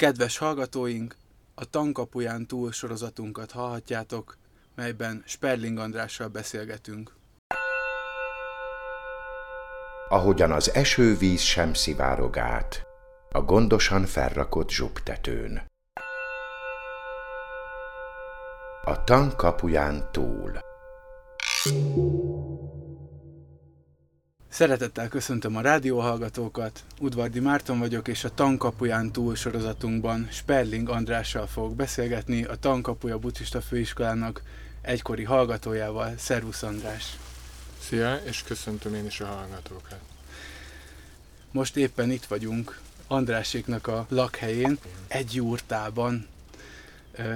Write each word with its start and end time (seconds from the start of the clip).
Kedves 0.00 0.38
hallgatóink, 0.38 1.16
a 1.54 1.64
Tankapuján 1.64 2.46
túl 2.46 2.72
sorozatunkat 2.72 3.50
hallhatjátok, 3.50 4.36
melyben 4.74 5.22
Sperling 5.26 5.78
Andrással 5.78 6.28
beszélgetünk. 6.28 7.14
Ahogyan 10.08 10.52
az 10.52 10.74
esővíz 10.74 11.40
sem 11.40 11.74
szivárog 11.74 12.38
át, 12.38 12.82
a 13.30 13.40
gondosan 13.40 14.04
felrakott 14.04 14.70
zsubtetőn. 14.70 15.62
A 18.84 19.04
tank 19.04 19.36
kapuján 19.36 20.08
túl. 20.12 20.60
Szeretettel 24.50 25.08
köszöntöm 25.08 25.56
a 25.56 25.60
rádióhallgatókat, 25.60 26.84
Udvardi 27.00 27.40
Márton 27.40 27.78
vagyok, 27.78 28.08
és 28.08 28.24
a 28.24 28.34
Tankapuján 28.34 29.12
túl 29.12 29.34
sorozatunkban 29.34 30.28
Sperling 30.30 30.88
Andrással 30.88 31.46
fogok 31.46 31.74
beszélgetni, 31.74 32.44
a 32.44 32.56
Tankapuja 32.56 33.18
Buddhista 33.18 33.60
Főiskolának 33.60 34.42
egykori 34.82 35.24
hallgatójával. 35.24 36.14
Szervusz 36.16 36.62
András! 36.62 37.16
Szia, 37.80 38.14
és 38.14 38.42
köszöntöm 38.42 38.94
én 38.94 39.06
is 39.06 39.20
a 39.20 39.26
hallgatókat. 39.26 40.00
Most 41.50 41.76
éppen 41.76 42.10
itt 42.10 42.24
vagyunk 42.24 42.80
Andráséknak 43.06 43.86
a 43.86 44.06
lakhelyén, 44.08 44.78
egy 45.08 45.34
jurtában. 45.34 46.26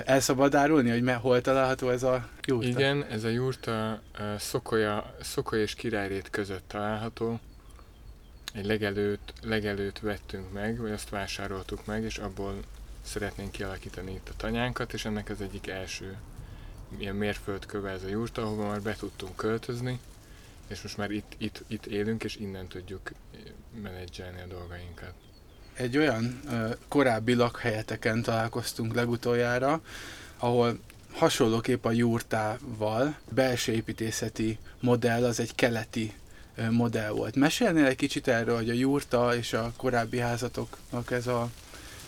El 0.05 0.21
árulni, 0.55 0.91
hogy 0.91 1.03
hol 1.21 1.41
található 1.41 1.89
ez 1.89 2.03
a 2.03 2.29
jurta? 2.47 2.69
Igen, 2.69 3.05
ez 3.05 3.25
a 3.25 3.29
jurta 3.29 4.01
Szokolya, 4.39 5.15
Szokolya 5.21 5.63
és 5.63 5.75
Királyrét 5.75 6.31
között 6.31 6.65
található. 6.67 7.41
Egy 8.55 8.65
legelőt, 8.65 9.33
legelőt 9.43 10.01
vettünk 10.01 10.53
meg, 10.53 10.79
vagy 10.79 10.91
azt 10.91 11.09
vásároltuk 11.09 11.87
meg, 11.87 12.03
és 12.03 12.19
abból 12.19 12.55
szeretnénk 13.03 13.51
kialakítani 13.51 14.13
itt 14.13 14.29
a 14.29 14.37
tanyánkat, 14.37 14.93
és 14.93 15.05
ennek 15.05 15.31
az 15.31 15.41
egyik 15.41 15.67
első 15.67 16.17
ilyen 16.99 17.15
mérföldköve 17.15 17.91
ez 17.91 18.03
a 18.03 18.09
jurta, 18.09 18.43
ahova 18.43 18.67
már 18.67 18.83
be 18.83 18.95
tudtunk 18.95 19.37
költözni, 19.37 20.01
és 20.67 20.83
most 20.83 20.97
már 20.97 21.11
itt, 21.11 21.35
itt, 21.39 21.65
itt 21.67 21.87
élünk, 21.87 22.25
és 22.25 22.37
innen 22.37 22.67
tudjuk 22.67 23.11
menedzselni 23.83 24.41
a 24.41 24.47
dolgainkat. 24.47 25.13
Egy 25.75 25.99
olyan 25.99 26.41
ö, 26.51 26.69
korábbi 26.89 27.35
lakhelyeteken 27.35 28.23
találkoztunk 28.23 28.95
legutoljára, 28.95 29.81
ahol 30.39 30.79
hasonlóképp 31.13 31.85
a 31.85 31.93
jurtával 31.93 33.17
belső 33.31 33.73
építészeti 33.73 34.59
modell 34.81 35.25
az 35.25 35.41
egy 35.41 35.55
keleti 35.55 36.13
ö, 36.57 36.71
modell 36.71 37.11
volt. 37.11 37.37
Mesélnél 37.37 37.85
egy 37.85 37.97
kicsit 37.97 38.29
erről, 38.29 38.57
hogy 38.57 38.71
a 38.71 38.73
jurta 38.73 39.37
és 39.37 39.53
a 39.53 39.73
korábbi 39.77 40.19
házatoknak 40.19 41.11
ez 41.11 41.27
a, 41.27 41.49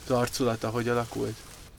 az 0.05 0.11
arculata 0.11 0.69
hogy 0.69 0.89
alakult? 0.89 1.36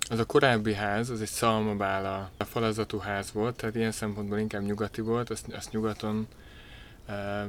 Az 0.09 0.19
a 0.19 0.25
korábbi 0.25 0.73
ház, 0.73 1.09
az 1.09 1.21
egy 1.21 1.29
szalmabála 1.29 2.29
a 2.37 2.43
falazatú 2.43 2.97
ház 2.97 3.31
volt, 3.31 3.55
tehát 3.55 3.75
ilyen 3.75 3.91
szempontból 3.91 4.39
inkább 4.39 4.63
nyugati 4.63 5.01
volt, 5.01 5.29
azt, 5.29 5.45
azt 5.51 5.71
nyugaton 5.71 6.27
e, 7.05 7.47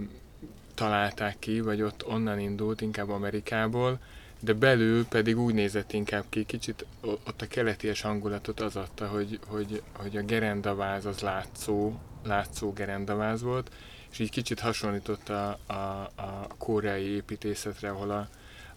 találták 0.74 1.38
ki, 1.38 1.60
vagy 1.60 1.82
ott 1.82 2.06
onnan 2.06 2.38
indult, 2.38 2.80
inkább 2.80 3.10
Amerikából, 3.10 3.98
de 4.40 4.52
belül 4.52 5.06
pedig 5.06 5.38
úgy 5.38 5.54
nézett 5.54 5.92
inkább 5.92 6.24
ki, 6.28 6.44
kicsit 6.44 6.86
ott 7.00 7.42
a 7.42 7.46
keleties 7.46 8.00
hangulatot 8.00 8.60
az 8.60 8.76
adta, 8.76 9.06
hogy, 9.06 9.38
hogy, 9.46 9.82
hogy 9.92 10.16
a 10.16 10.22
gerendaváz 10.22 11.06
az 11.06 11.20
látszó, 11.20 11.92
látszó 12.24 12.72
gerendaváz 12.72 13.42
volt, 13.42 13.70
és 14.10 14.18
így 14.18 14.30
kicsit 14.30 14.60
hasonlított 14.60 15.28
a, 15.28 15.58
a, 15.66 15.72
a 16.14 16.46
koreai 16.58 17.08
építészetre, 17.08 17.90
ahol 17.90 18.10
a, 18.10 18.28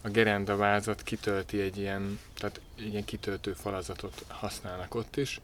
a 0.02 0.08
gerendavázat 0.08 1.02
kitölti 1.02 1.60
egy 1.60 1.78
ilyen, 1.78 2.18
tehát 2.34 2.60
ilyen 2.74 3.04
kitöltő 3.04 3.52
falazatot 3.52 4.24
használnak 4.28 4.94
ott 4.94 5.16
is. 5.16 5.40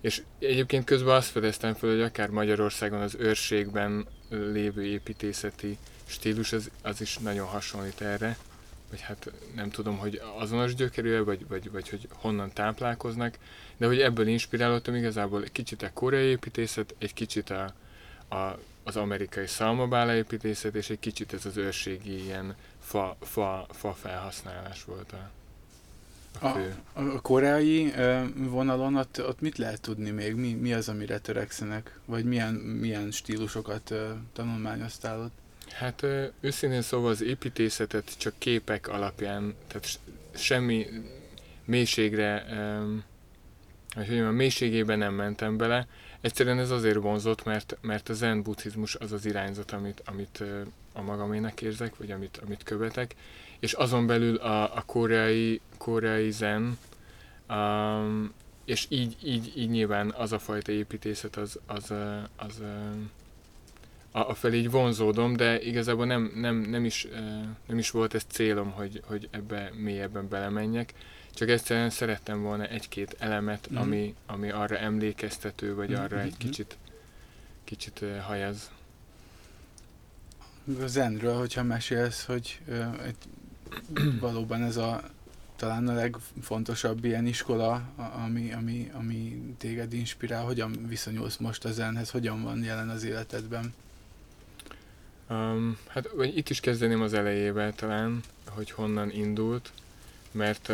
És 0.00 0.22
egyébként 0.38 0.84
közben 0.84 1.14
azt 1.14 1.30
fedeztem 1.30 1.74
fel, 1.74 1.90
hogy 1.90 2.00
akár 2.00 2.28
Magyarországon 2.28 3.00
az 3.00 3.14
őrségben 3.18 4.06
lévő 4.28 4.84
építészeti 4.84 5.78
stílus 6.04 6.52
az, 6.52 6.70
az 6.82 7.00
is 7.00 7.18
nagyon 7.18 7.46
hasonlít 7.46 8.00
erre, 8.00 8.36
vagy 8.94 9.02
hát 9.02 9.32
nem 9.54 9.70
tudom, 9.70 9.98
hogy 9.98 10.20
azonos 10.38 10.74
gyökerű 10.74 11.22
vagy, 11.22 11.48
vagy, 11.48 11.70
vagy 11.70 11.88
hogy 11.88 12.08
honnan 12.12 12.52
táplálkoznak, 12.52 13.38
de 13.76 13.86
hogy 13.86 14.00
ebből 14.00 14.26
inspirálódtam 14.26 14.94
igazából 14.94 15.42
egy 15.42 15.52
kicsit 15.52 15.82
a 15.82 15.90
koreai 15.92 16.26
építészet, 16.26 16.94
egy 16.98 17.14
kicsit 17.14 17.50
a, 17.50 17.72
a, 18.36 18.58
az 18.82 18.96
amerikai 18.96 19.46
szalmabála 19.46 20.14
építészet, 20.14 20.74
és 20.74 20.90
egy 20.90 20.98
kicsit 20.98 21.32
ez 21.32 21.46
az 21.46 21.56
őrségi 21.56 22.24
ilyen 22.24 22.56
fa, 22.80 23.16
fa, 23.20 23.66
fa 23.70 23.92
felhasználás 23.92 24.84
volt 24.84 25.12
a, 25.12 25.30
a 26.46 26.48
fő. 26.48 26.74
A, 26.92 27.00
a 27.00 27.20
koreai 27.20 27.92
vonalon 28.36 28.96
ott, 28.96 29.26
ott 29.26 29.40
mit 29.40 29.58
lehet 29.58 29.80
tudni 29.80 30.10
még? 30.10 30.34
Mi, 30.34 30.52
mi 30.52 30.72
az, 30.72 30.88
amire 30.88 31.18
törekszenek? 31.18 31.98
Vagy 32.04 32.24
milyen, 32.24 32.54
milyen 32.54 33.10
stílusokat 33.10 33.94
tanulmányoztál 34.32 35.20
ott? 35.20 35.42
Hát 35.74 36.06
őszintén 36.40 36.82
szóval 36.82 37.10
az 37.10 37.22
építészetet 37.22 38.18
csak 38.18 38.34
képek 38.38 38.88
alapján, 38.88 39.54
tehát 39.66 39.86
semmi 40.34 40.86
mélységre, 41.64 42.44
hogy 43.94 44.06
mondjam, 44.06 44.26
a 44.26 44.30
mélységében 44.30 44.98
nem 44.98 45.14
mentem 45.14 45.56
bele. 45.56 45.86
Egyszerűen 46.20 46.58
ez 46.58 46.70
azért 46.70 46.96
vonzott, 46.96 47.44
mert, 47.44 47.76
mert 47.80 48.08
a 48.08 48.12
zen 48.12 48.42
buddhizmus 48.42 48.94
az 48.94 49.12
az 49.12 49.26
irányzat, 49.26 49.70
amit, 49.70 50.02
amit 50.04 50.42
a 50.92 51.02
magamének 51.02 51.60
érzek, 51.60 51.96
vagy 51.96 52.10
amit, 52.10 52.40
amit 52.44 52.62
követek, 52.62 53.14
és 53.58 53.72
azon 53.72 54.06
belül 54.06 54.36
a, 54.36 54.76
a 54.76 54.82
koreai, 54.86 55.60
koreai 55.78 56.30
zen, 56.30 56.78
um, 57.48 58.32
és 58.64 58.86
így, 58.88 59.16
így, 59.22 59.52
így 59.56 59.70
nyilván 59.70 60.10
az 60.10 60.32
a 60.32 60.38
fajta 60.38 60.72
építészet 60.72 61.36
az, 61.36 61.58
az, 61.66 61.90
az, 61.90 62.16
az 62.36 62.62
a, 64.16 64.34
felé 64.34 64.58
így 64.58 64.70
vonzódom, 64.70 65.36
de 65.36 65.60
igazából 65.60 66.06
nem, 66.06 66.32
nem, 66.34 66.56
nem, 66.56 66.84
is, 66.84 67.06
nem 67.66 67.78
is 67.78 67.90
volt 67.90 68.14
ez 68.14 68.22
célom, 68.28 68.70
hogy, 68.70 69.02
hogy 69.06 69.28
ebbe 69.30 69.70
mélyebben 69.76 70.28
belemenjek, 70.28 70.94
csak 71.34 71.48
egyszerűen 71.48 71.90
szerettem 71.90 72.42
volna 72.42 72.66
egy-két 72.66 73.16
elemet, 73.18 73.68
mm. 73.72 73.76
ami, 73.76 74.14
ami 74.26 74.50
arra 74.50 74.76
emlékeztető, 74.76 75.74
vagy 75.74 75.90
mm-hmm. 75.90 76.02
arra 76.02 76.20
egy 76.20 76.30
mhm. 76.30 76.38
kicsit, 76.38 76.76
kicsit 77.64 78.04
hajaz. 78.26 78.70
A 80.82 80.86
zenről, 80.86 81.38
hogyha 81.38 81.62
mesélsz, 81.62 82.24
hogy 82.24 82.60
egy, 83.04 83.16
valóban 84.20 84.62
ez 84.62 84.76
a 84.76 85.02
talán 85.56 85.88
a 85.88 85.94
legfontosabb 85.94 87.04
ilyen 87.04 87.26
iskola, 87.26 87.82
ami, 88.24 88.52
ami, 88.52 88.90
ami 88.92 89.42
téged 89.58 89.92
inspirál, 89.92 90.44
hogyan 90.44 90.86
viszonyulsz 90.88 91.36
most 91.36 91.64
a 91.64 91.72
zenhez, 91.72 92.10
hogyan 92.10 92.42
van 92.42 92.62
jelen 92.62 92.88
az 92.88 93.04
életedben? 93.04 93.74
Um, 95.30 95.78
hát 95.88 96.08
itt 96.20 96.50
is 96.50 96.60
kezdeném 96.60 97.02
az 97.02 97.14
elejével 97.14 97.74
talán, 97.74 98.20
hogy 98.48 98.70
honnan 98.70 99.10
indult, 99.10 99.70
mert, 100.30 100.68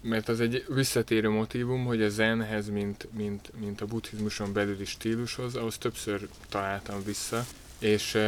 mert 0.00 0.28
az 0.28 0.40
egy 0.40 0.64
visszatérő 0.68 1.28
motivum, 1.28 1.84
hogy 1.84 2.02
a 2.02 2.08
zenhez, 2.08 2.68
mint, 2.68 3.08
mint, 3.12 3.50
mint 3.60 3.80
a 3.80 3.86
buddhizmuson 3.86 4.52
belüli 4.52 4.84
stílushoz, 4.84 5.54
ahhoz 5.54 5.78
többször 5.78 6.28
találtam 6.48 7.04
vissza, 7.04 7.44
és 7.78 8.18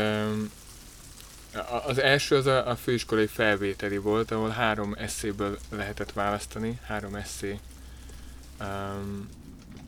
az 1.86 1.98
első 1.98 2.36
az 2.36 2.46
a, 2.46 2.68
a 2.68 2.76
főiskolai 2.76 3.26
felvételi 3.26 3.96
volt, 3.96 4.30
ahol 4.30 4.48
három 4.48 4.94
eszéből 4.98 5.58
lehetett 5.70 6.12
választani, 6.12 6.78
három 6.82 7.14
eszé 7.14 7.58
um, 8.60 9.28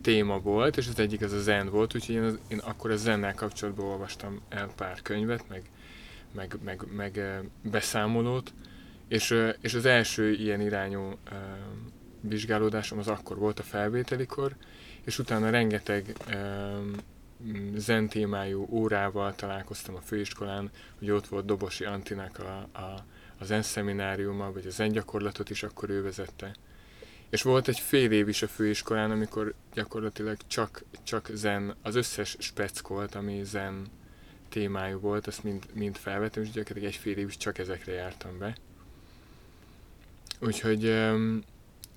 téma 0.03 0.39
volt, 0.39 0.77
és 0.77 0.89
az 0.89 0.99
egyik 0.99 1.23
az 1.23 1.33
a 1.33 1.41
zen 1.41 1.69
volt, 1.69 1.95
úgyhogy 1.95 2.15
én, 2.15 2.23
az, 2.23 2.39
én 2.49 2.59
akkor 2.59 2.91
a 2.91 2.97
zennel 2.97 3.35
kapcsolatban 3.35 3.87
olvastam 3.87 4.41
el 4.49 4.71
pár 4.77 5.03
könyvet, 5.03 5.49
meg, 5.49 5.63
meg, 6.33 6.57
meg, 6.65 6.83
meg 6.97 7.21
beszámolót, 7.63 8.53
és, 9.09 9.35
és 9.61 9.75
az 9.75 9.85
első 9.87 10.33
ilyen 10.33 10.61
irányú 10.61 11.19
vizsgálódásom 12.21 12.99
az 12.99 13.09
akkor 13.09 13.39
volt 13.39 13.59
a 13.59 13.63
felvételikor, 13.63 14.57
és 15.05 15.19
utána 15.19 15.51
rengeteg 15.51 16.17
zen 17.75 18.09
témájú 18.09 18.67
órával 18.71 19.35
találkoztam 19.35 19.95
a 19.95 20.01
főiskolán, 20.01 20.71
hogy 20.99 21.11
ott 21.11 21.27
volt 21.27 21.45
Dobosi 21.45 21.85
Antinak 21.85 22.39
a, 22.39 22.79
a, 22.79 23.05
a 23.39 23.45
zen 23.45 23.63
szemináriuma, 23.63 24.53
vagy 24.53 24.67
a 24.67 24.71
zen 24.71 24.93
gyakorlatot 24.93 25.51
is 25.51 25.63
akkor 25.63 25.91
ő 25.91 26.03
vezette. 26.03 26.55
És 27.33 27.43
volt 27.43 27.69
egy 27.69 27.79
fél 27.79 28.11
év 28.13 28.29
is 28.29 28.43
a 28.43 28.49
főiskolán, 28.49 29.11
amikor 29.11 29.55
gyakorlatilag 29.75 30.37
csak, 30.47 30.85
csak 31.03 31.31
zen, 31.35 31.75
az 31.83 31.95
összes 31.95 32.37
speckolt, 32.39 33.15
ami 33.15 33.45
zen 33.45 33.87
témájú 34.49 34.99
volt, 34.99 35.27
azt 35.27 35.45
mind, 35.45 35.67
mind 35.73 35.97
felvettem, 35.97 36.43
és 36.43 36.51
gyakorlatilag 36.51 36.89
egy 36.89 37.01
fél 37.01 37.17
év 37.17 37.29
is 37.29 37.37
csak 37.37 37.59
ezekre 37.59 37.93
jártam 37.93 38.39
be. 38.39 38.57
Úgyhogy 40.39 41.03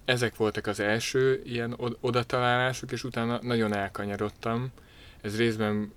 ezek 0.06 0.36
voltak 0.36 0.68
az 0.68 0.80
első 0.80 1.42
ilyen 1.46 1.76
odatalálások, 2.00 2.92
és 2.92 3.04
utána 3.04 3.40
nagyon 3.42 3.74
elkanyarodtam. 3.74 4.72
Ez 5.22 5.38
részben 5.38 5.94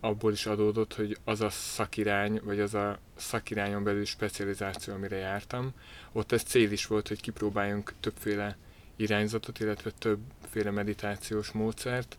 abból 0.00 0.32
is 0.32 0.46
adódott, 0.46 0.94
hogy 0.94 1.18
az 1.24 1.40
a 1.40 1.50
szakirány, 1.50 2.40
vagy 2.44 2.60
az 2.60 2.74
a 2.74 2.98
szakirányon 3.16 3.84
belül 3.84 4.04
specializáció, 4.04 4.94
amire 4.94 5.16
jártam, 5.16 5.72
ott 6.12 6.32
ez 6.32 6.42
cél 6.42 6.72
is 6.72 6.86
volt, 6.86 7.08
hogy 7.08 7.20
kipróbáljunk 7.20 7.92
többféle 8.00 8.56
irányzatot, 8.96 9.60
illetve 9.60 9.90
többféle 9.90 10.70
meditációs 10.70 11.50
módszert, 11.50 12.18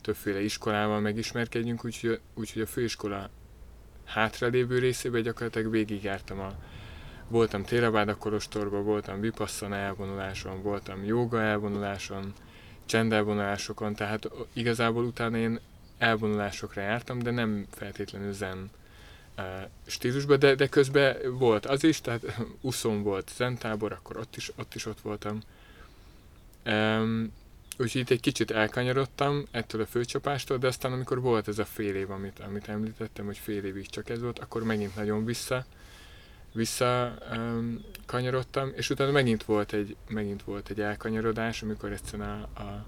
többféle 0.00 0.40
iskolával 0.40 1.00
megismerkedjünk, 1.00 1.84
úgyhogy, 1.84 2.20
úgyhogy 2.34 2.62
a 2.62 2.66
főiskola 2.66 3.30
hátralévő 4.04 4.78
részében 4.78 5.22
gyakorlatilag 5.22 5.70
végigjártam 5.70 6.40
a 6.40 6.54
voltam 7.28 7.64
Térabáda 7.64 8.16
Kolostorban, 8.16 8.84
voltam 8.84 9.20
Vipassana 9.20 9.76
elvonuláson, 9.76 10.62
voltam 10.62 11.04
joga 11.04 11.40
elvonuláson, 11.40 12.32
csendelvonulásokon, 12.86 13.94
tehát 13.94 14.28
igazából 14.52 15.04
utána 15.04 15.36
én 15.36 15.60
elvonulásokra 15.98 16.82
jártam, 16.82 17.18
de 17.18 17.30
nem 17.30 17.66
feltétlenül 17.70 18.32
zen 18.32 18.70
stílusban, 19.86 20.38
de, 20.38 20.54
de 20.54 20.66
közben 20.66 21.16
volt 21.38 21.66
az 21.66 21.84
is, 21.84 22.00
tehát 22.00 22.40
uszon 22.60 23.02
volt 23.02 23.32
zentábor, 23.36 23.92
akkor 23.92 24.16
ott 24.16 24.36
is 24.36 24.52
ott, 24.56 24.74
is 24.74 24.86
ott 24.86 25.00
voltam. 25.00 25.40
Um, 26.66 27.32
úgyhogy 27.78 28.00
itt 28.00 28.10
egy 28.10 28.20
kicsit 28.20 28.50
elkanyarodtam 28.50 29.46
ettől 29.50 29.80
a 29.80 29.86
főcsapástól, 29.86 30.58
de 30.58 30.66
aztán 30.66 30.92
amikor 30.92 31.20
volt 31.20 31.48
ez 31.48 31.58
a 31.58 31.64
fél 31.64 31.94
év, 31.94 32.10
amit, 32.10 32.38
amit 32.38 32.68
említettem, 32.68 33.24
hogy 33.24 33.38
fél 33.38 33.64
évig 33.64 33.86
csak 33.86 34.08
ez 34.08 34.20
volt, 34.20 34.38
akkor 34.38 34.62
megint 34.62 34.96
nagyon 34.96 35.24
vissza, 35.24 35.64
vissza 36.52 37.18
um, 37.32 37.84
kanyarodtam, 38.06 38.72
és 38.76 38.90
utána 38.90 39.10
megint 39.10 39.44
volt 39.44 39.72
egy, 39.72 39.96
megint 40.08 40.42
volt 40.42 40.70
egy 40.70 40.80
elkanyarodás, 40.80 41.62
amikor 41.62 41.92
egyszerűen 41.92 42.28
a, 42.28 42.60
a, 42.60 42.86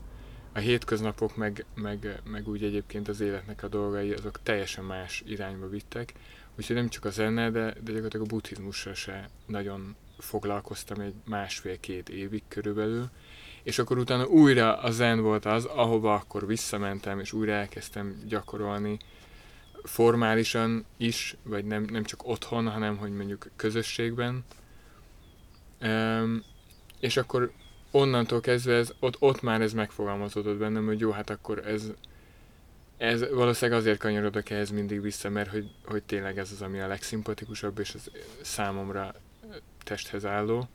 a 0.56 0.58
hétköznapok, 0.58 1.36
meg, 1.36 1.64
meg, 1.74 2.20
meg 2.24 2.48
úgy 2.48 2.64
egyébként 2.64 3.08
az 3.08 3.20
életnek 3.20 3.62
a 3.62 3.68
dolgai, 3.68 4.12
azok 4.12 4.42
teljesen 4.42 4.84
más 4.84 5.22
irányba 5.26 5.68
vittek, 5.68 6.12
úgyhogy 6.58 6.76
nem 6.76 6.88
csak 6.88 7.04
a 7.04 7.10
zene, 7.10 7.50
de, 7.50 7.60
de 7.60 7.92
gyakorlatilag 7.92 8.26
a 8.26 8.28
buddhizmussal 8.28 8.94
se 8.94 9.28
nagyon 9.46 9.96
foglalkoztam 10.18 11.00
egy 11.00 11.14
másfél-két 11.24 12.08
évig 12.08 12.42
körülbelül, 12.48 13.10
és 13.62 13.78
akkor 13.78 13.98
utána 13.98 14.26
újra 14.26 14.78
a 14.78 14.90
zen 14.90 15.20
volt 15.20 15.44
az, 15.44 15.64
ahova 15.64 16.14
akkor 16.14 16.46
visszamentem, 16.46 17.20
és 17.20 17.32
újra 17.32 17.52
elkezdtem 17.52 18.22
gyakorolni 18.26 18.98
formálisan 19.82 20.84
is, 20.96 21.36
vagy 21.42 21.64
nem, 21.64 21.82
nem 21.82 22.04
csak 22.04 22.26
otthon, 22.26 22.68
hanem 22.68 22.96
hogy 22.96 23.12
mondjuk 23.12 23.50
közösségben. 23.56 24.44
Um, 25.80 26.42
és 27.00 27.16
akkor 27.16 27.52
onnantól 27.96 28.40
kezdve 28.40 28.74
ez, 28.74 28.92
ott, 28.98 29.16
ott 29.18 29.42
már 29.42 29.60
ez 29.60 29.72
megfogalmazódott 29.72 30.56
bennem, 30.56 30.86
hogy 30.86 31.00
jó, 31.00 31.10
hát 31.10 31.30
akkor 31.30 31.66
ez, 31.66 31.92
ez 32.96 33.30
valószínűleg 33.30 33.80
azért 33.80 33.98
kanyarodok 33.98 34.50
ehhez 34.50 34.70
mindig 34.70 35.00
vissza, 35.00 35.28
mert 35.30 35.50
hogy, 35.50 35.70
hogy 35.84 36.02
tényleg 36.02 36.38
ez 36.38 36.50
az, 36.52 36.62
ami 36.62 36.80
a 36.80 36.86
legszimpatikusabb, 36.86 37.78
és 37.78 37.94
az 37.94 38.10
számomra 38.40 39.14
testhez 39.84 40.26
álló. 40.26 40.68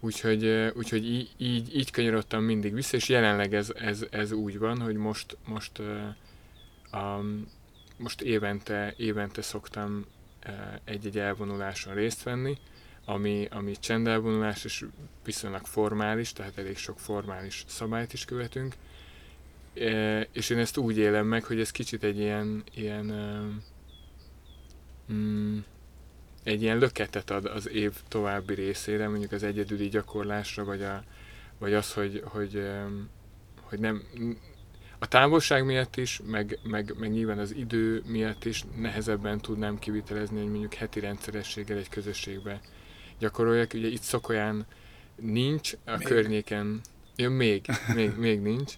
Úgyhogy, 0.00 0.72
úgyhogy 0.74 1.06
így, 1.06 1.30
így, 1.36 1.76
így 1.76 1.90
kanyarodtam 1.90 2.42
mindig 2.42 2.74
vissza, 2.74 2.96
és 2.96 3.08
jelenleg 3.08 3.54
ez, 3.54 3.72
ez, 3.76 4.06
ez 4.10 4.32
úgy 4.32 4.58
van, 4.58 4.80
hogy 4.80 4.96
most, 4.96 5.36
most, 5.46 5.82
um, 6.92 7.46
most 7.96 8.20
évente, 8.20 8.94
évente 8.96 9.42
szoktam 9.42 10.04
egy-egy 10.84 11.18
elvonuláson 11.18 11.94
részt 11.94 12.22
venni, 12.22 12.58
ami, 13.06 13.48
ami 13.50 13.76
csendelvonulás 13.80 14.64
és 14.64 14.84
viszonylag 15.24 15.66
formális, 15.66 16.32
tehát 16.32 16.58
elég 16.58 16.76
sok 16.76 16.98
formális 16.98 17.64
szabályt 17.66 18.12
is 18.12 18.24
követünk. 18.24 18.74
Uh, 19.76 20.20
és 20.32 20.50
én 20.50 20.58
ezt 20.58 20.76
úgy 20.76 20.98
élem 20.98 21.26
meg, 21.26 21.44
hogy 21.44 21.60
ez 21.60 21.70
kicsit 21.70 22.04
egy 22.04 22.18
ilyen, 22.18 22.64
ilyen 22.74 23.04
mm, 25.12 25.58
egy 26.42 26.62
ilyen 26.62 26.78
löketet 26.78 27.30
ad 27.30 27.44
az 27.44 27.68
év 27.68 27.92
további 28.08 28.54
részére, 28.54 29.08
mondjuk 29.08 29.32
az 29.32 29.42
egyedüli 29.42 29.88
gyakorlásra, 29.88 30.64
vagy, 30.64 30.82
a, 30.82 31.04
vagy 31.58 31.74
az, 31.74 31.92
hogy, 31.92 32.22
hogy, 32.24 32.68
hogy 33.60 33.78
nem, 33.78 34.02
a 34.98 35.06
távolság 35.08 35.64
miatt 35.64 35.96
is, 35.96 36.20
meg, 36.24 36.58
meg, 36.62 36.94
meg 36.98 37.10
nyilván 37.10 37.38
az 37.38 37.54
idő 37.54 38.02
miatt 38.06 38.44
is 38.44 38.64
nehezebben 38.76 39.40
tudnám 39.40 39.78
kivitelezni, 39.78 40.38
hogy 40.40 40.50
mondjuk 40.50 40.74
heti 40.74 41.00
rendszerességgel 41.00 41.78
egy 41.78 41.88
közösségbe 41.88 42.60
gyakoroljak. 43.18 43.72
Ugye 43.74 43.88
itt 43.88 44.02
Szokolyán 44.02 44.66
nincs, 45.16 45.72
a 45.84 45.96
még. 45.96 46.06
környéken, 46.06 46.80
ja, 47.16 47.30
még, 47.30 47.66
még, 47.94 48.16
még 48.16 48.40
nincs. 48.40 48.72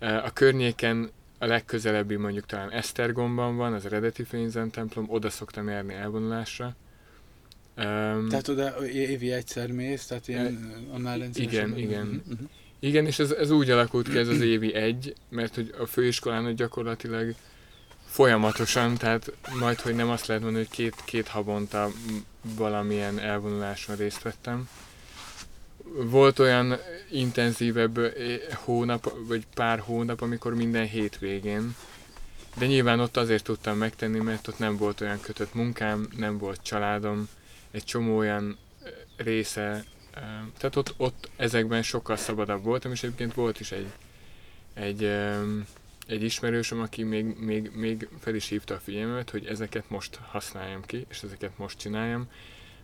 A 0.00 0.32
környéken 0.32 1.10
a 1.38 1.46
legközelebbi 1.46 2.16
mondjuk 2.16 2.46
talán 2.46 2.70
Esztergomban 2.70 3.56
van, 3.56 3.72
az 3.72 3.84
eredeti 3.84 4.24
fényzen 4.24 4.70
templom, 4.70 5.06
oda 5.08 5.30
szoktam 5.30 5.68
járni 5.68 5.94
elvonulásra. 5.94 6.76
Um, 7.76 8.28
tehát 8.28 8.48
oda 8.48 8.86
évi 8.86 9.32
egyszer 9.32 9.70
mész, 9.70 10.06
tehát 10.06 10.28
ilyen 10.28 10.74
annál 10.92 11.18
rendszeresen? 11.18 11.68
Igen, 11.68 11.78
igen. 11.78 12.22
Uh-huh. 12.28 12.48
Igen, 12.80 13.06
és 13.06 13.18
ez, 13.18 13.30
ez 13.30 13.50
úgy 13.50 13.70
alakult 13.70 14.08
ki 14.08 14.18
ez 14.18 14.28
az 14.28 14.40
évi 14.40 14.74
egy, 14.74 15.14
mert 15.28 15.54
hogy 15.54 15.74
a 15.78 15.86
főiskolán 15.86 16.54
gyakorlatilag 16.54 17.34
folyamatosan, 18.08 18.96
tehát 18.96 19.32
majd, 19.58 19.80
hogy 19.80 19.94
nem 19.94 20.10
azt 20.10 20.26
lehet 20.26 20.42
mondani, 20.42 20.64
hogy 20.64 20.76
két, 20.76 20.94
két 21.04 21.28
havonta 21.28 21.90
valamilyen 22.42 23.18
elvonuláson 23.18 23.96
részt 23.96 24.22
vettem, 24.22 24.68
volt 25.94 26.38
olyan 26.38 26.78
intenzívebb 27.10 27.98
eh, 27.98 28.12
hónap, 28.54 29.12
vagy 29.26 29.46
pár 29.54 29.78
hónap, 29.78 30.20
amikor 30.20 30.54
minden 30.54 30.86
hétvégén, 30.86 31.76
de 32.58 32.66
nyilván 32.66 33.00
ott 33.00 33.16
azért 33.16 33.44
tudtam 33.44 33.76
megtenni, 33.76 34.18
mert 34.18 34.48
ott 34.48 34.58
nem 34.58 34.76
volt 34.76 35.00
olyan 35.00 35.20
kötött 35.20 35.54
munkám, 35.54 36.08
nem 36.16 36.38
volt 36.38 36.62
családom, 36.62 37.28
egy 37.70 37.84
csomó 37.84 38.16
olyan 38.16 38.56
eh, 38.82 38.90
része, 39.16 39.84
eh, 40.14 40.22
tehát 40.58 40.76
ott, 40.76 40.94
ott 40.96 41.30
ezekben 41.36 41.82
sokkal 41.82 42.16
szabadabb 42.16 42.62
voltam, 42.62 42.92
és 42.92 43.02
egyébként 43.02 43.34
volt 43.34 43.60
is 43.60 43.72
egy, 43.72 43.86
egy, 44.74 45.10
egy 46.08 46.22
ismerősöm, 46.22 46.80
aki 46.80 47.02
még, 47.02 47.36
még, 47.38 47.70
még 47.74 48.08
fel 48.18 48.34
is 48.34 48.48
hívta 48.48 48.74
a 48.74 48.78
figyelmet, 48.78 49.30
hogy 49.30 49.46
ezeket 49.46 49.90
most 49.90 50.16
használjam 50.16 50.82
ki, 50.84 51.06
és 51.08 51.22
ezeket 51.22 51.58
most 51.58 51.78
csináljam, 51.78 52.28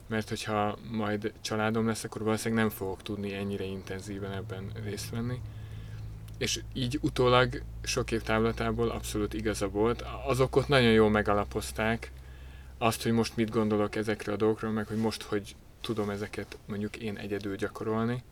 mert 0.06 0.28
hogyha 0.28 0.78
majd 0.90 1.32
családom 1.40 1.86
lesz, 1.86 2.04
akkor 2.04 2.22
valószínűleg 2.22 2.64
nem 2.64 2.76
fogok 2.76 3.02
tudni 3.02 3.34
ennyire 3.34 3.64
intenzíven 3.64 4.32
ebben 4.32 4.70
részt 4.84 5.10
venni. 5.10 5.40
És 6.38 6.60
így 6.72 6.98
utólag 7.02 7.62
sok 7.82 8.10
év 8.10 8.22
távlatából 8.22 8.88
abszolút 8.88 9.34
igaza 9.34 9.68
volt. 9.68 10.04
Azok 10.26 10.56
ott 10.56 10.68
nagyon 10.68 10.92
jól 10.92 11.10
megalapozták 11.10 12.12
azt, 12.78 13.02
hogy 13.02 13.12
most 13.12 13.36
mit 13.36 13.50
gondolok 13.50 13.96
ezekről 13.96 14.34
a 14.34 14.38
dolgokról, 14.38 14.70
meg 14.70 14.86
hogy 14.86 14.96
most 14.96 15.22
hogy 15.22 15.56
tudom 15.80 16.10
ezeket 16.10 16.58
mondjuk 16.66 16.96
én 16.96 17.16
egyedül 17.16 17.56
gyakorolni. 17.56 18.22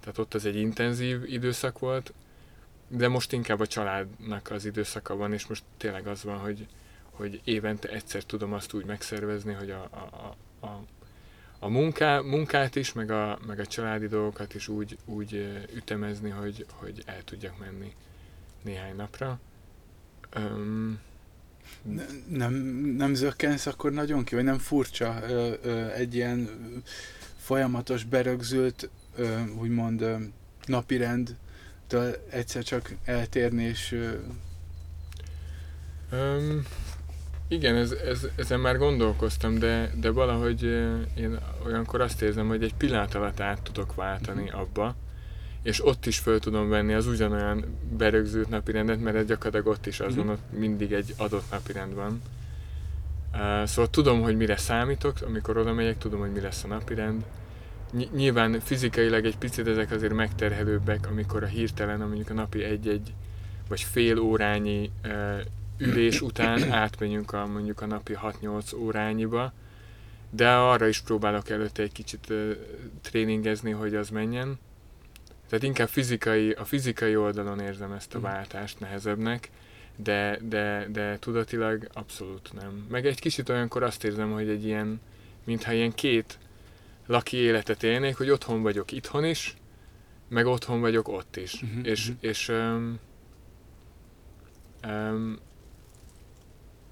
Tehát 0.00 0.18
ott 0.18 0.34
az 0.34 0.44
egy 0.44 0.56
intenzív 0.56 1.22
időszak 1.26 1.78
volt, 1.78 2.12
de 2.88 3.08
most 3.08 3.32
inkább 3.32 3.60
a 3.60 3.66
családnak 3.66 4.50
az 4.50 4.64
időszaka 4.64 5.16
van, 5.16 5.32
és 5.32 5.46
most 5.46 5.64
tényleg 5.76 6.06
az 6.06 6.22
van, 6.22 6.38
hogy, 6.38 6.66
hogy 7.10 7.40
évente 7.44 7.88
egyszer 7.88 8.22
tudom 8.22 8.52
azt 8.52 8.72
úgy 8.72 8.84
megszervezni, 8.84 9.52
hogy 9.52 9.70
a, 9.70 9.82
a, 9.90 10.36
a, 10.66 10.84
a 11.58 11.68
munká, 11.68 12.20
munkát 12.20 12.76
is, 12.76 12.92
meg 12.92 13.10
a, 13.10 13.38
meg 13.46 13.58
a 13.58 13.66
családi 13.66 14.06
dolgokat 14.06 14.54
is 14.54 14.68
úgy, 14.68 14.98
úgy 15.04 15.62
ütemezni, 15.74 16.30
hogy, 16.30 16.66
hogy 16.72 17.02
el 17.06 17.24
tudjak 17.24 17.58
menni 17.58 17.94
néhány 18.62 18.96
napra. 18.96 19.40
Um, 20.36 21.00
nem, 22.28 22.52
nem 22.96 23.14
zökkensz 23.14 23.66
akkor 23.66 23.92
nagyon 23.92 24.24
ki, 24.24 24.34
vagy 24.34 24.44
nem 24.44 24.58
furcsa 24.58 25.18
ö, 25.28 25.52
ö, 25.62 25.90
egy 25.90 26.14
ilyen 26.14 26.48
folyamatos, 27.36 28.04
berögzült, 28.04 28.90
ö, 29.16 29.40
úgymond 29.58 30.00
ö, 30.00 30.16
napirendtől 31.94 32.16
egyszer 32.30 32.62
csak 32.62 32.94
eltérni, 33.04 33.62
és 33.62 33.98
um, 36.12 36.62
igen, 37.48 37.76
ez, 37.76 37.90
ez, 37.90 38.26
ezen 38.36 38.60
már 38.60 38.78
gondolkoztam, 38.78 39.58
de, 39.58 39.90
de 40.00 40.10
valahogy 40.10 40.62
én 41.16 41.38
olyankor 41.66 42.00
azt 42.00 42.22
érzem, 42.22 42.48
hogy 42.48 42.62
egy 42.62 42.74
pillanat 42.74 43.14
alatt 43.14 43.40
át 43.40 43.62
tudok 43.62 43.94
váltani 43.94 44.42
mhm. 44.42 44.58
abba, 44.58 44.94
és 45.62 45.86
ott 45.86 46.06
is 46.06 46.18
föl 46.18 46.38
tudom 46.38 46.68
venni 46.68 46.92
az 46.94 47.06
ugyanolyan 47.06 47.78
berögzült 47.96 48.48
napirendet, 48.48 49.00
mert 49.00 49.26
gyakorlatilag 49.26 49.66
ott 49.66 49.86
is 49.86 50.00
az 50.00 50.16
van, 50.16 50.28
ott 50.28 50.52
mindig 50.58 50.92
egy 50.92 51.14
adott 51.16 51.50
napirend 51.50 51.94
van. 51.94 52.22
Uh, 53.32 53.64
szóval 53.64 53.90
tudom, 53.90 54.22
hogy 54.22 54.36
mire 54.36 54.56
számítok, 54.56 55.20
amikor 55.26 55.56
oda 55.56 55.72
megyek, 55.72 55.98
tudom, 55.98 56.20
hogy 56.20 56.32
mi 56.32 56.40
lesz 56.40 56.64
a 56.64 56.66
napirend. 56.66 57.24
Ny- 57.94 58.12
nyilván 58.14 58.60
fizikailag 58.60 59.24
egy 59.24 59.38
picit 59.38 59.66
ezek 59.66 59.90
azért 59.90 60.12
megterhelőbbek, 60.12 61.06
amikor 61.08 61.42
a 61.42 61.46
hirtelen, 61.46 61.98
mondjuk 61.98 62.30
a 62.30 62.34
napi 62.34 62.62
egy-egy 62.62 63.12
vagy 63.68 63.80
fél 63.80 64.18
órányi 64.18 64.90
uh, 65.04 65.40
ülés 65.78 66.20
után 66.20 66.72
átmenjünk 66.72 67.32
a, 67.32 67.46
mondjuk 67.46 67.80
a 67.80 67.86
napi 67.86 68.16
6-8 68.22 68.76
órányiba, 68.76 69.52
de 70.30 70.50
arra 70.50 70.86
is 70.86 71.00
próbálok 71.00 71.50
előtte 71.50 71.82
egy 71.82 71.92
kicsit 71.92 72.30
uh, 72.30 72.56
tréningezni, 73.02 73.70
hogy 73.70 73.94
az 73.94 74.08
menjen. 74.08 74.58
Tehát 75.48 75.64
inkább 75.64 75.88
fizikai, 75.88 76.50
a 76.50 76.64
fizikai 76.64 77.16
oldalon 77.16 77.60
érzem 77.60 77.92
ezt 77.92 78.14
a 78.14 78.18
mm. 78.18 78.22
váltást 78.22 78.80
nehezebbnek, 78.80 79.50
de, 79.96 80.38
de, 80.42 80.86
de 80.92 81.18
tudatilag 81.18 81.88
abszolút 81.92 82.52
nem. 82.60 82.86
Meg 82.90 83.06
egy 83.06 83.20
kicsit 83.20 83.48
olyankor 83.48 83.82
azt 83.82 84.04
érzem, 84.04 84.32
hogy 84.32 84.48
egy 84.48 84.64
ilyen, 84.64 85.00
mintha 85.44 85.72
ilyen 85.72 85.94
két 85.94 86.38
laki 87.06 87.36
életet 87.36 87.82
élnék, 87.82 88.16
hogy 88.16 88.30
otthon 88.30 88.62
vagyok 88.62 88.92
itthon 88.92 89.24
is, 89.24 89.56
meg 90.28 90.46
otthon 90.46 90.80
vagyok 90.80 91.08
ott 91.08 91.36
is. 91.36 91.62
Uh-huh, 91.62 91.86
és 91.86 92.08
uh-huh. 92.08 92.30
és 92.30 92.48
um, 92.48 92.98
um, 94.86 95.38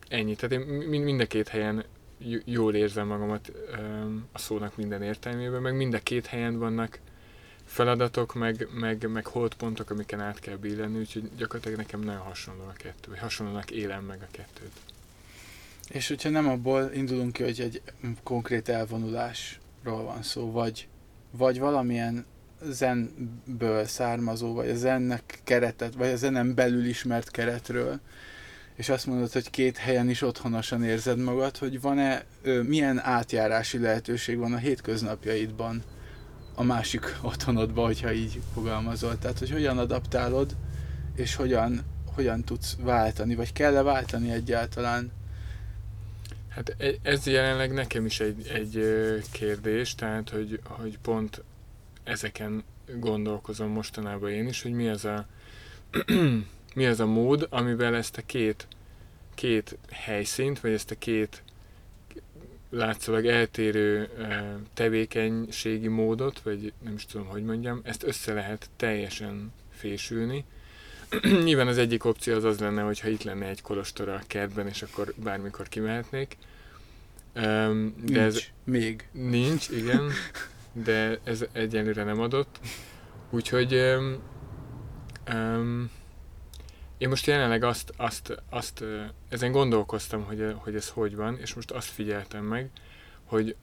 ennyi. 0.09 0.35
Tehát 0.35 0.66
én 0.66 1.00
mind 1.00 1.21
a 1.21 1.26
két 1.26 1.49
helyen 1.49 1.85
jól 2.45 2.75
érzem 2.75 3.07
magamat 3.07 3.52
um, 3.78 4.28
a 4.33 4.38
szónak 4.38 4.76
minden 4.76 5.02
értelmében, 5.02 5.62
meg 5.62 5.76
mind 5.76 5.95
a 5.95 5.99
két 5.99 6.26
helyen 6.26 6.59
vannak 6.59 7.00
feladatok, 7.64 8.35
meg, 8.35 8.69
meg, 8.73 9.11
meg 9.11 9.26
holdpontok, 9.26 9.90
amiken 9.90 10.21
át 10.21 10.38
kell 10.38 10.57
billenni, 10.57 10.99
úgyhogy 10.99 11.31
gyakorlatilag 11.37 11.78
nekem 11.78 12.00
nagyon 12.00 12.21
hasonló 12.21 12.64
a 12.64 12.73
kettő, 12.73 13.11
vagy 13.11 13.19
hasonlónak 13.19 13.71
élem 13.71 14.04
meg 14.04 14.19
a 14.23 14.28
kettőt. 14.31 14.73
És 15.88 16.09
hogyha 16.09 16.28
nem 16.28 16.49
abból 16.49 16.90
indulunk 16.95 17.33
ki, 17.33 17.42
hogy 17.42 17.61
egy 17.61 17.83
konkrét 18.23 18.69
elvonulásról 19.85 20.05
van 20.05 20.23
szó, 20.23 20.51
vagy, 20.51 20.89
vagy 21.31 21.59
valamilyen 21.59 22.25
zenből 22.65 23.85
származó, 23.85 24.55
vagy 24.55 24.69
a 24.69 24.75
zennek 24.75 25.41
keretet, 25.45 25.95
vagy 25.95 26.09
a 26.09 26.17
zenem 26.17 26.55
belül 26.55 26.85
ismert 26.85 27.31
keretről, 27.31 28.01
és 28.75 28.89
azt 28.89 29.07
mondod, 29.07 29.33
hogy 29.33 29.51
két 29.51 29.77
helyen 29.77 30.09
is 30.11 30.23
otthonosan 30.23 30.85
érzed 30.85 31.19
magad, 31.19 31.57
hogy 31.57 31.81
van-e, 31.81 32.25
milyen 32.62 32.99
átjárási 32.99 33.79
lehetőség 33.79 34.39
van 34.39 34.53
a 34.53 34.57
hétköznapjaidban 34.57 35.83
a 36.55 36.62
másik 36.62 37.17
otthonodba, 37.23 37.85
hogyha 37.85 38.12
így 38.12 38.41
fogalmazol. 38.55 39.19
Tehát, 39.19 39.39
hogy 39.39 39.51
hogyan 39.51 39.79
adaptálod, 39.79 40.57
és 41.17 41.35
hogyan, 41.35 41.81
hogyan 42.15 42.45
tudsz 42.45 42.77
váltani, 42.81 43.35
vagy 43.35 43.53
kell-e 43.53 43.83
váltani 43.83 44.31
egyáltalán? 44.31 45.12
Hát 46.54 46.75
e, 46.78 46.92
ez 47.02 47.26
jelenleg 47.26 47.73
nekem 47.73 48.06
is 48.06 48.21
egy, 48.21 48.47
egy 48.47 48.85
kérdés, 49.32 49.94
tehát, 49.94 50.30
hogy, 50.30 50.61
hogy 50.62 50.99
pont 50.99 51.42
ezeken 52.04 52.64
gondolkozom 52.99 53.71
mostanában 53.71 54.30
én 54.30 54.47
is, 54.47 54.62
hogy 54.62 54.73
mi 54.73 54.88
az 54.88 55.04
a, 55.04 55.26
mi 56.75 56.87
az 56.87 57.00
a 57.00 57.06
mód, 57.06 57.47
amivel 57.50 57.97
ezt 57.97 58.16
a 58.16 58.23
két, 58.26 58.66
két 59.35 59.78
helyszínt, 59.90 60.61
vagy 60.61 60.73
ezt 60.73 60.90
a 60.90 60.99
két 60.99 61.42
látszólag 62.71 63.26
eltérő 63.26 64.09
tevékenységi 64.75 65.88
módot, 65.88 66.40
vagy 66.40 66.73
nem 66.85 66.94
is 66.94 67.06
tudom, 67.06 67.26
hogy 67.26 67.44
mondjam, 67.44 67.80
ezt 67.82 68.02
össze 68.02 68.32
lehet 68.32 68.71
teljesen 68.76 69.52
fésülni. 69.71 70.44
Nyilván 71.45 71.66
az 71.66 71.78
egyik 71.78 72.04
opció 72.04 72.35
az 72.35 72.45
az 72.45 72.59
lenne, 72.59 72.83
hogyha 72.83 73.09
itt 73.09 73.23
lenne 73.23 73.47
egy 73.47 73.62
kolostor 73.62 74.09
a 74.09 74.21
kertben, 74.26 74.66
és 74.66 74.83
akkor 74.83 75.14
bármikor 75.16 75.69
kimehetnék. 75.69 76.37
de 77.33 77.90
nincs, 77.97 78.16
ez 78.16 78.42
még. 78.64 79.09
Nincs, 79.12 79.69
igen, 79.69 80.11
de 80.85 81.19
ez 81.25 81.45
egyelőre 81.52 82.04
nem 82.04 82.21
adott. 82.21 82.59
Úgyhogy 83.31 83.75
um, 83.75 84.23
um, 85.35 85.90
én 86.99 87.09
most 87.09 87.26
jelenleg 87.26 87.62
azt, 87.62 87.92
azt, 87.97 88.42
azt 88.50 88.85
ezen 89.28 89.52
gondolkoztam, 89.52 90.25
hogy, 90.25 90.54
hogy 90.57 90.75
ez 90.75 90.88
hogy 90.88 91.16
van, 91.16 91.38
és 91.40 91.54
most 91.54 91.71
azt 91.71 91.88
figyeltem 91.88 92.45
meg, 92.45 92.71
hogy 93.25 93.57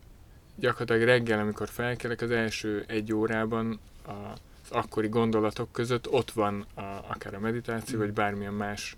gyakorlatilag 0.55 1.01
reggel, 1.01 1.39
amikor 1.39 1.69
felkelek, 1.69 2.21
az 2.21 2.31
első 2.31 2.83
egy 2.87 3.13
órában 3.13 3.79
az 4.05 4.39
akkori 4.71 5.07
gondolatok 5.07 5.71
között 5.71 6.09
ott 6.09 6.31
van 6.31 6.65
a, 6.73 6.81
akár 6.81 7.33
a 7.33 7.39
meditáció, 7.39 7.97
mm. 7.97 8.01
vagy 8.01 8.13
bármilyen 8.13 8.53
más 8.53 8.95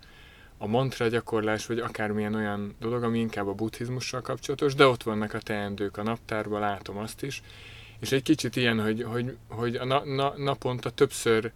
a 0.58 0.66
mantra 0.66 1.08
gyakorlás, 1.08 1.66
vagy 1.66 1.78
akármilyen 1.78 2.34
olyan 2.34 2.74
dolog, 2.80 3.02
ami 3.02 3.18
inkább 3.18 3.46
a 3.48 3.54
buddhizmussal 3.54 4.20
kapcsolatos, 4.20 4.74
de 4.74 4.86
ott 4.86 5.02
vannak 5.02 5.34
a 5.34 5.38
teendők 5.38 5.96
a 5.96 6.02
naptárban, 6.02 6.60
látom 6.60 6.98
azt 6.98 7.22
is. 7.22 7.42
És 7.98 8.12
egy 8.12 8.22
kicsit 8.22 8.56
ilyen, 8.56 8.82
hogy, 8.82 9.02
hogy, 9.02 9.36
hogy 9.48 9.76
a 9.76 9.84
na, 9.84 10.04
na, 10.04 10.34
naponta 10.36 10.90
többször 10.90 11.52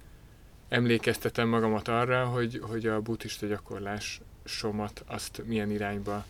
emlékeztetem 0.69 1.49
magamat 1.49 1.89
arra, 1.89 2.25
hogy, 2.25 2.61
hogy 2.63 2.87
a 2.87 3.01
buddhista 3.01 3.47
gyakorlás 3.47 4.21
somat 4.45 5.05
azt 5.07 5.43
milyen 5.45 5.71
irányba 5.71 6.25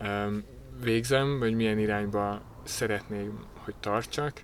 um, 0.00 0.44
végzem, 0.82 1.38
vagy 1.38 1.54
milyen 1.54 1.78
irányba 1.78 2.42
szeretném, 2.64 3.44
hogy 3.54 3.74
tartsak. 3.80 4.42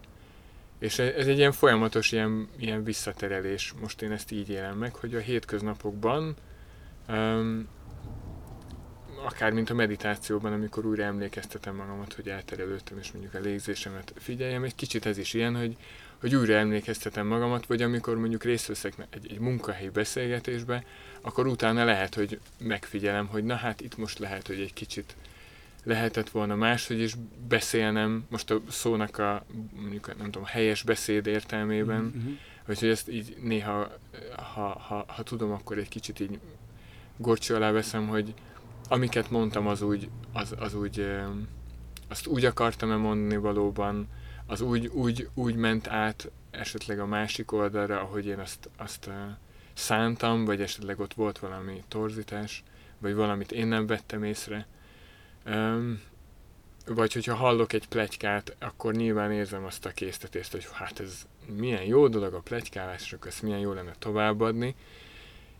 És 0.78 0.98
ez 0.98 1.26
egy 1.26 1.38
ilyen 1.38 1.52
folyamatos 1.52 2.12
ilyen, 2.12 2.48
ilyen 2.58 2.84
visszaterelés. 2.84 3.74
Most 3.80 4.02
én 4.02 4.12
ezt 4.12 4.30
így 4.30 4.48
élem 4.50 4.78
meg, 4.78 4.94
hogy 4.94 5.14
a 5.14 5.18
hétköznapokban, 5.18 6.34
um, 7.08 7.68
akár 9.24 9.52
mint 9.52 9.70
a 9.70 9.74
meditációban, 9.74 10.52
amikor 10.52 10.86
újra 10.86 11.02
emlékeztetem 11.02 11.74
magamat, 11.74 12.12
hogy 12.12 12.28
elterelődtem, 12.28 12.98
és 12.98 13.12
mondjuk 13.12 13.34
a 13.34 13.38
légzésemet 13.38 14.12
figyeljem, 14.16 14.64
egy 14.64 14.74
kicsit 14.74 15.06
ez 15.06 15.18
is 15.18 15.34
ilyen, 15.34 15.56
hogy, 15.56 15.76
hogy 16.20 16.34
újra 16.34 16.54
emlékeztetem 16.54 17.26
magamat, 17.26 17.66
vagy 17.66 17.82
amikor 17.82 18.16
mondjuk 18.16 18.44
részt 18.44 18.66
veszek 18.66 18.94
egy, 19.10 19.30
egy 19.30 19.38
munkahelyi 19.38 19.88
beszélgetésbe, 19.88 20.84
akkor 21.20 21.46
utána 21.46 21.84
lehet, 21.84 22.14
hogy 22.14 22.40
megfigyelem, 22.58 23.26
hogy 23.26 23.44
na 23.44 23.54
hát 23.54 23.80
itt 23.80 23.96
most 23.96 24.18
lehet, 24.18 24.46
hogy 24.46 24.60
egy 24.60 24.72
kicsit 24.72 25.16
lehetett 25.86 26.30
volna 26.30 26.54
máshogy 26.54 27.00
is 27.00 27.14
beszélnem, 27.48 28.26
most 28.30 28.50
a 28.50 28.60
szónak 28.68 29.18
a 29.18 29.44
mondjuk 29.74 30.16
nem 30.16 30.30
tudom, 30.30 30.44
helyes 30.44 30.82
beszéd 30.82 31.26
értelmében, 31.26 32.02
mm-hmm. 32.02 32.32
vagy 32.66 32.78
hogy 32.78 32.88
ezt 32.88 33.08
így 33.08 33.36
néha, 33.42 33.90
ha, 34.54 34.78
ha, 34.78 35.04
ha 35.08 35.22
tudom, 35.22 35.52
akkor 35.52 35.78
egy 35.78 35.88
kicsit 35.88 36.20
így 36.20 36.38
gorcső 37.16 37.54
alá 37.54 37.70
veszem, 37.70 38.08
hogy 38.08 38.34
amiket 38.88 39.30
mondtam, 39.30 39.66
az 39.66 39.82
úgy, 39.82 40.08
az, 40.32 40.54
az 40.58 40.74
úgy, 40.74 41.06
azt 42.08 42.26
úgy 42.26 42.44
akartam-e 42.44 42.96
mondani 42.96 43.36
valóban, 43.36 44.08
az 44.46 44.60
úgy, 44.60 44.86
úgy, 44.86 45.28
úgy 45.34 45.54
ment 45.54 45.88
át 45.88 46.30
esetleg 46.50 46.98
a 47.00 47.06
másik 47.06 47.52
oldalra, 47.52 48.00
ahogy 48.00 48.26
én 48.26 48.38
azt, 48.38 48.70
azt 48.76 49.10
szántam, 49.74 50.44
vagy 50.44 50.60
esetleg 50.60 51.00
ott 51.00 51.14
volt 51.14 51.38
valami 51.38 51.82
torzítás, 51.88 52.62
vagy 52.98 53.14
valamit 53.14 53.52
én 53.52 53.66
nem 53.66 53.86
vettem 53.86 54.22
észre. 54.22 54.66
Um, 55.46 56.00
vagy 56.86 57.12
hogyha 57.12 57.34
hallok 57.34 57.72
egy 57.72 57.88
plegykát, 57.88 58.56
akkor 58.58 58.94
nyilván 58.94 59.32
érzem 59.32 59.64
azt 59.64 59.86
a 59.86 59.90
késztetést, 59.90 60.52
hogy 60.52 60.68
hát 60.72 61.00
ez 61.00 61.26
milyen 61.46 61.82
jó 61.82 62.08
dolog 62.08 62.34
a 62.34 62.40
plegykálás, 62.40 63.02
és 63.02 63.12
akkor 63.12 63.26
ezt 63.26 63.42
milyen 63.42 63.58
jó 63.58 63.72
lenne 63.72 63.94
továbbadni. 63.98 64.74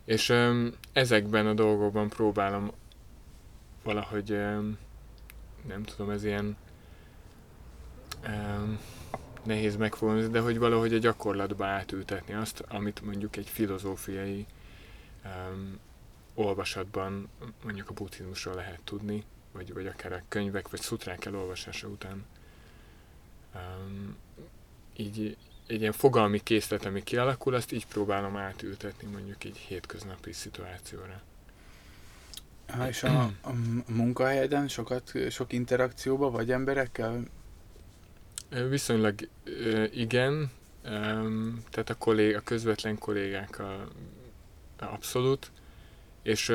És 0.05 0.29
um, 0.29 0.73
ezekben 0.93 1.47
a 1.47 1.53
dolgokban 1.53 2.09
próbálom 2.09 2.71
valahogy, 3.83 4.31
um, 4.31 4.77
nem 5.67 5.83
tudom, 5.83 6.09
ez 6.09 6.23
ilyen 6.23 6.57
um, 8.25 8.79
nehéz 9.43 9.75
megfogalmazni, 9.75 10.31
de 10.31 10.39
hogy 10.39 10.57
valahogy 10.57 10.93
a 10.93 10.97
gyakorlatba 10.97 11.65
átültetni 11.65 12.33
azt, 12.33 12.63
amit 12.67 13.01
mondjuk 13.01 13.35
egy 13.35 13.49
filozófiai 13.49 14.45
um, 15.25 15.79
olvasatban 16.33 17.29
mondjuk 17.63 17.89
a 17.89 17.93
buddhizmusról 17.93 18.55
lehet 18.55 18.81
tudni, 18.83 19.23
vagy, 19.57 19.73
vagy 19.73 19.87
akár 19.87 20.13
a 20.13 20.23
könyvek 20.27 20.69
vagy 20.69 20.81
szutrák 20.81 21.25
elolvasása 21.25 21.87
után. 21.87 22.25
Um, 23.55 24.15
így 24.95 25.37
egy 25.67 25.79
ilyen 25.79 25.91
fogalmi 25.91 26.43
készlet, 26.43 26.85
ami 26.85 27.03
kialakul, 27.03 27.53
azt 27.53 27.71
így 27.71 27.87
próbálom 27.87 28.37
átültetni 28.37 29.07
mondjuk 29.07 29.43
egy 29.43 29.57
hétköznapi 29.57 30.31
szituációra. 30.31 31.21
Ha, 32.67 32.87
és 32.87 33.03
a, 33.03 33.21
a 33.21 33.51
munkahelyeden 33.87 34.67
sokat, 34.67 35.11
sok 35.29 35.53
interakcióba 35.53 36.29
vagy 36.29 36.51
emberekkel? 36.51 37.23
Viszonylag 38.69 39.29
igen, 39.91 40.51
tehát 41.69 41.89
a, 41.89 41.95
kollég, 41.97 42.35
a 42.35 42.41
közvetlen 42.41 42.97
kollégák 42.97 43.59
a, 43.59 43.73
a 44.79 44.85
abszolút, 44.85 45.51
és 46.21 46.49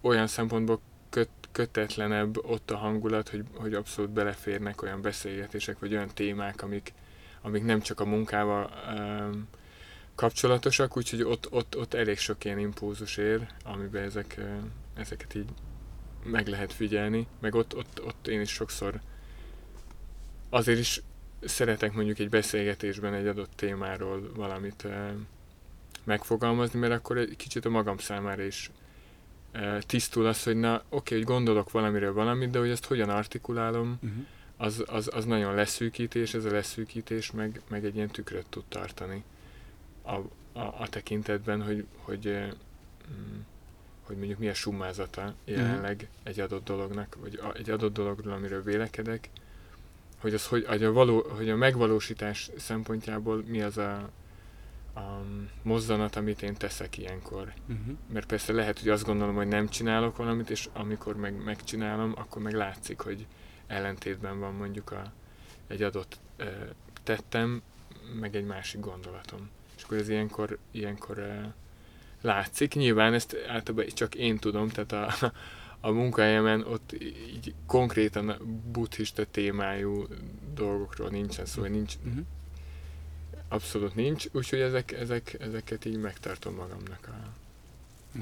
olyan 0.00 0.26
szempontból 0.26 0.80
kötetlenebb 1.56 2.36
ott 2.44 2.70
a 2.70 2.76
hangulat, 2.76 3.28
hogy, 3.28 3.44
hogy 3.54 3.74
abszolút 3.74 4.10
beleférnek 4.10 4.82
olyan 4.82 5.02
beszélgetések, 5.02 5.78
vagy 5.78 5.92
olyan 5.92 6.10
témák, 6.14 6.62
amik, 6.62 6.92
amik 7.40 7.64
nem 7.64 7.80
csak 7.80 8.00
a 8.00 8.04
munkával 8.04 8.70
um, 8.96 9.48
kapcsolatosak, 10.14 10.96
úgyhogy 10.96 11.22
ott, 11.22 11.52
ott, 11.52 11.76
ott 11.76 11.94
elég 11.94 12.18
sok 12.18 12.44
ilyen 12.44 12.58
impulzus 12.58 13.16
ér, 13.16 13.46
amiben 13.64 14.02
ezek, 14.02 14.40
ezeket 14.94 15.34
így 15.34 15.48
meg 16.24 16.46
lehet 16.46 16.72
figyelni, 16.72 17.26
meg 17.40 17.54
ott, 17.54 17.76
ott, 17.76 18.04
ott 18.04 18.26
én 18.26 18.40
is 18.40 18.50
sokszor 18.50 19.00
azért 20.48 20.78
is 20.78 21.02
szeretek 21.40 21.92
mondjuk 21.92 22.18
egy 22.18 22.28
beszélgetésben 22.28 23.14
egy 23.14 23.26
adott 23.26 23.52
témáról 23.54 24.32
valamit 24.34 24.84
uh, 24.84 25.10
megfogalmazni, 26.04 26.78
mert 26.78 26.92
akkor 26.92 27.18
egy 27.18 27.36
kicsit 27.36 27.64
a 27.64 27.70
magam 27.70 27.98
számára 27.98 28.42
is 28.42 28.70
tisztul 29.80 30.26
az, 30.26 30.42
hogy 30.42 30.56
na 30.56 30.82
oké, 30.88 31.14
hogy 31.14 31.24
gondolok 31.24 31.70
valamiről 31.70 32.12
valamit, 32.12 32.50
de 32.50 32.58
hogy 32.58 32.70
ezt 32.70 32.84
hogyan 32.84 33.08
artikulálom, 33.08 33.98
uh-huh. 34.02 34.24
az, 34.56 34.84
az, 34.86 35.10
az 35.12 35.24
nagyon 35.24 35.54
leszűkítés, 35.54 36.34
ez 36.34 36.44
a 36.44 36.50
leszűkítés 36.50 37.30
meg, 37.30 37.60
meg 37.68 37.84
egy 37.84 37.94
ilyen 37.94 38.08
tükröt 38.08 38.46
tud 38.48 38.64
tartani 38.68 39.24
a, 40.02 40.14
a, 40.58 40.74
a 40.78 40.88
tekintetben, 40.90 41.62
hogy, 41.62 41.86
hogy, 41.96 42.26
uh, 42.26 42.48
hogy 44.02 44.16
mondjuk 44.16 44.38
mi 44.38 44.48
a 44.48 44.54
summázata 44.54 45.34
jelenleg 45.44 45.94
uh-huh. 45.94 46.08
egy 46.22 46.40
adott 46.40 46.64
dolognak, 46.64 47.16
vagy 47.20 47.40
a, 47.42 47.54
egy 47.56 47.70
adott 47.70 47.92
dologról, 47.92 48.32
amiről 48.32 48.62
vélekedek, 48.62 49.30
hogy, 50.18 50.34
az, 50.34 50.46
hogy, 50.46 50.64
hogy, 50.66 50.84
a, 50.84 50.92
való, 50.92 51.26
hogy 51.28 51.50
a 51.50 51.56
megvalósítás 51.56 52.50
szempontjából 52.56 53.44
mi 53.46 53.62
az 53.62 53.78
a, 53.78 54.10
a 54.96 55.22
mozzanat, 55.62 56.16
amit 56.16 56.42
én 56.42 56.54
teszek 56.54 56.98
ilyenkor. 56.98 57.52
Uh-huh. 57.68 57.96
Mert 58.12 58.26
persze 58.26 58.52
lehet, 58.52 58.78
hogy 58.78 58.88
azt 58.88 59.04
gondolom, 59.04 59.34
hogy 59.34 59.48
nem 59.48 59.68
csinálok 59.68 60.16
valamit, 60.16 60.50
és 60.50 60.68
amikor 60.72 61.16
meg 61.16 61.44
megcsinálom, 61.44 62.12
akkor 62.16 62.42
meg 62.42 62.52
látszik, 62.52 63.00
hogy 63.00 63.26
ellentétben 63.66 64.40
van 64.40 64.54
mondjuk 64.54 64.90
a, 64.90 65.12
egy 65.66 65.82
adott 65.82 66.18
e, 66.36 66.44
tettem, 67.02 67.62
meg 68.20 68.36
egy 68.36 68.44
másik 68.44 68.80
gondolatom. 68.80 69.48
És 69.76 69.82
akkor 69.82 69.96
ez 69.96 70.08
ilyenkor, 70.08 70.58
ilyenkor 70.70 71.18
e, 71.18 71.54
látszik. 72.20 72.74
Nyilván 72.74 73.14
ezt 73.14 73.36
általában 73.48 73.86
csak 73.86 74.14
én 74.14 74.38
tudom, 74.38 74.68
tehát 74.68 74.92
a, 74.92 75.32
a 75.80 75.90
munkahelyemen 75.90 76.62
ott 76.62 76.92
így 77.02 77.54
konkrétan 77.66 78.36
buddhista 78.72 79.24
témájú 79.24 80.06
dolgokról 80.54 81.08
nincsen 81.08 81.46
szó, 81.46 81.62
nincs, 81.62 81.94
uh-huh. 82.04 82.24
Abszolút 83.56 83.94
nincs, 83.94 84.26
úgyhogy 84.32 84.60
ezek, 84.60 84.92
ezek, 84.92 85.36
ezeket 85.40 85.84
így 85.84 85.96
megtartom 85.96 86.54
magamnak. 86.54 87.08
A... 87.08 87.28
Hm. 88.12 88.20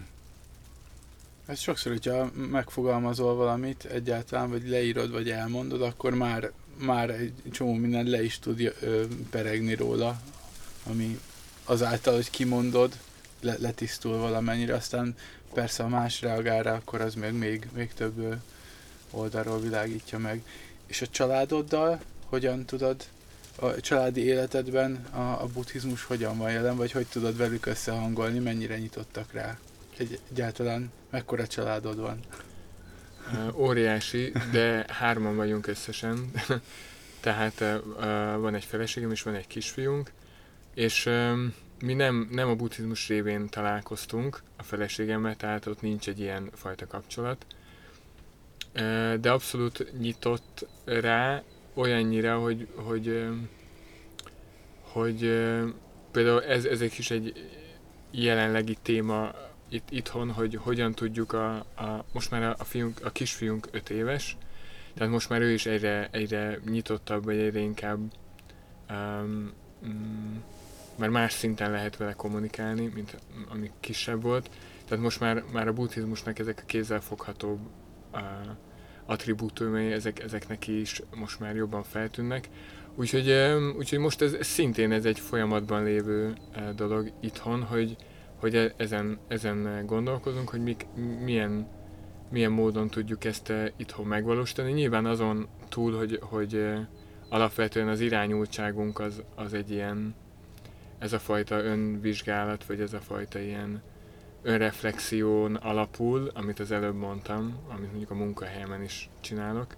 Ez 1.46 1.58
sokszor, 1.58 1.92
hogyha 1.92 2.30
megfogalmazol 2.34 3.34
valamit 3.34 3.84
egyáltalán, 3.84 4.50
vagy 4.50 4.68
leírod, 4.68 5.10
vagy 5.10 5.30
elmondod, 5.30 5.82
akkor 5.82 6.14
már, 6.14 6.52
már 6.76 7.10
egy 7.10 7.32
csomó 7.50 7.74
minden 7.74 8.06
le 8.06 8.22
is 8.22 8.38
tud 8.38 8.74
ö, 8.80 9.04
peregni 9.30 9.74
róla, 9.74 10.20
ami 10.86 11.20
azáltal, 11.64 12.14
hogy 12.14 12.30
kimondod, 12.30 12.98
le, 13.40 13.56
letisztul 13.58 14.18
valamennyire, 14.18 14.74
aztán 14.74 15.16
persze 15.54 15.82
ha 15.82 15.88
más 15.88 16.20
reagál 16.20 16.66
akkor 16.66 17.00
az 17.00 17.14
még, 17.14 17.32
még, 17.32 17.68
még 17.72 17.92
több 17.94 18.40
oldalról 19.10 19.60
világítja 19.60 20.18
meg. 20.18 20.42
És 20.86 21.02
a 21.02 21.06
családoddal 21.06 22.00
hogyan 22.26 22.64
tudod, 22.64 23.04
a 23.56 23.80
családi 23.80 24.24
életedben 24.24 25.04
a, 25.10 25.42
a 25.42 25.46
buddhizmus 25.52 26.04
hogyan 26.04 26.38
van 26.38 26.50
jelen, 26.50 26.76
vagy 26.76 26.92
hogy 26.92 27.06
tudod 27.06 27.36
velük 27.36 27.66
összehangolni, 27.66 28.38
mennyire 28.38 28.78
nyitottak 28.78 29.32
rá? 29.32 29.58
Egy, 29.96 30.18
egyáltalán 30.30 30.90
mekkora 31.10 31.46
családod 31.46 32.00
van? 32.00 32.20
Óriási, 33.54 34.32
de 34.52 34.84
hárman 34.88 35.36
vagyunk 35.36 35.66
összesen. 35.66 36.30
Tehát 37.20 37.82
van 38.38 38.54
egy 38.54 38.64
feleségem 38.64 39.10
és 39.10 39.22
van 39.22 39.34
egy 39.34 39.46
kisfiunk, 39.46 40.10
és 40.74 41.10
mi 41.80 41.94
nem, 41.94 42.28
nem 42.30 42.48
a 42.48 42.54
buddhizmus 42.54 43.08
révén 43.08 43.48
találkoztunk 43.48 44.42
a 44.56 44.62
feleségemmel, 44.62 45.36
tehát 45.36 45.66
ott 45.66 45.80
nincs 45.80 46.08
egy 46.08 46.20
ilyen 46.20 46.50
fajta 46.54 46.86
kapcsolat. 46.86 47.46
De 49.20 49.30
abszolút 49.30 49.92
nyitott 49.98 50.66
rá 50.84 51.42
olyannyira, 51.74 52.38
hogy, 52.38 52.68
hogy, 52.74 53.28
hogy 54.80 55.18
például 56.10 56.44
ez, 56.44 56.64
ezek 56.64 56.98
is 56.98 57.10
egy 57.10 57.50
jelenlegi 58.10 58.76
téma 58.82 59.30
itt, 59.68 59.90
itthon, 59.90 60.30
hogy 60.30 60.54
hogyan 60.54 60.92
tudjuk 60.92 61.32
a, 61.32 61.54
a 61.56 62.04
most 62.12 62.30
már 62.30 62.42
a, 62.42 62.54
a, 62.58 62.64
fiunk, 62.64 63.00
a 63.04 63.10
kisfiunk 63.10 63.68
öt 63.70 63.90
éves, 63.90 64.36
tehát 64.94 65.12
most 65.12 65.28
már 65.28 65.40
ő 65.40 65.50
is 65.50 65.66
egyre, 65.66 66.08
egyre 66.10 66.58
nyitottabb, 66.64 67.24
vagy 67.24 67.38
egyre 67.38 67.58
inkább 67.58 67.98
um, 68.90 69.52
um, 69.82 70.42
már 70.96 71.08
más 71.08 71.32
szinten 71.32 71.70
lehet 71.70 71.96
vele 71.96 72.12
kommunikálni, 72.12 72.90
mint 72.94 73.16
ami 73.48 73.70
kisebb 73.80 74.22
volt. 74.22 74.50
Tehát 74.88 75.04
most 75.04 75.20
már, 75.20 75.44
már 75.52 75.68
a 75.68 75.72
buddhizmusnak 75.72 76.38
ezek 76.38 76.58
a 76.62 76.66
kézzelfogható 76.66 77.58
uh, 78.12 78.20
attribútumai, 79.06 79.92
ezek, 79.92 80.22
ezek 80.22 80.48
neki 80.48 80.80
is 80.80 81.02
most 81.14 81.40
már 81.40 81.54
jobban 81.54 81.82
feltűnnek. 81.82 82.48
Úgyhogy, 82.94 83.30
úgyhogy 83.78 83.98
most 83.98 84.22
ez, 84.22 84.32
ez 84.32 84.46
szintén 84.46 84.92
ez 84.92 85.04
egy 85.04 85.18
folyamatban 85.18 85.84
lévő 85.84 86.34
dolog 86.76 87.12
itthon, 87.20 87.62
hogy, 87.62 87.96
hogy 88.36 88.54
e, 88.54 88.74
ezen, 88.76 89.18
ezen 89.28 89.86
gondolkozunk, 89.86 90.48
hogy 90.48 90.62
mik, 90.62 90.86
milyen, 91.24 91.68
milyen 92.30 92.52
módon 92.52 92.88
tudjuk 92.88 93.24
ezt 93.24 93.52
itthon 93.76 94.06
megvalósítani. 94.06 94.72
Nyilván 94.72 95.06
azon 95.06 95.48
túl, 95.68 95.96
hogy, 95.96 96.18
hogy 96.22 96.64
alapvetően 97.28 97.88
az 97.88 98.00
irányultságunk 98.00 98.98
az, 98.98 99.22
az 99.34 99.54
egy 99.54 99.70
ilyen 99.70 100.14
ez 100.98 101.12
a 101.12 101.18
fajta 101.18 101.62
önvizsgálat, 101.62 102.64
vagy 102.64 102.80
ez 102.80 102.92
a 102.92 103.00
fajta 103.00 103.38
ilyen 103.38 103.82
önreflexión 104.44 105.54
alapul, 105.54 106.30
amit 106.34 106.60
az 106.60 106.70
előbb 106.70 106.96
mondtam, 106.96 107.58
amit 107.68 107.88
mondjuk 107.88 108.10
a 108.10 108.14
munkahelyemen 108.14 108.82
is 108.82 109.10
csinálok. 109.20 109.76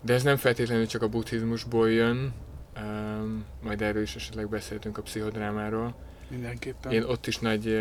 De 0.00 0.14
ez 0.14 0.22
nem 0.22 0.36
feltétlenül 0.36 0.86
csak 0.86 1.02
a 1.02 1.08
buddhizmusból 1.08 1.90
jön, 1.90 2.32
um, 2.76 3.44
majd 3.62 3.82
erről 3.82 4.02
is 4.02 4.16
esetleg 4.16 4.48
beszéltünk 4.48 4.98
a 4.98 5.02
pszichodrámáról. 5.02 5.94
Mindenképpen. 6.28 6.92
Én 6.92 7.02
ott 7.02 7.26
is 7.26 7.38
nagy, 7.38 7.78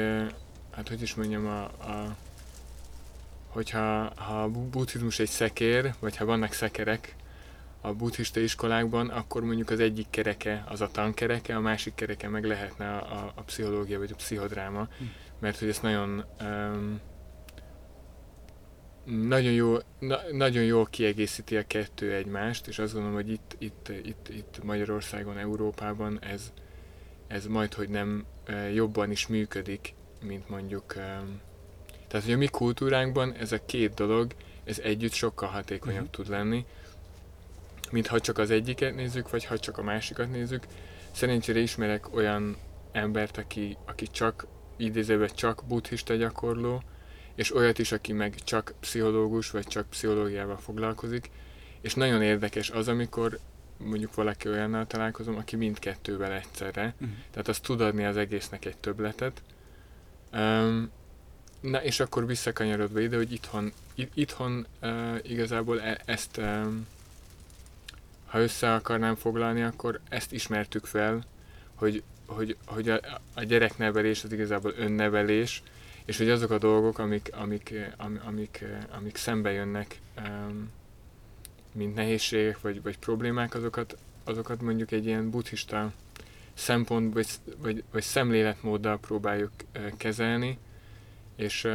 hát 0.72 0.88
hogy 0.88 1.02
is 1.02 1.16
mondjam, 1.16 1.48
a, 1.48 1.64
a 1.64 2.16
hogyha 3.48 4.12
ha 4.16 4.44
a 4.44 4.50
buddhizmus 4.50 5.20
egy 5.20 5.30
szekér, 5.30 5.94
vagy 6.00 6.18
ha 6.18 6.26
vannak 6.26 6.54
szekerek, 6.54 7.16
a 7.82 7.94
buddhista 7.94 8.40
iskolákban, 8.40 9.10
akkor 9.10 9.44
mondjuk 9.44 9.70
az 9.70 9.80
egyik 9.80 10.08
kereke 10.10 10.64
az 10.68 10.82
a 10.82 10.90
tankereke, 10.92 11.56
a 11.56 11.60
másik 11.60 11.96
kereke 11.96 12.28
meg 12.28 12.46
lehetne 12.46 12.90
a, 12.90 13.14
a, 13.14 13.32
a 13.36 13.42
pszichológia 13.42 14.00
vagy 14.00 14.12
a 14.12 14.16
pszichodráma, 14.16 14.88
hm. 14.98 15.06
Mert 15.40 15.60
hogy 15.60 15.68
ezt 15.68 15.82
nagyon 15.82 16.26
um, 16.42 17.00
nagyon 19.06 19.52
jó, 19.52 19.78
na, 20.00 20.20
nagyon 20.32 20.64
jól 20.64 20.86
kiegészíti 20.86 21.58
a 21.58 21.68
kettő 21.68 22.14
egymást, 22.14 22.68
és 22.68 22.80
azt 22.80 22.94
gondolom, 22.94 23.16
hogy 23.16 23.30
itt, 23.30 23.56
itt, 23.58 23.90
itt, 24.04 24.30
itt 24.30 24.64
Magyarországon, 24.64 25.38
Európában 25.38 26.20
ez, 26.22 26.52
ez 27.28 27.46
majd, 27.46 27.74
hogy 27.74 27.90
nem 27.90 28.26
jobban 28.74 29.12
is 29.12 29.28
működik, 29.28 29.94
mint 30.22 30.50
mondjuk 30.50 30.94
tehát, 32.10 32.26
hogy 32.26 32.34
a 32.34 32.38
mi 32.38 32.48
kultúránkban 32.48 33.34
ez 33.34 33.52
a 33.52 33.66
két 33.66 33.94
dolog, 33.94 34.32
ez 34.64 34.80
együtt 34.80 35.12
sokkal 35.12 35.50
hatékonyabb 35.50 36.00
uh-huh. 36.00 36.16
tud 36.16 36.30
lenni, 36.30 36.66
mint 37.92 38.08
ha 38.08 38.20
csak 38.20 38.38
az 38.38 38.52
egyiket 38.52 38.96
nézzük, 38.96 39.30
vagy 39.30 39.46
ha 39.46 39.60
csak 39.60 39.78
a 39.78 39.84
másikat 39.84 40.32
nézzük. 40.32 40.66
Szerencsére 41.12 41.60
ismerek 41.60 42.16
olyan 42.16 42.58
embert, 42.92 43.38
aki, 43.38 43.78
aki 43.86 44.08
csak 44.08 44.48
idézőben 44.80 45.30
csak 45.36 45.64
buddhista 45.68 46.16
gyakorló, 46.16 46.82
és 47.36 47.56
olyat 47.56 47.80
is, 47.80 47.92
aki 47.92 48.14
meg 48.14 48.36
csak 48.44 48.74
pszichológus, 48.80 49.52
vagy 49.52 49.68
csak 49.68 49.90
pszichológiával 49.90 50.58
foglalkozik, 50.58 51.30
és 51.82 51.94
nagyon 51.94 52.22
érdekes 52.22 52.70
az, 52.70 52.88
amikor 52.88 53.40
mondjuk 53.78 54.16
valaki 54.16 54.50
olyannal 54.50 54.88
találkozom, 54.88 55.36
aki 55.36 55.56
mindkettővel 55.56 56.34
egyszerre, 56.34 56.94
uh-huh. 56.94 57.18
tehát 57.32 57.48
az 57.48 57.60
tud 57.60 57.82
adni 57.82 58.06
az 58.06 58.18
egésznek 58.18 58.66
egy 58.66 58.78
töbletet. 58.78 59.42
Um, 60.34 60.92
na 61.62 61.84
és 61.84 62.00
akkor 62.00 62.26
visszakanyarodva 62.26 63.00
ide, 63.00 63.16
hogy 63.16 63.32
itthon, 63.32 63.72
itthon 64.14 64.66
uh, 64.82 65.18
igazából 65.22 65.82
e- 65.82 66.02
ezt 66.06 66.38
um, 66.38 66.88
ha 68.30 68.40
össze 68.40 68.74
akarnám 68.74 69.16
foglalni, 69.16 69.62
akkor 69.62 70.00
ezt 70.10 70.32
ismertük 70.32 70.86
fel, 70.86 71.24
hogy, 71.76 72.04
hogy, 72.30 72.58
hogy 72.66 72.90
a, 72.90 73.00
a 73.34 73.44
gyereknevelés 73.44 74.24
az 74.24 74.32
igazából 74.32 74.74
önnevelés, 74.78 75.64
és 76.06 76.18
hogy 76.18 76.30
azok 76.30 76.52
a 76.52 76.58
dolgok, 76.58 77.00
amik, 77.00 77.30
amik, 77.34 77.74
amik, 77.98 78.22
amik, 78.26 78.66
amik 78.90 79.16
szembe 79.16 79.52
jönnek, 79.52 80.00
mint 81.72 81.96
nehézségek 81.96 82.62
vagy, 82.62 82.82
vagy 82.82 82.98
problémák, 82.98 83.56
azokat, 83.56 83.98
azokat 84.24 84.62
mondjuk 84.62 84.92
egy 84.92 85.06
ilyen 85.06 85.30
buddhista 85.30 85.94
szempont 86.54 87.14
vagy, 87.14 87.28
vagy, 87.58 87.84
vagy 87.92 88.04
szemléletmóddal 88.04 89.00
próbáljuk 89.00 89.52
kezelni, 89.98 90.58
és 91.36 91.68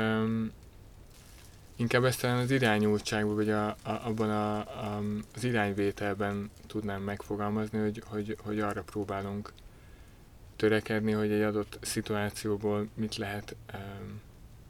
Inkább 1.77 2.05
ezt 2.05 2.21
talán 2.21 2.39
az 2.39 2.51
irányultságban, 2.51 3.35
vagy 3.35 3.51
a, 3.51 3.67
a, 3.67 3.77
abban 3.83 4.31
a, 4.31 4.59
a, 4.59 5.03
az 5.35 5.45
irányvételben 5.45 6.51
tudnám 6.67 7.03
megfogalmazni, 7.03 7.79
hogy, 7.79 8.03
hogy, 8.07 8.37
hogy 8.43 8.61
arra 8.61 8.83
próbálunk 8.83 9.53
törekedni, 10.65 11.13
hogy 11.13 11.33
egy 11.33 11.43
adott 11.43 11.79
szituációból 11.81 12.89
mit 12.95 13.17
lehet, 13.17 13.57
um, 13.75 14.21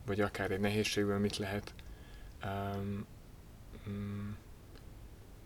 vagy 0.06 0.20
akár 0.20 0.50
egy 0.50 0.60
nehézségből 0.60 1.18
mit 1.18 1.36
lehet 1.36 1.74
um, 2.44 3.06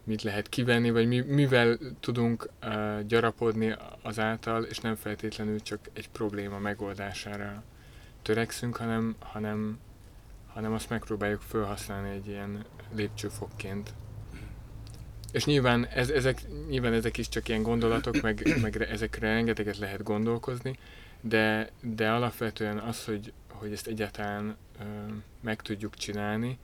mit 0.05 0.23
lehet 0.23 0.49
kivenni, 0.49 0.91
vagy 0.91 1.07
mi, 1.07 1.21
mivel 1.21 1.79
tudunk 2.01 2.51
uh, 2.63 3.01
gyarapodni 3.01 3.75
azáltal, 4.03 4.65
és 4.65 4.79
nem 4.79 4.95
feltétlenül 4.95 5.61
csak 5.61 5.81
egy 5.93 6.11
probléma 6.11 6.59
megoldására 6.59 7.63
törekszünk, 8.23 8.77
hanem, 8.77 9.17
hanem 9.19 9.79
hanem 10.59 10.73
azt 10.73 10.91
megpróbáljuk 10.91 11.41
felhasználni 11.41 12.11
egy 12.11 12.27
ilyen 12.27 12.65
lépcsőfokként. 12.95 13.95
És 15.33 15.45
nyilván, 15.45 15.87
ez, 15.87 16.11
ezek, 16.11 16.43
nyilván 16.69 16.93
ezek 16.93 17.17
is 17.17 17.29
csak 17.29 17.49
ilyen 17.49 17.63
gondolatok, 17.63 18.21
meg, 18.21 18.59
meg 18.63 18.83
ezekre 18.83 19.29
rengeteget 19.29 19.79
lehet 19.79 20.03
gondolkozni, 20.03 20.79
de, 21.21 21.71
de 21.83 22.11
alapvetően 22.11 22.79
az, 22.79 23.05
hogy, 23.05 23.33
hogy 23.49 23.73
ezt 23.73 23.87
egyáltalán 23.87 24.57
ö, 24.81 24.85
meg 25.41 25.63
tudjuk 25.63 25.95
csinálni, 25.95 26.59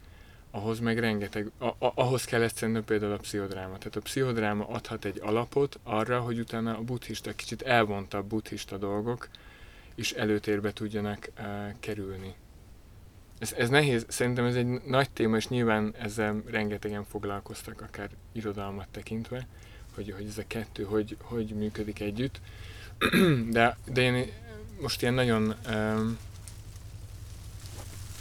ahhoz 0.51 0.79
meg 0.81 0.99
rengeteg, 0.99 1.51
a, 1.59 1.67
a, 1.67 1.93
ahhoz 1.95 2.25
kell 2.25 2.43
egyszerűen 2.43 2.85
például 2.85 3.13
a 3.13 3.17
pszichodráma. 3.17 3.79
Tehát 3.79 3.97
a 3.97 4.01
pszichodráma 4.01 4.69
adhat 4.69 5.05
egy 5.05 5.21
alapot 5.23 5.79
arra, 5.83 6.21
hogy 6.21 6.39
utána 6.39 6.77
a 6.77 6.81
buddhista, 6.81 7.35
kicsit 7.35 7.63
elvontabb 7.63 8.27
buddhista 8.27 8.77
dolgok 8.77 9.29
is 9.95 10.13
előtérbe 10.13 10.73
tudjanak 10.73 11.29
uh, 11.39 11.45
kerülni. 11.81 12.35
Ez, 13.39 13.53
ez 13.53 13.69
nehéz, 13.69 14.05
szerintem 14.09 14.45
ez 14.45 14.55
egy 14.55 14.67
nagy 14.67 15.11
téma, 15.11 15.37
és 15.37 15.49
nyilván 15.49 15.95
ezzel 16.01 16.43
rengetegen 16.47 17.05
foglalkoztak, 17.05 17.81
akár 17.81 18.11
irodalmat 18.33 18.89
tekintve, 18.91 19.47
hogy, 19.95 20.15
hogy 20.17 20.27
ez 20.27 20.39
a 20.39 20.45
kettő 20.47 20.83
hogy, 20.83 21.17
hogy 21.21 21.47
működik 21.47 22.01
együtt. 22.01 22.41
de, 23.51 23.77
de 23.93 24.01
én 24.01 24.33
most 24.81 25.03
ilyen 25.03 25.15
nagyon 25.15 25.55
um, 25.69 26.19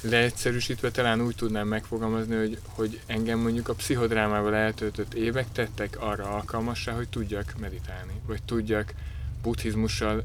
leegyszerűsítve 0.02 0.92
talán 0.92 1.22
úgy 1.22 1.36
tudnám 1.36 1.68
megfogalmazni, 1.68 2.36
hogy, 2.36 2.60
hogy 2.68 3.00
engem 3.06 3.40
mondjuk 3.40 3.70
a 3.70 3.74
pszichodrámával 3.74 4.56
eltöltött 4.56 5.14
évek 5.14 5.52
tettek 5.52 6.02
arra 6.02 6.30
alkalmassá, 6.30 6.94
hogy 6.94 7.10
tudjak 7.10 7.54
meditálni, 7.60 8.14
vagy 8.26 8.44
tudjak 8.44 8.94
buddhizmussal 9.42 10.24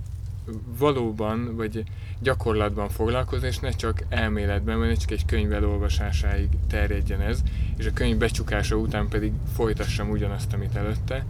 valóban, 0.79 1.57
vagy 1.57 1.85
gyakorlatban 2.21 2.89
foglalkozni, 2.89 3.47
és 3.47 3.59
ne 3.59 3.71
csak 3.71 4.03
elméletben, 4.09 4.79
vagy 4.79 4.89
ne 4.89 4.95
csak 4.95 5.11
egy 5.11 5.25
könyv 5.25 5.53
elolvasásáig 5.53 6.49
terjedjen 6.69 7.21
ez, 7.21 7.43
és 7.77 7.87
a 7.87 7.93
könyv 7.93 8.17
becsukása 8.17 8.77
után 8.77 9.09
pedig 9.09 9.33
folytassam 9.55 10.11
ugyanazt, 10.11 10.53
amit 10.53 10.75
előtte. 10.75 11.25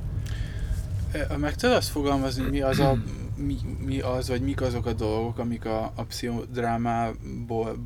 Meg 1.36 1.54
tudod 1.54 1.76
azt 1.76 1.88
fogalmazni, 1.88 2.48
mi 2.48 2.60
az 2.60 2.78
a 2.78 2.98
mi, 3.38 3.56
mi 3.84 4.00
az, 4.00 4.28
vagy 4.28 4.40
mik 4.40 4.60
azok 4.60 4.86
a 4.86 4.92
dolgok, 4.92 5.38
amik 5.38 5.64
a, 5.64 5.92
a 5.94 6.02
pszichodrámából 6.02 7.76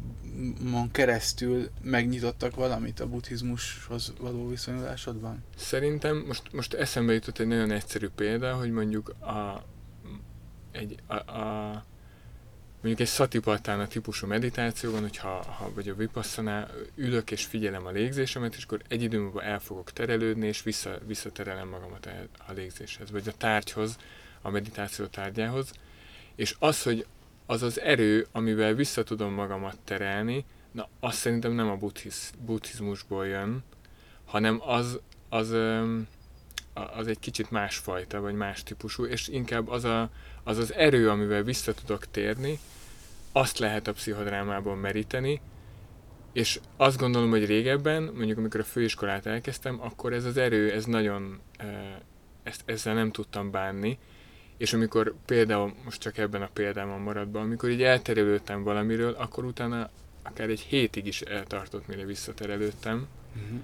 mon 0.70 0.90
keresztül 0.90 1.68
megnyitottak 1.82 2.54
valamit 2.54 3.00
a 3.00 3.06
buddhizmushoz 3.06 4.12
való 4.20 4.48
viszonyulásodban? 4.48 5.44
Szerintem 5.56 6.24
most, 6.26 6.42
most 6.52 6.74
eszembe 6.74 7.12
jutott 7.12 7.38
egy 7.38 7.46
nagyon 7.46 7.70
egyszerű 7.70 8.08
példa, 8.08 8.54
hogy 8.54 8.70
mondjuk 8.70 9.08
a, 9.08 9.64
egy, 10.72 10.96
a, 11.06 11.14
a 11.14 11.84
mondjuk 12.82 13.00
egy 13.00 13.14
szatipatána 13.14 13.86
típusú 13.86 14.26
meditációban, 14.26 15.00
hogyha 15.00 15.28
ha, 15.28 15.70
vagy 15.74 15.88
a 15.88 15.94
vipasszaná 15.94 16.68
ülök 16.94 17.30
és 17.30 17.44
figyelem 17.44 17.86
a 17.86 17.90
légzésemet, 17.90 18.54
és 18.54 18.64
akkor 18.64 18.82
egy 18.88 19.02
időben 19.02 19.44
el 19.44 19.58
fogok 19.58 19.92
terelődni, 19.92 20.46
és 20.46 20.62
vissza, 20.62 20.98
visszaterelem 21.06 21.68
magamat 21.68 22.08
a 22.46 22.52
légzéshez, 22.52 23.10
vagy 23.10 23.28
a 23.28 23.32
tárgyhoz, 23.36 23.98
a 24.42 24.50
meditáció 24.50 25.06
tárgyához. 25.06 25.72
És 26.34 26.56
az, 26.58 26.82
hogy 26.82 27.06
az 27.46 27.62
az 27.62 27.80
erő, 27.80 28.26
amivel 28.32 28.74
vissza 28.74 29.02
tudom 29.02 29.32
magamat 29.32 29.78
terelni, 29.84 30.44
na 30.70 30.88
azt 31.00 31.18
szerintem 31.18 31.52
nem 31.52 31.68
a 31.68 31.76
buddhiz, 31.76 32.32
buddhizmusból 32.44 33.26
jön, 33.26 33.62
hanem 34.24 34.60
az, 34.64 35.00
az, 35.28 35.50
az 36.72 37.06
egy 37.06 37.18
kicsit 37.18 37.50
másfajta, 37.50 38.20
vagy 38.20 38.34
más 38.34 38.62
típusú, 38.62 39.04
és 39.04 39.28
inkább 39.28 39.68
az, 39.68 39.84
a, 39.84 40.10
az 40.44 40.58
az 40.58 40.74
erő, 40.74 41.10
amivel 41.10 41.42
vissza 41.42 41.74
tudok 41.74 42.10
térni, 42.10 42.58
azt 43.32 43.58
lehet 43.58 43.88
a 43.88 43.92
pszichodrámában 43.92 44.78
meríteni, 44.78 45.40
és 46.32 46.60
azt 46.76 46.98
gondolom, 46.98 47.30
hogy 47.30 47.46
régebben, 47.46 48.02
mondjuk 48.02 48.38
amikor 48.38 48.60
a 48.60 48.64
főiskolát 48.64 49.26
elkezdtem, 49.26 49.78
akkor 49.80 50.12
ez 50.12 50.24
az 50.24 50.36
erő, 50.36 50.72
ez 50.72 50.84
nagyon, 50.84 51.40
ezt, 52.42 52.62
ezzel 52.64 52.94
nem 52.94 53.10
tudtam 53.10 53.50
bánni, 53.50 53.98
és 54.56 54.72
amikor 54.72 55.14
például, 55.26 55.74
most 55.84 56.00
csak 56.00 56.18
ebben 56.18 56.42
a 56.42 56.50
példámon 56.52 57.00
maradva, 57.00 57.40
amikor 57.40 57.70
így 57.70 57.82
elterelődtem 57.82 58.62
valamiről, 58.62 59.12
akkor 59.12 59.44
utána 59.44 59.90
akár 60.22 60.48
egy 60.48 60.60
hétig 60.60 61.06
is 61.06 61.20
eltartott, 61.20 61.86
mire 61.86 62.04
visszaterelődtem, 62.04 63.06
uh-huh. 63.36 63.58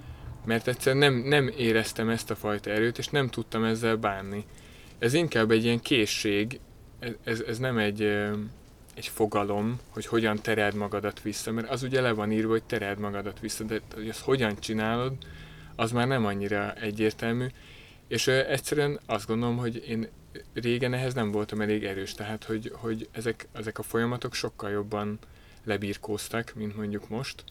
mert 0.45 0.67
egyszerűen 0.67 1.11
nem, 1.11 1.27
nem 1.27 1.53
éreztem 1.57 2.09
ezt 2.09 2.31
a 2.31 2.35
fajta 2.35 2.69
erőt, 2.69 2.97
és 2.97 3.07
nem 3.07 3.29
tudtam 3.29 3.63
ezzel 3.63 3.95
bánni. 3.95 4.45
Ez 4.99 5.13
inkább 5.13 5.51
egy 5.51 5.63
ilyen 5.63 5.79
készség, 5.79 6.59
ez, 7.23 7.39
ez 7.39 7.57
nem 7.57 7.77
egy, 7.77 8.01
egy 8.93 9.07
fogalom, 9.07 9.79
hogy 9.89 10.05
hogyan 10.05 10.41
tereld 10.41 10.75
magadat 10.75 11.21
vissza, 11.21 11.51
mert 11.51 11.69
az 11.69 11.83
ugye 11.83 12.01
le 12.01 12.11
van 12.11 12.31
írva, 12.31 12.51
hogy 12.51 12.63
tereld 12.63 12.99
magadat 12.99 13.39
vissza, 13.39 13.63
de 13.63 13.81
hogy 13.93 14.07
ezt 14.07 14.21
hogyan 14.21 14.59
csinálod, 14.59 15.13
az 15.75 15.91
már 15.91 16.07
nem 16.07 16.25
annyira 16.25 16.73
egyértelmű, 16.73 17.45
és 18.07 18.27
egyszerűen 18.27 18.99
azt 19.05 19.27
gondolom, 19.27 19.57
hogy 19.57 19.83
én 19.87 20.07
régen 20.53 20.93
ehhez 20.93 21.13
nem 21.13 21.31
voltam 21.31 21.61
elég 21.61 21.83
erős, 21.83 22.13
tehát 22.13 22.43
hogy, 22.43 22.71
hogy 22.75 23.07
ezek, 23.11 23.47
ezek 23.51 23.79
a 23.79 23.83
folyamatok 23.83 24.33
sokkal 24.33 24.69
jobban 24.69 25.19
lebírkóztak, 25.63 26.53
mint 26.55 26.75
mondjuk 26.75 27.09
most, 27.09 27.43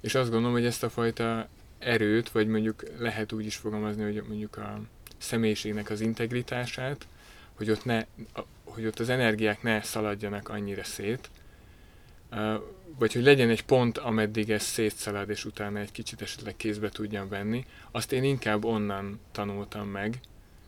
és 0.00 0.14
azt 0.14 0.30
gondolom, 0.30 0.54
hogy 0.54 0.66
ezt 0.66 0.82
a 0.82 0.90
fajta 0.90 1.48
erőt, 1.78 2.30
vagy 2.30 2.46
mondjuk 2.46 2.82
lehet 2.98 3.32
úgy 3.32 3.46
is 3.46 3.56
fogalmazni, 3.56 4.02
hogy 4.02 4.22
mondjuk 4.28 4.56
a 4.56 4.80
személyiségnek 5.18 5.90
az 5.90 6.00
integritását, 6.00 7.06
hogy 7.54 7.70
ott, 7.70 7.84
ne, 7.84 8.04
hogy 8.68 8.86
ott 8.86 8.98
az 8.98 9.08
energiák 9.08 9.62
ne 9.62 9.82
szaladjanak 9.82 10.48
annyira 10.48 10.84
szét, 10.84 11.30
vagy 12.98 13.12
hogy 13.12 13.22
legyen 13.22 13.50
egy 13.50 13.64
pont, 13.64 13.98
ameddig 13.98 14.50
ez 14.50 14.62
szétszalad, 14.62 15.30
és 15.30 15.44
utána 15.44 15.78
egy 15.78 15.92
kicsit 15.92 16.22
esetleg 16.22 16.56
kézbe 16.56 16.88
tudjam 16.88 17.28
venni, 17.28 17.66
azt 17.90 18.12
én 18.12 18.22
inkább 18.22 18.64
onnan 18.64 19.20
tanultam 19.32 19.88
meg, 19.88 20.20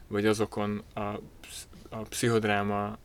vagy 0.06 0.26
azokon 0.26 0.82
a, 0.94 1.00
a 1.88 1.98
pszichodráma 2.08 2.98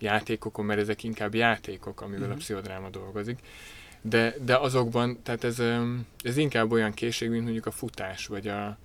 játékokon, 0.00 0.64
mert 0.64 0.80
ezek 0.80 1.02
inkább 1.02 1.34
játékok, 1.34 2.00
amivel 2.00 2.18
uh-huh. 2.18 2.32
a 2.32 2.34
mhm. 2.34 2.42
pszichodráma 2.42 2.90
dolgozik, 2.90 3.38
de, 4.00 4.34
de 4.44 4.56
azokban, 4.56 5.22
tehát 5.22 5.44
ez, 5.44 5.62
ez 6.22 6.36
inkább 6.36 6.72
olyan 6.72 6.92
készség, 6.92 7.30
mint 7.30 7.42
mondjuk 7.42 7.66
a 7.66 7.70
futás, 7.70 8.26
vagy 8.26 8.48
a, 8.48 8.78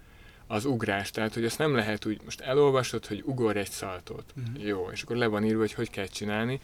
az 0.53 0.65
ugrás, 0.65 1.11
tehát 1.11 1.33
hogy 1.33 1.45
ezt 1.45 1.57
nem 1.57 1.75
lehet 1.75 2.05
úgy, 2.05 2.21
most 2.23 2.41
elolvasod, 2.41 3.05
hogy 3.05 3.23
ugor 3.25 3.57
egy 3.57 3.69
szaltót, 3.69 4.33
uh-huh. 4.37 4.67
jó, 4.67 4.89
és 4.91 5.01
akkor 5.01 5.15
le 5.15 5.27
van 5.27 5.45
írva, 5.45 5.59
hogy 5.59 5.73
hogy 5.73 5.89
kell 5.89 6.05
csinálni, 6.05 6.59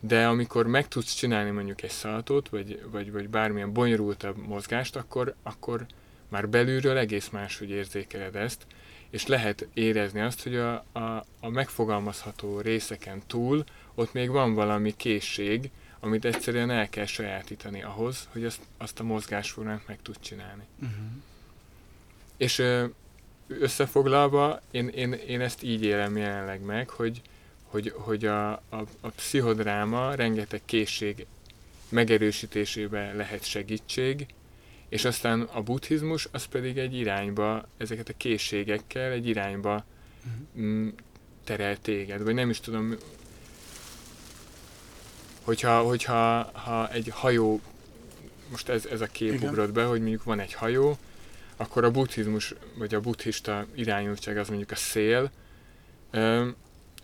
de 0.00 0.26
amikor 0.26 0.66
meg 0.66 0.88
tudsz 0.88 1.14
csinálni 1.14 1.50
mondjuk 1.50 1.82
egy 1.82 1.90
szaltót, 1.90 2.48
vagy, 2.48 2.82
vagy, 2.90 3.12
vagy 3.12 3.28
bármilyen 3.28 3.72
bonyolultabb 3.72 4.36
mozgást, 4.36 4.96
akkor, 4.96 5.34
akkor 5.42 5.86
már 6.28 6.48
belülről 6.48 6.96
egész 6.96 7.28
máshogy 7.28 7.70
érzékeled 7.70 8.36
ezt, 8.36 8.66
és 9.10 9.26
lehet 9.26 9.66
érezni 9.74 10.20
azt, 10.20 10.42
hogy 10.42 10.56
a, 10.56 10.84
a, 10.92 11.24
a 11.40 11.48
megfogalmazható 11.48 12.60
részeken 12.60 13.22
túl 13.26 13.64
ott 13.94 14.12
még 14.12 14.30
van 14.30 14.54
valami 14.54 14.96
készség, 14.96 15.70
amit 16.00 16.24
egyszerűen 16.24 16.70
el 16.70 16.88
kell 16.88 17.06
sajátítani 17.06 17.82
ahhoz, 17.82 18.28
hogy 18.32 18.44
azt, 18.44 18.60
azt 18.76 19.00
a 19.00 19.04
mozgásformát 19.04 19.86
meg 19.86 19.98
tud 20.02 20.16
csinálni. 20.20 20.62
Uh-huh. 20.80 21.06
És 22.36 22.62
összefoglalva, 23.60 24.60
én, 24.70 24.88
én, 24.88 25.12
én 25.12 25.40
ezt 25.40 25.62
így 25.62 25.84
élem 25.84 26.16
jelenleg 26.16 26.60
meg, 26.60 26.88
hogy, 26.88 27.22
hogy, 27.62 27.92
hogy 27.96 28.26
a, 28.26 28.50
a, 28.52 28.84
a 29.00 29.08
pszichodráma 29.08 30.14
rengeteg 30.14 30.60
készség 30.64 31.26
megerősítésébe 31.88 33.12
lehet 33.12 33.44
segítség, 33.44 34.26
és 34.88 35.04
aztán 35.04 35.40
a 35.40 35.62
buddhizmus 35.62 36.28
az 36.30 36.44
pedig 36.44 36.78
egy 36.78 36.94
irányba, 36.94 37.68
ezeket 37.76 38.08
a 38.08 38.16
készségekkel 38.16 39.10
egy 39.10 39.26
irányba 39.26 39.84
uh-huh. 40.54 40.88
terel 41.44 41.76
téged, 41.76 42.22
vagy 42.22 42.34
nem 42.34 42.50
is 42.50 42.60
tudom, 42.60 42.96
hogyha, 45.42 45.82
hogyha 45.82 46.50
ha 46.52 46.90
egy 46.90 47.08
hajó, 47.10 47.60
most 48.50 48.68
ez, 48.68 48.86
ez 48.86 49.00
a 49.00 49.06
kép 49.06 49.32
Igen. 49.32 49.48
ugrott 49.48 49.72
be, 49.72 49.84
hogy 49.84 50.00
mondjuk 50.00 50.24
van 50.24 50.40
egy 50.40 50.52
hajó, 50.52 50.98
akkor 51.62 51.84
a 51.84 51.90
buddhizmus, 51.90 52.54
vagy 52.74 52.94
a 52.94 53.00
buddhista 53.00 53.66
irányultság 53.74 54.36
az 54.36 54.48
mondjuk 54.48 54.70
a 54.70 54.76
szél, 54.76 55.30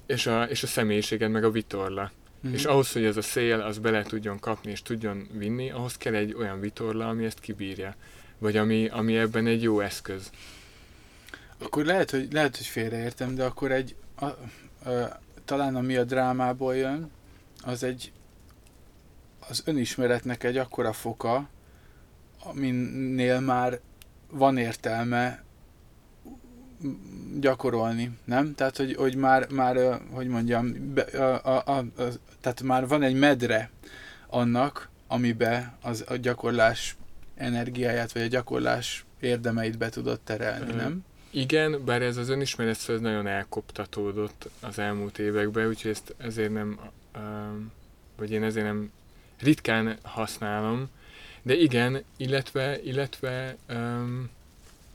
és 0.06 0.26
a, 0.26 0.42
és 0.42 0.62
a 0.62 0.66
személyiséged 0.66 1.30
meg 1.30 1.44
a 1.44 1.50
vitorla. 1.50 2.10
Mm-hmm. 2.46 2.54
És 2.54 2.64
ahhoz, 2.64 2.92
hogy 2.92 3.04
ez 3.04 3.16
a 3.16 3.22
szél 3.22 3.60
az 3.60 3.78
bele 3.78 4.02
tudjon 4.02 4.38
kapni 4.38 4.70
és 4.70 4.82
tudjon 4.82 5.28
vinni, 5.32 5.70
ahhoz 5.70 5.96
kell 5.96 6.14
egy 6.14 6.34
olyan 6.34 6.60
vitorla, 6.60 7.08
ami 7.08 7.24
ezt 7.24 7.40
kibírja. 7.40 7.94
Vagy 8.38 8.56
ami, 8.56 8.88
ami 8.88 9.16
ebben 9.16 9.46
egy 9.46 9.62
jó 9.62 9.80
eszköz. 9.80 10.30
Akkor 11.58 11.84
lehet, 11.84 12.10
hogy, 12.10 12.32
lehet, 12.32 12.56
hogy 12.56 12.66
félreértem, 12.66 13.34
de 13.34 13.44
akkor 13.44 13.72
egy, 13.72 13.94
a, 14.14 14.24
a, 14.90 15.20
talán 15.44 15.76
ami 15.76 15.96
a 15.96 16.04
drámából 16.04 16.76
jön, 16.76 17.10
az 17.62 17.82
egy 17.82 18.12
az 19.48 19.62
önismeretnek 19.64 20.44
egy 20.44 20.56
akkora 20.56 20.92
foka, 20.92 21.48
aminél 22.42 23.40
már 23.40 23.80
van 24.30 24.56
értelme 24.56 25.42
gyakorolni, 27.40 28.10
nem? 28.24 28.54
Tehát, 28.54 28.76
hogy, 28.76 28.94
hogy 28.94 29.16
már, 29.16 29.50
már, 29.50 30.00
hogy 30.10 30.26
mondjam, 30.26 30.94
be, 30.94 31.02
a, 31.02 31.40
a, 31.44 31.62
a, 31.66 31.78
a, 31.78 32.08
tehát 32.40 32.62
már 32.62 32.88
van 32.88 33.02
egy 33.02 33.14
medre 33.14 33.70
annak, 34.26 34.88
amibe 35.06 35.76
az, 35.82 36.04
a 36.08 36.16
gyakorlás 36.16 36.96
energiáját, 37.36 38.12
vagy 38.12 38.22
a 38.22 38.26
gyakorlás 38.26 39.04
érdemeit 39.20 39.78
be 39.78 39.88
tudott 39.88 40.24
terelni, 40.24 40.72
nem? 40.72 41.04
Igen, 41.30 41.84
bár 41.84 42.02
ez 42.02 42.16
az 42.16 42.28
önismeret 42.28 42.78
szó 42.78 42.96
nagyon 42.96 43.26
elkoptatódott 43.26 44.48
az 44.60 44.78
elmúlt 44.78 45.18
években, 45.18 45.68
úgyhogy 45.68 45.90
ezt 45.90 46.14
ezért 46.18 46.52
nem, 46.52 46.80
vagy 48.16 48.30
én 48.30 48.42
ezért 48.42 48.66
nem 48.66 48.90
ritkán 49.40 49.98
használom, 50.02 50.88
de 51.48 51.56
igen, 51.56 52.04
illetve, 52.16 52.82
illetve 52.82 53.56
um, 53.68 54.30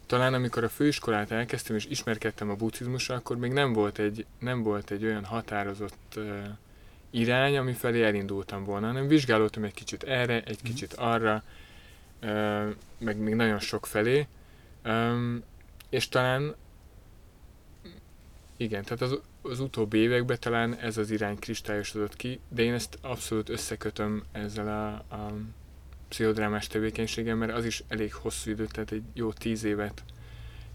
talán 0.05 0.33
amikor 0.33 0.63
a 0.63 0.69
főiskolát 0.69 1.31
elkezdtem 1.31 1.75
és 1.75 1.85
ismerkedtem 1.85 2.49
a 2.49 2.55
buddhizmusra, 2.55 3.15
akkor 3.15 3.37
még 3.37 3.51
nem 3.51 3.73
volt 3.73 3.99
egy, 3.99 4.25
nem 4.39 4.63
volt 4.63 4.91
egy 4.91 5.05
olyan 5.05 5.25
határozott 5.25 6.13
uh, 6.15 6.43
irány, 7.09 7.57
ami 7.57 7.73
felé 7.73 8.03
elindultam 8.03 8.63
volna, 8.63 8.87
hanem 8.87 9.07
vizsgálódtam 9.07 9.63
egy 9.63 9.73
kicsit 9.73 10.03
erre, 10.03 10.43
egy 10.43 10.57
mhm. 10.57 10.65
kicsit 10.65 10.93
arra, 10.93 11.43
uh, 12.21 12.75
meg 12.97 13.17
még 13.17 13.33
nagyon 13.33 13.59
sok 13.59 13.85
felé, 13.85 14.27
um, 14.85 15.43
és 15.89 16.09
talán 16.09 16.55
igen, 18.57 18.83
tehát 18.83 19.01
az, 19.01 19.19
az 19.41 19.59
utóbbi 19.59 19.97
években 19.97 20.37
talán 20.39 20.75
ez 20.75 20.97
az 20.97 21.11
irány 21.11 21.39
kristályosodott 21.39 22.15
ki, 22.15 22.39
de 22.49 22.61
én 22.61 22.73
ezt 22.73 22.97
abszolút 23.01 23.49
összekötöm 23.49 24.23
ezzel 24.31 24.67
a, 24.67 25.15
a 25.15 25.33
pszichodrámás 26.13 26.67
tevékenységem, 26.67 27.37
mert 27.37 27.51
az 27.51 27.65
is 27.65 27.83
elég 27.87 28.13
hosszú 28.13 28.49
idő, 28.49 28.65
tehát 28.65 28.91
egy 28.91 29.03
jó 29.13 29.31
tíz 29.31 29.63
évet 29.63 30.03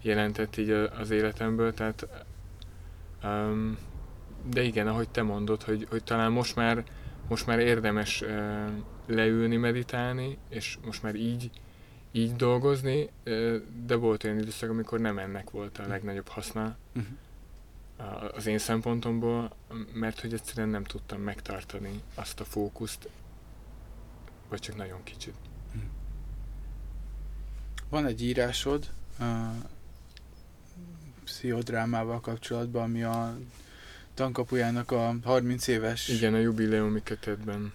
jelentett 0.01 0.57
így 0.57 0.69
az 0.69 1.09
életemből, 1.09 1.73
tehát 1.73 2.07
um, 3.23 3.77
de 4.49 4.63
igen, 4.63 4.87
ahogy 4.87 5.09
te 5.09 5.21
mondod, 5.21 5.63
hogy, 5.63 5.87
hogy 5.89 6.03
talán 6.03 6.31
most 6.31 6.55
már, 6.55 6.83
most 7.27 7.45
már 7.45 7.59
érdemes 7.59 8.21
uh, 8.21 8.67
leülni, 9.05 9.55
meditálni, 9.55 10.37
és 10.49 10.77
most 10.85 11.03
már 11.03 11.15
így, 11.15 11.49
így 12.11 12.35
dolgozni, 12.35 13.09
uh, 13.25 13.55
de 13.85 13.95
volt 13.95 14.23
olyan 14.23 14.39
időszak, 14.39 14.69
amikor 14.69 14.99
nem 14.99 15.17
ennek 15.17 15.49
volt 15.49 15.77
a 15.77 15.87
legnagyobb 15.87 16.27
haszna 16.27 16.77
uh-huh. 16.95 18.35
az 18.35 18.47
én 18.47 18.57
szempontomból, 18.57 19.51
mert 19.93 20.19
hogy 20.19 20.33
egyszerűen 20.33 20.69
nem 20.69 20.83
tudtam 20.83 21.21
megtartani 21.21 22.01
azt 22.15 22.39
a 22.39 22.43
fókuszt, 22.43 23.09
vagy 24.49 24.59
csak 24.59 24.75
nagyon 24.75 25.03
kicsit. 25.03 25.35
Hm. 25.71 25.79
Van 27.89 28.05
egy 28.05 28.23
írásod 28.23 28.89
a 29.19 29.23
pszichodrámával 31.23 32.19
kapcsolatban, 32.19 32.83
ami 32.83 33.03
a 33.03 33.37
tankapujának 34.13 34.91
a 34.91 35.15
30 35.23 35.67
éves... 35.67 36.07
Igen, 36.07 36.33
a 36.33 36.37
jubileumi 36.37 37.03
kötetben. 37.03 37.73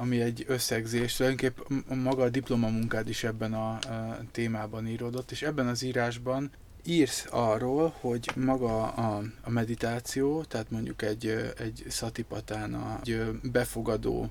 Ami 0.00 0.20
egy 0.20 0.44
összegzés, 0.48 1.16
tulajdonképp 1.16 1.58
maga 1.94 2.22
a 2.22 2.28
diplomamunkád 2.28 3.08
is 3.08 3.24
ebben 3.24 3.54
a, 3.54 3.70
a 3.70 4.20
témában 4.32 4.86
íródott, 4.86 5.30
és 5.30 5.42
ebben 5.42 5.66
az 5.66 5.82
írásban 5.82 6.50
írsz 6.84 7.26
arról, 7.30 7.94
hogy 8.00 8.30
maga 8.36 8.92
a, 8.92 9.22
a 9.42 9.50
meditáció, 9.50 10.42
tehát 10.42 10.70
mondjuk 10.70 11.02
egy, 11.02 11.52
egy 11.58 11.84
szatipatán 11.88 13.00
egy 13.02 13.40
befogadó 13.42 14.30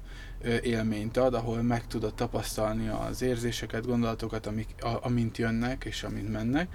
élményt 0.64 1.18
ad, 1.18 1.34
ahol 1.34 1.62
meg 1.62 1.88
tudod 1.88 2.14
tapasztalni 2.14 2.88
az 2.88 3.22
érzéseket, 3.22 3.86
gondolatokat, 3.86 4.46
amik, 4.46 4.68
a, 4.80 5.06
amint 5.06 5.38
jönnek 5.38 5.84
és 5.86 6.04
amint 6.04 6.32
mennek, 6.32 6.68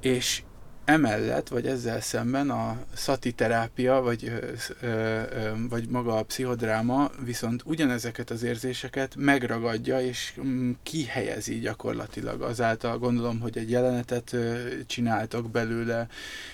és 0.00 0.42
emellett, 0.86 1.48
vagy 1.48 1.66
ezzel 1.66 2.00
szemben 2.00 2.50
a 2.50 2.78
szati 2.94 3.32
terápia, 3.32 4.00
vagy, 4.00 4.24
ö, 4.24 4.86
ö, 4.86 5.22
vagy 5.68 5.88
maga 5.88 6.16
a 6.16 6.22
pszichodráma 6.22 7.10
viszont 7.24 7.62
ugyanezeket 7.64 8.30
az 8.30 8.42
érzéseket 8.42 9.14
megragadja, 9.16 10.00
és 10.00 10.34
mm, 10.40 10.70
kihelyezi 10.82 11.58
gyakorlatilag 11.58 12.42
azáltal, 12.42 12.98
gondolom, 12.98 13.40
hogy 13.40 13.58
egy 13.58 13.70
jelenetet 13.70 14.32
ö, 14.32 14.68
csináltak 14.86 15.50
belőle, 15.50 16.06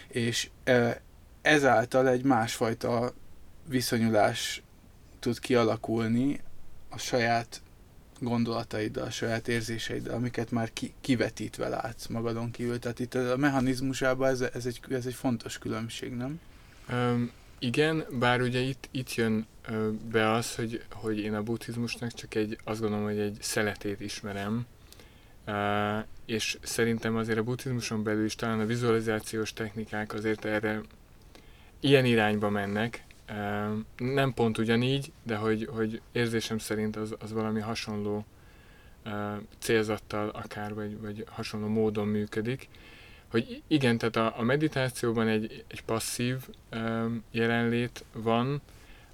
és 0.08 0.50
ö, 0.64 0.88
ezáltal 1.42 2.08
egy 2.08 2.24
másfajta 2.24 3.12
viszonyulás 3.68 4.62
tud 5.22 5.38
kialakulni 5.38 6.40
a 6.88 6.98
saját 6.98 7.62
gondolataiddal, 8.20 9.04
a 9.04 9.10
saját 9.10 9.48
érzéseiddel, 9.48 10.14
amiket 10.14 10.50
már 10.50 10.72
ki, 10.72 10.92
kivetítve 11.00 11.68
látsz 11.68 12.06
magadon 12.06 12.50
kívül. 12.50 12.78
Tehát 12.78 12.98
itt 12.98 13.14
a 13.14 13.36
mechanizmusában 13.36 14.28
ez, 14.28 14.40
ez, 14.40 14.66
egy, 14.66 14.80
ez 14.90 15.06
egy 15.06 15.14
fontos 15.14 15.58
különbség, 15.58 16.12
nem? 16.12 16.40
Um, 16.92 17.30
igen, 17.58 18.04
bár 18.18 18.40
ugye 18.40 18.60
itt, 18.60 18.88
itt 18.90 19.14
jön 19.14 19.46
be 20.10 20.30
az, 20.30 20.54
hogy, 20.54 20.82
hogy 20.90 21.18
én 21.18 21.34
a 21.34 21.42
buddhizmusnak 21.42 22.12
csak 22.12 22.34
egy, 22.34 22.58
azt 22.64 22.80
gondolom, 22.80 23.04
hogy 23.04 23.18
egy 23.18 23.36
szeletét 23.40 24.00
ismerem, 24.00 24.66
uh, 25.46 26.04
és 26.26 26.58
szerintem 26.62 27.16
azért 27.16 27.38
a 27.38 27.42
buddhizmuson 27.42 28.02
belül 28.02 28.24
is 28.24 28.34
talán 28.34 28.60
a 28.60 28.66
vizualizációs 28.66 29.52
technikák 29.52 30.12
azért 30.12 30.44
erre 30.44 30.80
ilyen 31.80 32.04
irányba 32.04 32.50
mennek, 32.50 33.04
nem 33.96 34.34
pont 34.34 34.58
ugyanígy, 34.58 35.12
de 35.22 35.36
hogy, 35.36 35.68
hogy 35.72 36.00
érzésem 36.12 36.58
szerint 36.58 36.96
az, 36.96 37.14
az 37.18 37.32
valami 37.32 37.60
hasonló 37.60 38.24
célzattal 39.58 40.28
akár, 40.28 40.74
vagy, 40.74 41.00
vagy 41.00 41.24
hasonló 41.28 41.66
módon 41.66 42.08
működik. 42.08 42.68
Hogy 43.28 43.62
igen, 43.66 43.98
tehát 43.98 44.16
a, 44.16 44.38
a 44.38 44.42
meditációban 44.42 45.28
egy, 45.28 45.64
egy 45.66 45.82
passzív 45.82 46.36
jelenlét 47.30 48.04
van, 48.12 48.60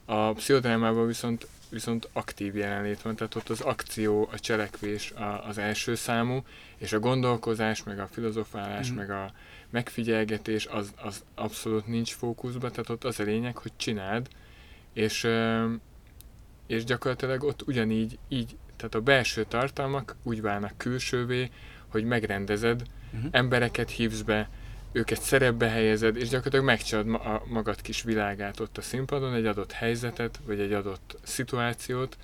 a 0.04 0.32
pszichodrámában 0.32 1.06
viszont, 1.06 1.46
viszont 1.70 2.08
aktív 2.12 2.56
jelenlét 2.56 3.02
van, 3.02 3.16
tehát 3.16 3.34
ott 3.34 3.48
az 3.48 3.60
akció, 3.60 4.28
a 4.32 4.38
cselekvés 4.38 5.10
a, 5.10 5.46
az 5.46 5.58
első 5.58 5.94
számú, 5.94 6.42
és 6.76 6.92
a 6.92 6.98
gondolkozás, 6.98 7.82
meg 7.82 7.98
a 7.98 8.06
filozofálás, 8.06 8.90
mm. 8.90 8.94
meg 8.94 9.10
a, 9.10 9.32
megfigyelgetés 9.70 10.66
az, 10.66 10.92
az 11.02 11.24
abszolút 11.34 11.86
nincs 11.86 12.14
fókuszban, 12.14 12.70
tehát 12.70 12.88
ott 12.88 13.04
az 13.04 13.20
a 13.20 13.22
lényeg, 13.22 13.56
hogy 13.56 13.72
csináld, 13.76 14.28
és, 14.92 15.28
és 16.66 16.84
gyakorlatilag 16.84 17.44
ott 17.44 17.62
ugyanígy, 17.66 18.18
így, 18.28 18.56
tehát 18.76 18.94
a 18.94 19.00
belső 19.00 19.44
tartalmak 19.44 20.16
úgy 20.22 20.40
válnak 20.40 20.72
külsővé, 20.76 21.50
hogy 21.88 22.04
megrendezed, 22.04 22.82
uh-huh. 23.12 23.28
embereket 23.32 23.90
hívsz 23.90 24.20
be, 24.20 24.48
őket 24.92 25.22
szerepbe 25.22 25.68
helyezed, 25.68 26.16
és 26.16 26.28
gyakorlatilag 26.28 26.64
megcsinálod 26.64 27.14
a 27.14 27.42
magad 27.46 27.80
kis 27.80 28.02
világát 28.02 28.60
ott 28.60 28.78
a 28.78 28.82
színpadon, 28.82 29.34
egy 29.34 29.46
adott 29.46 29.72
helyzetet, 29.72 30.40
vagy 30.46 30.60
egy 30.60 30.72
adott 30.72 31.18
szituációt, 31.22 32.16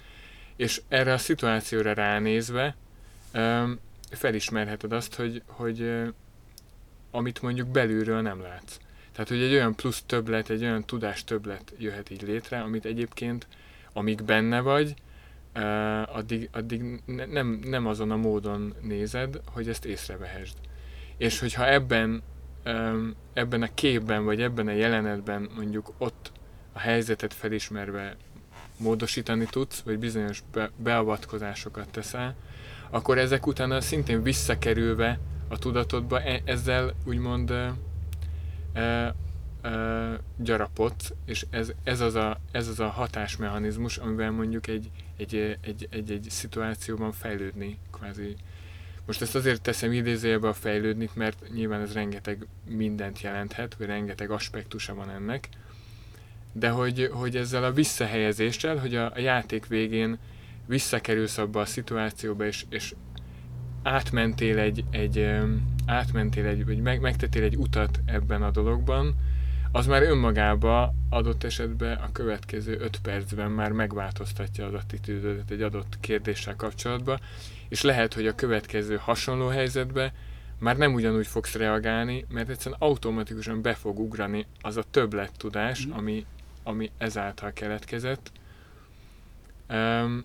és 0.56 0.80
erre 0.88 1.12
a 1.12 1.18
szituációra 1.18 1.92
ránézve 1.92 2.76
felismerheted 4.10 4.92
azt, 4.92 5.14
hogy, 5.14 5.42
hogy 5.46 6.02
amit 7.10 7.42
mondjuk 7.42 7.68
belülről 7.68 8.20
nem 8.20 8.40
látsz. 8.42 8.78
Tehát, 9.12 9.28
hogy 9.28 9.42
egy 9.42 9.52
olyan 9.52 9.74
plusz 9.74 10.02
többlet, 10.06 10.50
egy 10.50 10.62
olyan 10.62 10.84
tudás 10.84 11.24
többlet 11.24 11.72
jöhet 11.78 12.10
így 12.10 12.22
létre, 12.22 12.60
amit 12.60 12.84
egyébként, 12.84 13.46
amíg 13.92 14.22
benne 14.22 14.60
vagy, 14.60 14.94
uh, 15.54 16.16
addig, 16.16 16.48
addig 16.52 17.02
ne, 17.04 17.24
nem, 17.24 17.60
nem 17.64 17.86
azon 17.86 18.10
a 18.10 18.16
módon 18.16 18.74
nézed, 18.80 19.40
hogy 19.52 19.68
ezt 19.68 19.84
észrevehesd. 19.84 20.56
És 21.16 21.38
hogyha 21.38 21.68
ebben, 21.68 22.10
um, 22.10 22.22
ebben 23.32 23.62
a 23.62 23.74
képben, 23.74 24.24
vagy 24.24 24.42
ebben 24.42 24.66
a 24.66 24.72
jelenetben 24.72 25.50
mondjuk 25.56 25.92
ott 25.98 26.32
a 26.72 26.78
helyzetet 26.78 27.34
felismerve 27.34 28.16
módosítani 28.76 29.46
tudsz, 29.50 29.80
vagy 29.80 29.98
bizonyos 29.98 30.42
be, 30.52 30.70
beavatkozásokat 30.76 31.88
teszel, 31.90 32.34
akkor 32.90 33.18
ezek 33.18 33.46
utána 33.46 33.80
szintén 33.80 34.22
visszakerülve 34.22 35.18
a 35.48 35.58
tudatodba, 35.58 36.20
e- 36.20 36.42
ezzel 36.44 36.94
úgymond 37.04 37.50
e, 37.50 37.74
e, 38.72 39.14
e, 39.62 40.20
gyarapodsz, 40.36 41.12
és 41.24 41.46
ez, 41.50 41.72
ez, 41.84 42.00
az 42.00 42.14
a, 42.14 42.40
ez 42.52 42.68
az 42.68 42.80
a 42.80 42.88
hatásmechanizmus, 42.88 43.96
amivel 43.96 44.30
mondjuk 44.30 44.66
egy, 44.66 44.90
egy, 45.16 45.58
egy, 45.60 45.88
egy, 45.90 46.10
egy 46.10 46.26
szituációban 46.30 47.12
fejlődni 47.12 47.78
kvázi. 47.92 48.36
Most 49.06 49.22
ezt 49.22 49.34
azért 49.34 49.62
teszem 49.62 49.92
idézőjelbe 49.92 50.48
a 50.48 50.52
fejlődni, 50.52 51.08
mert 51.14 51.52
nyilván 51.54 51.80
ez 51.80 51.92
rengeteg 51.92 52.46
mindent 52.68 53.20
jelenthet, 53.20 53.74
vagy 53.74 53.86
rengeteg 53.86 54.30
aspektusa 54.30 54.94
van 54.94 55.10
ennek, 55.10 55.48
de 56.52 56.68
hogy, 56.68 57.10
hogy 57.12 57.36
ezzel 57.36 57.64
a 57.64 57.72
visszahelyezéssel, 57.72 58.76
hogy 58.76 58.94
a, 58.94 59.12
a 59.14 59.18
játék 59.18 59.66
végén 59.66 60.18
visszakerülsz 60.66 61.38
abba 61.38 61.60
a 61.60 61.64
szituációba, 61.64 62.46
és, 62.46 62.64
és 62.68 62.94
átmentél 63.82 64.58
egy, 64.58 64.84
egy, 64.90 65.28
átmentél 65.86 66.46
egy, 66.46 66.64
vagy 66.64 66.78
meg, 66.78 67.00
megtettél 67.00 67.42
egy 67.42 67.56
utat 67.56 68.00
ebben 68.06 68.42
a 68.42 68.50
dologban, 68.50 69.14
az 69.72 69.86
már 69.86 70.02
önmagába 70.02 70.94
adott 71.08 71.44
esetben 71.44 71.96
a 71.96 72.12
következő 72.12 72.78
öt 72.80 73.00
percben 73.02 73.50
már 73.50 73.72
megváltoztatja 73.72 74.66
az 74.66 74.74
attitűdödet 74.74 75.50
egy 75.50 75.62
adott 75.62 75.96
kérdéssel 76.00 76.56
kapcsolatban, 76.56 77.20
és 77.68 77.82
lehet, 77.82 78.14
hogy 78.14 78.26
a 78.26 78.34
következő 78.34 78.96
hasonló 78.96 79.48
helyzetben 79.48 80.12
már 80.58 80.76
nem 80.76 80.94
ugyanúgy 80.94 81.26
fogsz 81.26 81.54
reagálni, 81.54 82.24
mert 82.28 82.48
egyszerűen 82.48 82.80
automatikusan 82.80 83.62
be 83.62 83.74
fog 83.74 83.98
ugrani 83.98 84.46
az 84.60 84.76
a 84.76 84.84
többlet 84.90 85.32
tudás, 85.36 85.86
mm. 85.86 85.92
ami, 85.92 86.26
ami 86.62 86.90
ezáltal 86.98 87.52
keletkezett. 87.52 88.32
Um, 89.68 90.24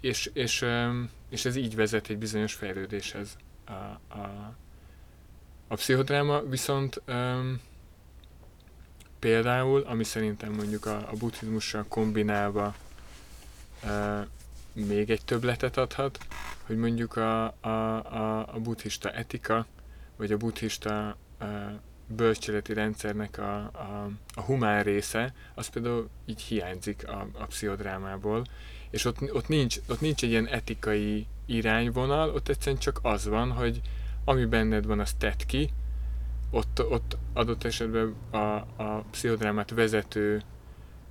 és, 0.00 0.30
és, 0.32 0.64
és 1.28 1.44
ez 1.44 1.56
így 1.56 1.76
vezet 1.76 2.08
egy 2.08 2.18
bizonyos 2.18 2.54
fejlődéshez. 2.54 3.36
A, 3.66 3.72
a, 4.18 4.54
a 5.68 5.74
pszichodráma 5.74 6.40
viszont 6.40 7.02
um, 7.08 7.60
például, 9.18 9.80
ami 9.80 10.04
szerintem 10.04 10.52
mondjuk 10.52 10.86
a, 10.86 10.96
a 10.96 11.12
buddhizmussal 11.18 11.84
kombinálva 11.88 12.74
uh, 13.84 14.26
még 14.86 15.10
egy 15.10 15.24
többletet 15.24 15.76
adhat, 15.76 16.18
hogy 16.66 16.76
mondjuk 16.76 17.16
a, 17.16 17.44
a, 17.60 17.68
a, 17.68 18.54
a 18.54 18.58
buddhista 18.58 19.10
etika, 19.10 19.66
vagy 20.16 20.32
a 20.32 20.36
buddhista 20.36 21.16
uh, 21.40 21.48
bölcseleti 22.06 22.72
rendszernek 22.72 23.38
a, 23.38 23.56
a, 23.58 24.10
a 24.34 24.40
humán 24.40 24.82
része, 24.82 25.34
az 25.54 25.66
például 25.66 26.08
így 26.26 26.40
hiányzik 26.40 27.08
a, 27.08 27.28
a 27.38 27.46
pszichodrámából, 27.46 28.44
és 28.90 29.04
ott, 29.04 29.32
ott, 29.32 29.48
nincs, 29.48 29.76
ott 29.88 30.00
nincs 30.00 30.22
egy 30.22 30.30
ilyen 30.30 30.48
etikai 30.48 31.26
irányvonal, 31.46 32.30
ott 32.30 32.48
egyszerűen 32.48 32.80
csak 32.80 32.98
az 33.02 33.26
van, 33.26 33.50
hogy 33.50 33.80
ami 34.24 34.44
benned 34.44 34.86
van, 34.86 35.00
azt 35.00 35.16
tett 35.16 35.46
ki, 35.46 35.70
ott, 36.50 36.90
ott 36.90 37.16
adott 37.32 37.64
esetben 37.64 38.14
a, 38.30 38.36
a 38.82 39.04
pszichodrámát 39.10 39.70
vezető 39.70 40.42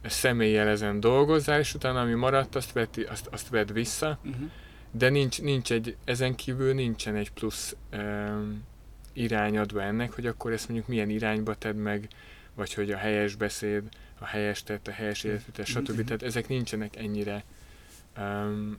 személlyel 0.09 0.67
ezen 0.67 0.99
dolgozzál, 0.99 1.59
és 1.59 1.73
utána 1.73 2.01
ami 2.01 2.13
maradt, 2.13 2.55
azt, 2.55 2.71
veti, 2.71 3.03
azt, 3.03 3.27
azt 3.31 3.49
vedd 3.49 3.73
vissza, 3.73 4.19
uh-huh. 4.23 4.49
de 4.91 5.09
nincs, 5.09 5.41
nincs 5.41 5.71
egy, 5.71 5.95
ezen 6.03 6.35
kívül 6.35 6.73
nincsen 6.73 7.15
egy 7.15 7.31
plusz 7.31 7.75
um, 7.93 8.63
irányadva 9.13 9.81
ennek, 9.81 10.11
hogy 10.11 10.25
akkor 10.25 10.51
ezt 10.51 10.67
mondjuk 10.67 10.89
milyen 10.89 11.09
irányba 11.09 11.55
tedd 11.55 11.75
meg, 11.75 12.07
vagy 12.53 12.73
hogy 12.73 12.91
a 12.91 12.97
helyes 12.97 13.35
beszéd, 13.35 13.83
a 14.19 14.25
helyes 14.25 14.63
tett, 14.63 14.87
a 14.87 14.91
helyes 14.91 15.23
életvitel, 15.23 15.65
stb. 15.65 15.89
Uh-huh. 15.89 16.05
Tehát 16.05 16.23
ezek 16.23 16.47
nincsenek 16.47 16.95
ennyire 16.95 17.43
um, 18.17 18.77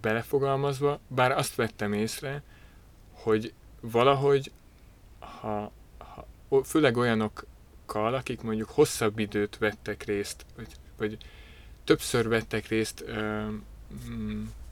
belefogalmazva, 0.00 1.00
bár 1.08 1.30
azt 1.30 1.54
vettem 1.54 1.92
észre, 1.92 2.42
hogy 3.12 3.52
valahogy, 3.80 4.52
ha, 5.18 5.72
ha 5.98 6.26
főleg 6.64 6.96
olyanokkal, 7.86 8.14
akik 8.14 8.42
mondjuk 8.42 8.68
hosszabb 8.70 9.18
időt 9.18 9.58
vettek 9.58 10.02
részt, 10.02 10.44
vagy, 10.56 10.68
vagy 10.96 11.16
többször 11.84 12.28
vettek 12.28 12.68
részt 12.68 13.04
um, 13.08 13.64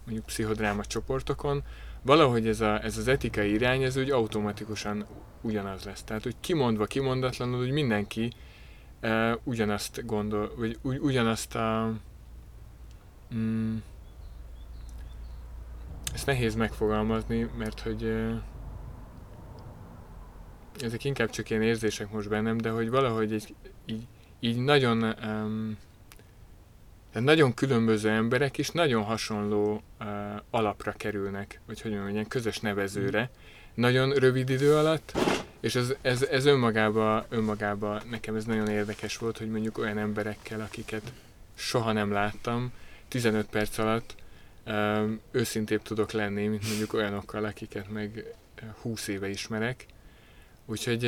mondjuk 0.04 0.26
pszichodráma 0.26 0.84
csoportokon, 0.84 1.62
valahogy 2.02 2.48
ez, 2.48 2.60
a, 2.60 2.82
ez 2.82 2.98
az 2.98 3.08
etikai 3.08 3.52
irány, 3.52 3.82
ez 3.82 3.96
úgy 3.96 4.10
automatikusan 4.10 5.06
ugyanaz 5.40 5.84
lesz. 5.84 6.02
Tehát, 6.02 6.22
hogy 6.22 6.34
kimondva, 6.40 6.84
kimondatlanul, 6.84 7.58
hogy 7.58 7.70
mindenki 7.70 8.32
uh, 9.02 9.32
ugyanazt 9.42 10.06
gondol, 10.06 10.52
vagy 10.56 10.78
ugy, 10.82 10.98
ugyanazt 10.98 11.54
a... 11.54 11.92
Mm, 13.34 13.76
ezt 16.14 16.26
nehéz 16.26 16.54
megfogalmazni, 16.54 17.50
mert 17.56 17.80
hogy 17.80 18.02
uh, 18.02 18.34
ezek 20.80 21.04
inkább 21.04 21.30
csak 21.30 21.50
ilyen 21.50 21.62
érzések 21.62 22.10
most 22.10 22.28
bennem, 22.28 22.56
de 22.56 22.70
hogy 22.70 22.90
valahogy 22.90 23.32
egy, 23.32 23.54
így, 23.86 24.06
így 24.40 24.56
nagyon 24.56 25.02
um, 25.24 25.76
nagyon 27.12 27.54
különböző 27.54 28.08
emberek 28.08 28.58
is 28.58 28.70
nagyon 28.70 29.02
hasonló 29.02 29.82
uh, 30.00 30.06
alapra 30.50 30.92
kerülnek, 30.92 31.60
vagy 31.66 31.80
hogy 31.80 31.90
mondjam, 31.90 32.12
ilyen 32.12 32.28
közös 32.28 32.60
nevezőre, 32.60 33.22
mm. 33.22 33.34
nagyon 33.74 34.10
rövid 34.10 34.50
idő 34.50 34.76
alatt, 34.76 35.12
és 35.60 35.74
ez, 35.74 35.94
ez, 36.00 36.22
ez 36.22 36.46
önmagában, 36.46 37.24
önmagába 37.28 38.02
nekem 38.10 38.34
ez 38.34 38.44
nagyon 38.44 38.68
érdekes 38.68 39.18
volt, 39.18 39.38
hogy 39.38 39.50
mondjuk 39.50 39.78
olyan 39.78 39.98
emberekkel, 39.98 40.60
akiket 40.60 41.12
soha 41.54 41.92
nem 41.92 42.12
láttam, 42.12 42.72
15 43.08 43.46
perc 43.46 43.78
alatt 43.78 44.14
um, 44.66 45.20
őszintébb 45.30 45.82
tudok 45.82 46.12
lenni, 46.12 46.46
mint 46.46 46.68
mondjuk 46.68 46.92
olyanokkal, 46.92 47.44
akiket 47.44 47.90
meg 47.90 48.34
20 48.80 49.08
éve 49.08 49.28
ismerek. 49.28 49.86
Úgyhogy 50.66 51.00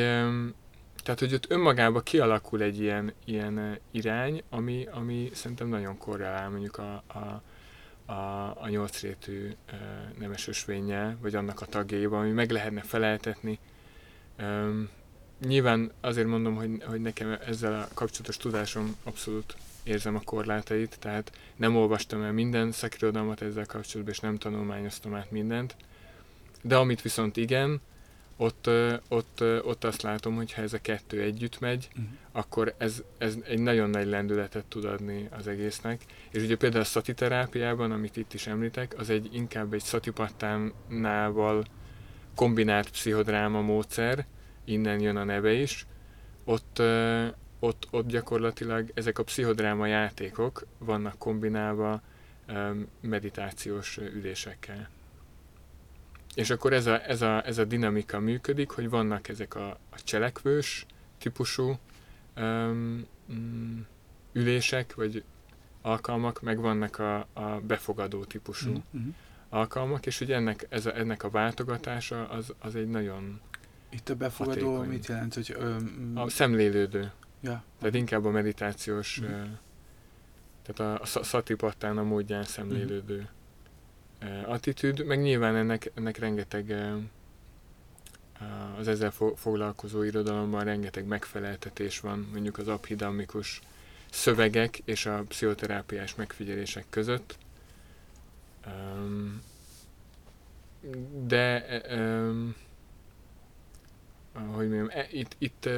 tehát, 1.07 1.21
hogy 1.21 1.35
ott 1.35 1.51
önmagában 1.51 2.03
kialakul 2.03 2.63
egy 2.63 2.81
ilyen, 2.81 3.13
ilyen 3.25 3.79
irány, 3.91 4.43
ami, 4.51 4.87
ami 4.91 5.31
szerintem 5.33 5.69
nagyon 5.69 5.99
korrelál 5.99 6.51
mondjuk 6.51 6.79
a, 6.79 7.03
a, 7.07 7.43
a, 8.13 8.57
a 8.63 8.69
nyolcrétű 8.69 9.55
e, 9.67 9.77
nemes 10.19 10.49
ösvénnyel, 10.49 11.17
vagy 11.21 11.35
annak 11.35 11.61
a 11.61 11.67
tagjaival, 11.67 12.21
ami 12.21 12.31
meg 12.31 12.51
lehetne 12.51 12.81
feleltetni. 12.81 13.59
E, 14.37 14.67
nyilván 15.47 15.93
azért 16.01 16.27
mondom, 16.27 16.55
hogy, 16.55 16.83
hogy 16.85 17.01
nekem 17.01 17.39
ezzel 17.47 17.75
a 17.75 17.89
kapcsolatos 17.95 18.37
tudásom 18.37 18.97
abszolút 19.05 19.57
érzem 19.83 20.17
a 20.17 20.21
korlátait, 20.25 20.99
tehát 20.99 21.33
nem 21.57 21.77
olvastam 21.77 22.23
el 22.23 22.33
minden 22.33 22.73
szakirodalmat 22.73 23.43
ezzel 23.43 23.67
kapcsolatban, 23.67 24.15
és 24.15 24.21
nem 24.21 24.37
tanulmányoztam 24.37 25.15
át 25.15 25.31
mindent, 25.31 25.77
de 26.63 26.77
amit 26.77 27.03
viszont 27.03 27.37
igen, 27.37 27.81
ott, 28.37 28.71
ott, 29.09 29.43
ott 29.65 29.85
azt 29.85 30.03
látom, 30.03 30.35
hogy 30.35 30.53
ha 30.53 30.63
ez 30.63 30.73
a 30.73 30.79
kettő 30.79 31.21
együtt 31.21 31.61
megy, 31.61 31.89
uh-huh. 31.91 32.05
akkor 32.33 32.75
ez, 32.79 33.03
ez 33.19 33.37
egy 33.45 33.61
nagyon 33.61 33.91
nagy 33.91 34.07
lendületet 34.07 34.65
tud 34.65 34.85
adni 34.85 35.29
az 35.31 35.47
egésznek. 35.47 36.05
És 36.31 36.43
ugye 36.43 36.57
például 36.57 36.83
a 36.83 36.87
szati 36.87 37.15
terápiában, 37.15 37.93
amit 37.93 38.17
itt 38.17 38.35
is 38.35 38.47
említek, 38.47 38.95
az 38.99 39.11
egy 39.11 39.29
inkább 39.35 39.73
egy 39.73 39.83
szatipattánával 39.83 41.65
kombinált 42.35 42.91
pszichodráma 42.91 43.61
módszer, 43.61 44.27
innen 44.65 45.01
jön 45.01 45.17
a 45.17 45.25
neve 45.25 45.53
is. 45.53 45.87
Ott, 46.45 46.83
ott, 47.59 47.87
ott 47.91 48.07
gyakorlatilag 48.07 48.91
ezek 48.95 49.19
a 49.19 49.23
pszichodráma 49.23 49.87
játékok 49.87 50.67
vannak 50.79 51.19
kombinálva 51.19 52.03
meditációs 53.01 53.97
ülésekkel. 53.97 54.89
És 56.37 56.51
akkor 56.51 56.73
ez 56.73 56.87
a, 56.87 57.09
ez, 57.09 57.23
a, 57.23 57.47
ez 57.47 57.59
a 57.59 57.65
dinamika 57.65 58.21
működik, 58.21 58.71
hogy 58.71 58.89
vannak 58.89 59.29
ezek 59.29 59.55
a, 59.55 59.69
a 59.69 60.03
cselekvős 60.05 60.87
típusú 61.19 61.79
um, 62.37 63.07
ülések, 64.33 64.95
vagy 64.95 65.25
alkalmak, 65.83 66.41
meg 66.41 66.61
vannak 66.61 66.99
a, 66.99 67.27
a 67.33 67.61
befogadó 67.67 68.25
típusú 68.25 68.71
mm-hmm. 68.71 69.09
alkalmak, 69.49 70.07
és 70.07 70.19
hogy 70.19 70.33
ennek, 70.33 70.67
ez 70.69 70.87
a, 70.87 70.97
ennek 70.97 71.23
a 71.23 71.31
váltogatása 71.31 72.29
az, 72.29 72.55
az 72.59 72.75
egy 72.75 72.89
nagyon 72.89 73.41
Itt 73.91 74.09
a 74.09 74.15
befogadó 74.15 74.67
hatékony. 74.67 74.89
mit 74.89 75.07
jelent? 75.07 75.35
Hogy, 75.35 75.55
öm... 75.59 76.13
A 76.15 76.29
szemlélődő. 76.29 77.13
Ja. 77.41 77.65
Tehát 77.79 77.95
inkább 77.95 78.25
a 78.25 78.31
meditációs, 78.31 79.21
mm-hmm. 79.21 79.53
tehát 80.63 81.01
a, 81.01 81.03
a 81.19 81.25
szatipattán 81.25 81.99
a 81.99 82.03
módján 82.03 82.45
szemlélődő. 82.45 83.17
Mm-hmm 83.17 83.35
attitűd, 84.45 85.05
meg 85.05 85.21
nyilván 85.21 85.57
ennek, 85.57 85.91
ennek 85.95 86.19
rengeteg 86.19 86.75
az 88.79 88.89
ezzel 88.89 89.11
foglalkozó 89.37 90.03
irodalomban 90.03 90.65
rengeteg 90.65 91.07
megfeleltetés 91.07 92.01
van, 92.01 92.29
mondjuk 92.33 92.59
az 92.59 92.69
abhidamikus 92.69 93.61
szövegek 94.11 94.79
és 94.85 95.07
a 95.07 95.25
pszichoterápiás 95.29 96.15
megfigyelések 96.15 96.85
között. 96.91 97.39
De 101.27 101.65
hogy 104.33 104.69
mondjam, 104.69 104.89
e, 104.91 105.07
itt, 105.11 105.37
itt 105.39 105.69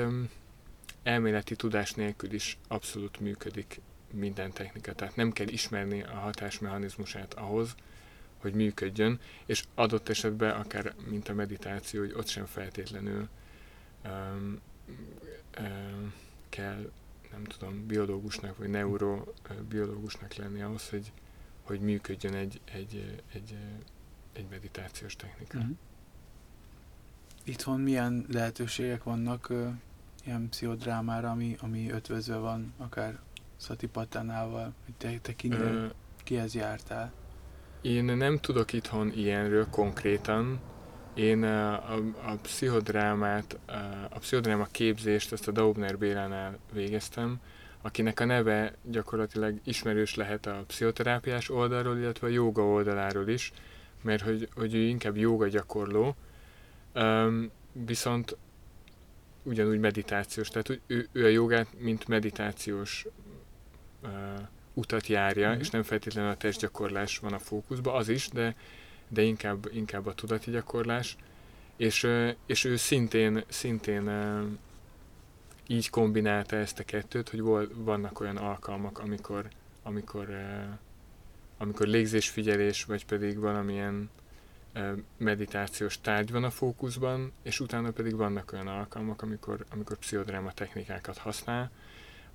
elméleti 1.02 1.56
tudás 1.56 1.92
nélkül 1.92 2.32
is 2.32 2.58
abszolút 2.68 3.20
működik 3.20 3.80
minden 4.12 4.52
technika, 4.52 4.92
tehát 4.92 5.16
nem 5.16 5.32
kell 5.32 5.48
ismerni 5.48 6.02
a 6.02 6.14
hatásmechanizmusát 6.14 7.34
ahhoz, 7.34 7.74
hogy 8.38 8.54
működjön, 8.54 9.20
és 9.46 9.64
adott 9.74 10.08
esetben 10.08 10.56
akár, 10.56 10.94
mint 11.08 11.28
a 11.28 11.34
meditáció, 11.34 12.00
hogy 12.00 12.12
ott 12.12 12.26
sem 12.26 12.44
feltétlenül 12.44 13.28
um, 14.04 14.60
um, 15.60 16.12
kell, 16.48 16.90
nem 17.30 17.44
tudom, 17.44 17.86
biológusnak 17.86 18.56
vagy 18.56 18.68
neurobiológusnak 18.68 20.34
lenni 20.34 20.62
ahhoz, 20.62 20.88
hogy, 20.88 21.12
hogy 21.62 21.80
működjön 21.80 22.34
egy, 22.34 22.60
egy, 22.64 23.22
egy, 23.32 23.56
egy 24.32 24.46
meditációs 24.50 25.16
technika. 25.16 25.58
Uh-huh. 25.58 25.76
Itthon 27.44 27.80
milyen 27.80 28.26
lehetőségek 28.32 29.02
vannak 29.02 29.50
uh, 29.50 29.68
ilyen 30.24 30.48
pszichodrámára, 30.48 31.30
ami, 31.30 31.56
ami 31.60 31.90
ötvözve 31.90 32.36
van, 32.36 32.74
akár 32.76 33.18
Szatipatánával, 33.56 34.74
hogy 34.84 34.94
te, 34.94 35.18
te 35.18 35.36
kinél, 35.36 35.94
kihez 36.24 36.54
jártál? 36.54 37.12
Én 37.80 38.04
nem 38.04 38.38
tudok 38.38 38.72
itthon 38.72 39.12
ilyenről 39.14 39.66
konkrétan. 39.70 40.60
Én 41.14 41.42
a, 41.42 41.72
a, 41.72 41.98
a 42.24 42.34
pszichodrámát, 42.42 43.58
a, 43.66 43.72
a 44.10 44.18
pszichodráma 44.18 44.66
képzést 44.70 45.32
ezt 45.32 45.48
a 45.48 45.52
Daubner 45.52 45.98
Bélánál 45.98 46.58
végeztem, 46.72 47.40
akinek 47.82 48.20
a 48.20 48.24
neve 48.24 48.74
gyakorlatilag 48.82 49.60
ismerős 49.64 50.14
lehet 50.14 50.46
a 50.46 50.64
pszichoterápiás 50.66 51.50
oldalról, 51.50 51.98
illetve 51.98 52.26
a 52.26 52.30
joga 52.30 52.62
oldaláról 52.62 53.28
is, 53.28 53.52
mert 54.02 54.22
hogy, 54.22 54.48
hogy 54.54 54.74
ő 54.74 54.80
inkább 54.80 55.16
joga 55.16 55.48
gyakorló, 55.48 56.16
um, 56.94 57.50
viszont 57.72 58.36
ugyanúgy 59.42 59.78
meditációs, 59.78 60.48
tehát 60.48 60.80
ő, 60.86 61.08
ő 61.12 61.24
a 61.24 61.28
jogát, 61.28 61.66
mint 61.78 62.08
meditációs 62.08 63.06
uh, 64.02 64.10
utat 64.78 65.06
járja, 65.06 65.54
mm. 65.54 65.58
és 65.58 65.70
nem 65.70 65.82
feltétlenül 65.82 66.30
a 66.30 66.36
testgyakorlás 66.36 67.18
van 67.18 67.32
a 67.32 67.38
fókuszban, 67.38 67.94
az 67.94 68.08
is, 68.08 68.28
de, 68.28 68.54
de 69.08 69.22
inkább, 69.22 69.68
inkább 69.72 70.06
a 70.06 70.14
tudati 70.14 70.50
gyakorlás. 70.50 71.16
És, 71.76 72.08
és 72.46 72.64
ő 72.64 72.76
szintén, 72.76 73.44
szintén 73.48 74.10
így 75.66 75.90
kombinálta 75.90 76.56
ezt 76.56 76.78
a 76.78 76.84
kettőt, 76.84 77.28
hogy 77.28 77.40
vol, 77.40 77.68
vannak 77.74 78.20
olyan 78.20 78.36
alkalmak, 78.36 78.98
amikor, 78.98 79.48
amikor, 79.82 80.28
amikor 81.58 81.86
légzésfigyelés, 81.86 82.84
vagy 82.84 83.06
pedig 83.06 83.38
valamilyen 83.38 84.10
meditációs 85.16 86.00
tárgy 86.00 86.30
van 86.30 86.44
a 86.44 86.50
fókuszban, 86.50 87.32
és 87.42 87.60
utána 87.60 87.90
pedig 87.90 88.16
vannak 88.16 88.52
olyan 88.52 88.68
alkalmak, 88.68 89.22
amikor, 89.22 89.64
amikor 89.70 89.98
pszichodráma 89.98 90.52
technikákat 90.52 91.18
használ, 91.18 91.70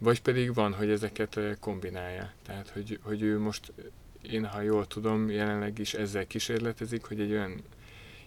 vagy 0.04 0.22
pedig 0.22 0.54
van, 0.54 0.74
hogy 0.74 0.90
ezeket 0.90 1.40
kombinálja. 1.60 2.32
Tehát, 2.46 2.70
hogy, 2.70 3.00
hogy 3.02 3.22
ő 3.22 3.40
most, 3.40 3.74
én 4.22 4.46
ha 4.46 4.62
jól 4.62 4.88
tudom, 4.88 5.30
jelenleg 5.30 5.80
is 5.80 5.94
ezzel 5.94 6.28
kísérletezik, 6.28 7.06
hogy 7.06 7.20
egy 7.20 7.32
olyan 7.32 7.62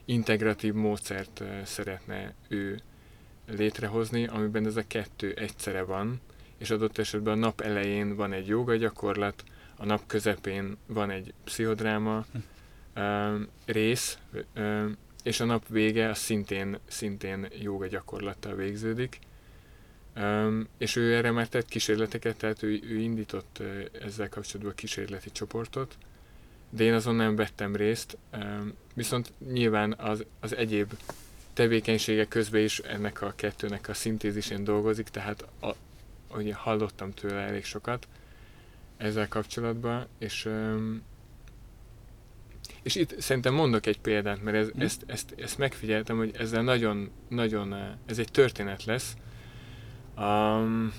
integratív 0.05 0.75
módszert 0.75 1.43
szeretne 1.65 2.35
ő 2.49 2.81
létrehozni, 3.47 4.27
amiben 4.27 4.67
ez 4.67 4.77
a 4.77 4.87
kettő 4.87 5.33
egyszere 5.33 5.83
van, 5.83 6.21
és 6.59 6.71
adott 6.71 6.99
esetben 6.99 7.33
a 7.33 7.41
nap 7.41 7.61
elején 7.61 8.17
van 8.17 8.33
egy 8.33 8.47
joga 8.47 8.77
gyakorlat, 8.77 9.45
a 9.77 9.85
nap 9.85 10.07
közepén 10.07 10.77
van 10.87 11.11
egy 11.11 11.33
pszichodráma 11.45 12.25
uh, 12.97 13.41
rész, 13.65 14.19
uh, 14.57 14.91
és 15.23 15.41
a 15.41 15.45
nap 15.45 15.69
vége 15.69 16.09
az 16.09 16.19
szintén, 16.19 16.79
szintén 16.87 17.49
joga 17.61 17.87
gyakorlattal 17.87 18.55
végződik. 18.55 19.19
Um, 20.17 20.69
és 20.79 20.97
ő 20.97 21.15
erre 21.15 21.31
már 21.31 21.49
tett 21.49 21.69
kísérleteket, 21.69 22.37
tehát 22.37 22.63
ő, 22.63 22.81
ő 22.83 22.99
indított 22.99 23.63
ezzel 24.03 24.29
kapcsolatban 24.29 24.75
kísérleti 24.75 25.31
csoportot, 25.31 25.97
de 26.71 26.85
én 26.85 26.95
azon 26.95 27.15
nem 27.15 27.37
vettem 27.37 27.77
részt, 27.77 28.17
um, 28.33 28.75
viszont 28.95 29.33
nyilván 29.53 29.95
az, 29.99 30.25
az 30.41 30.57
egyéb 30.57 30.93
tevékenységek 31.53 32.29
közben 32.29 32.63
is 32.63 32.79
ennek 32.79 33.23
a 33.23 33.33
kettőnek 33.37 33.89
a 33.89 33.95
szintézisén 33.95 34.65
dolgozik, 34.65 35.09
tehát 35.09 35.45
a, 35.61 35.71
ugye 36.37 36.55
hallottam 36.55 37.13
tőle 37.13 37.41
elég 37.41 37.65
sokat 37.65 38.09
ezzel 38.97 39.29
kapcsolatban, 39.29 40.07
és 40.19 40.45
um, 40.45 41.03
és 42.83 42.95
itt 42.95 43.21
szerintem 43.21 43.55
mondok 43.55 43.87
egy 43.87 44.01
példát, 44.01 44.43
mert 44.43 44.57
ez, 44.57 44.69
ezt, 44.79 45.03
ezt, 45.07 45.35
ezt 45.37 45.59
megfigyeltem, 45.59 46.17
hogy 46.17 46.35
ezzel 46.39 46.63
nagyon, 46.63 47.11
nagyon, 47.29 47.97
ez 48.07 48.19
egy 48.19 48.31
történet 48.31 48.85
lesz, 48.85 49.17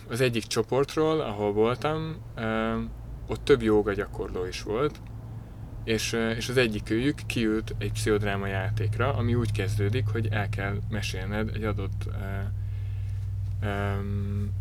Az 0.07 0.22
egyik 0.22 0.43
csoportról, 0.43 1.22
ahol 1.22 1.53
voltam, 1.53 2.15
ott 3.28 3.43
több 3.43 3.61
joga 3.61 3.93
gyakorló 3.93 4.45
is 4.45 4.63
volt, 4.63 4.99
és, 5.84 6.18
és 6.36 6.49
az 6.49 6.57
egyik 6.57 6.89
őjük 6.89 7.20
kiült 7.26 7.76
egy 7.78 7.91
pszichodráma 7.91 8.47
játékra, 8.47 9.13
ami 9.13 9.36
úgy 9.36 9.51
kezdődik, 9.51 10.07
hogy 10.07 10.28
el 10.32 10.49
kell 10.49 10.78
mesélned 10.89 11.49
egy 11.53 11.63
adott 11.63 12.07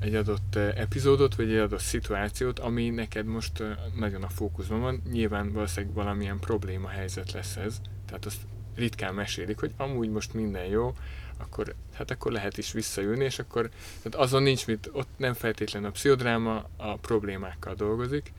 egy 0.01 0.15
adott 0.15 0.57
epizódot, 0.57 1.35
vagy 1.35 1.53
egy 1.53 1.59
adott 1.59 1.81
szituációt, 1.81 2.59
ami 2.59 2.91
neked 2.91 3.27
most 3.27 3.63
nagyon 3.97 4.23
a 4.23 4.29
fókuszban 4.29 4.81
van. 4.81 5.03
Nyilván 5.11 5.53
valószínűleg 5.53 5.95
valamilyen 5.95 6.39
probléma 6.39 6.89
helyzet 6.89 7.33
lesz 7.33 7.57
ez, 7.57 7.81
tehát 8.07 8.25
azt 8.25 8.41
ritkán 8.75 9.15
mesélik, 9.15 9.59
hogy 9.59 9.73
amúgy 9.77 10.11
most 10.11 10.35
minden 10.35 10.65
jó, 10.65 10.95
akkor, 11.37 11.75
hát 11.95 12.11
akkor 12.11 12.33
lehet 12.33 12.59
is 12.59 12.73
visszajönni, 12.73 13.25
és 13.25 13.39
akkor 13.39 13.71
tehát 14.03 14.27
azon 14.27 14.43
nincs 14.43 14.67
mit, 14.67 14.91
ott 14.93 15.09
nem 15.17 15.35
feltétlenül 15.35 15.89
a 15.89 15.93
pszichodráma 15.93 16.65
a 16.77 16.97
problémákkal 16.97 17.75
dolgozik. 17.75 18.33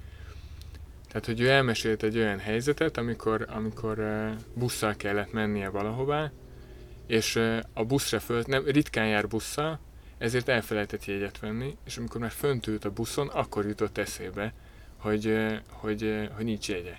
Tehát, 1.07 1.25
hogy 1.25 1.39
ő 1.39 1.49
elmesélt 1.49 2.03
egy 2.03 2.17
olyan 2.17 2.39
helyzetet, 2.39 2.97
amikor, 2.97 3.45
amikor 3.49 4.01
busszal 4.53 4.95
kellett 4.95 5.31
mennie 5.31 5.69
valahová, 5.69 6.31
és 7.07 7.35
a 7.73 7.85
buszra 7.85 8.19
föl, 8.19 8.43
nem, 8.47 8.63
ritkán 8.65 9.07
jár 9.07 9.27
busszal, 9.27 9.79
ezért 10.17 10.49
elfelejtett 10.49 11.05
jegyet 11.05 11.39
venni, 11.39 11.77
és 11.85 11.97
amikor 11.97 12.21
már 12.21 12.31
fönt 12.31 12.85
a 12.85 12.91
buszon, 12.91 13.27
akkor 13.27 13.65
jutott 13.65 13.97
eszébe, 13.97 14.53
hogy, 14.97 15.37
hogy, 15.67 16.29
hogy 16.35 16.45
nincs 16.45 16.69
jegye 16.69 16.97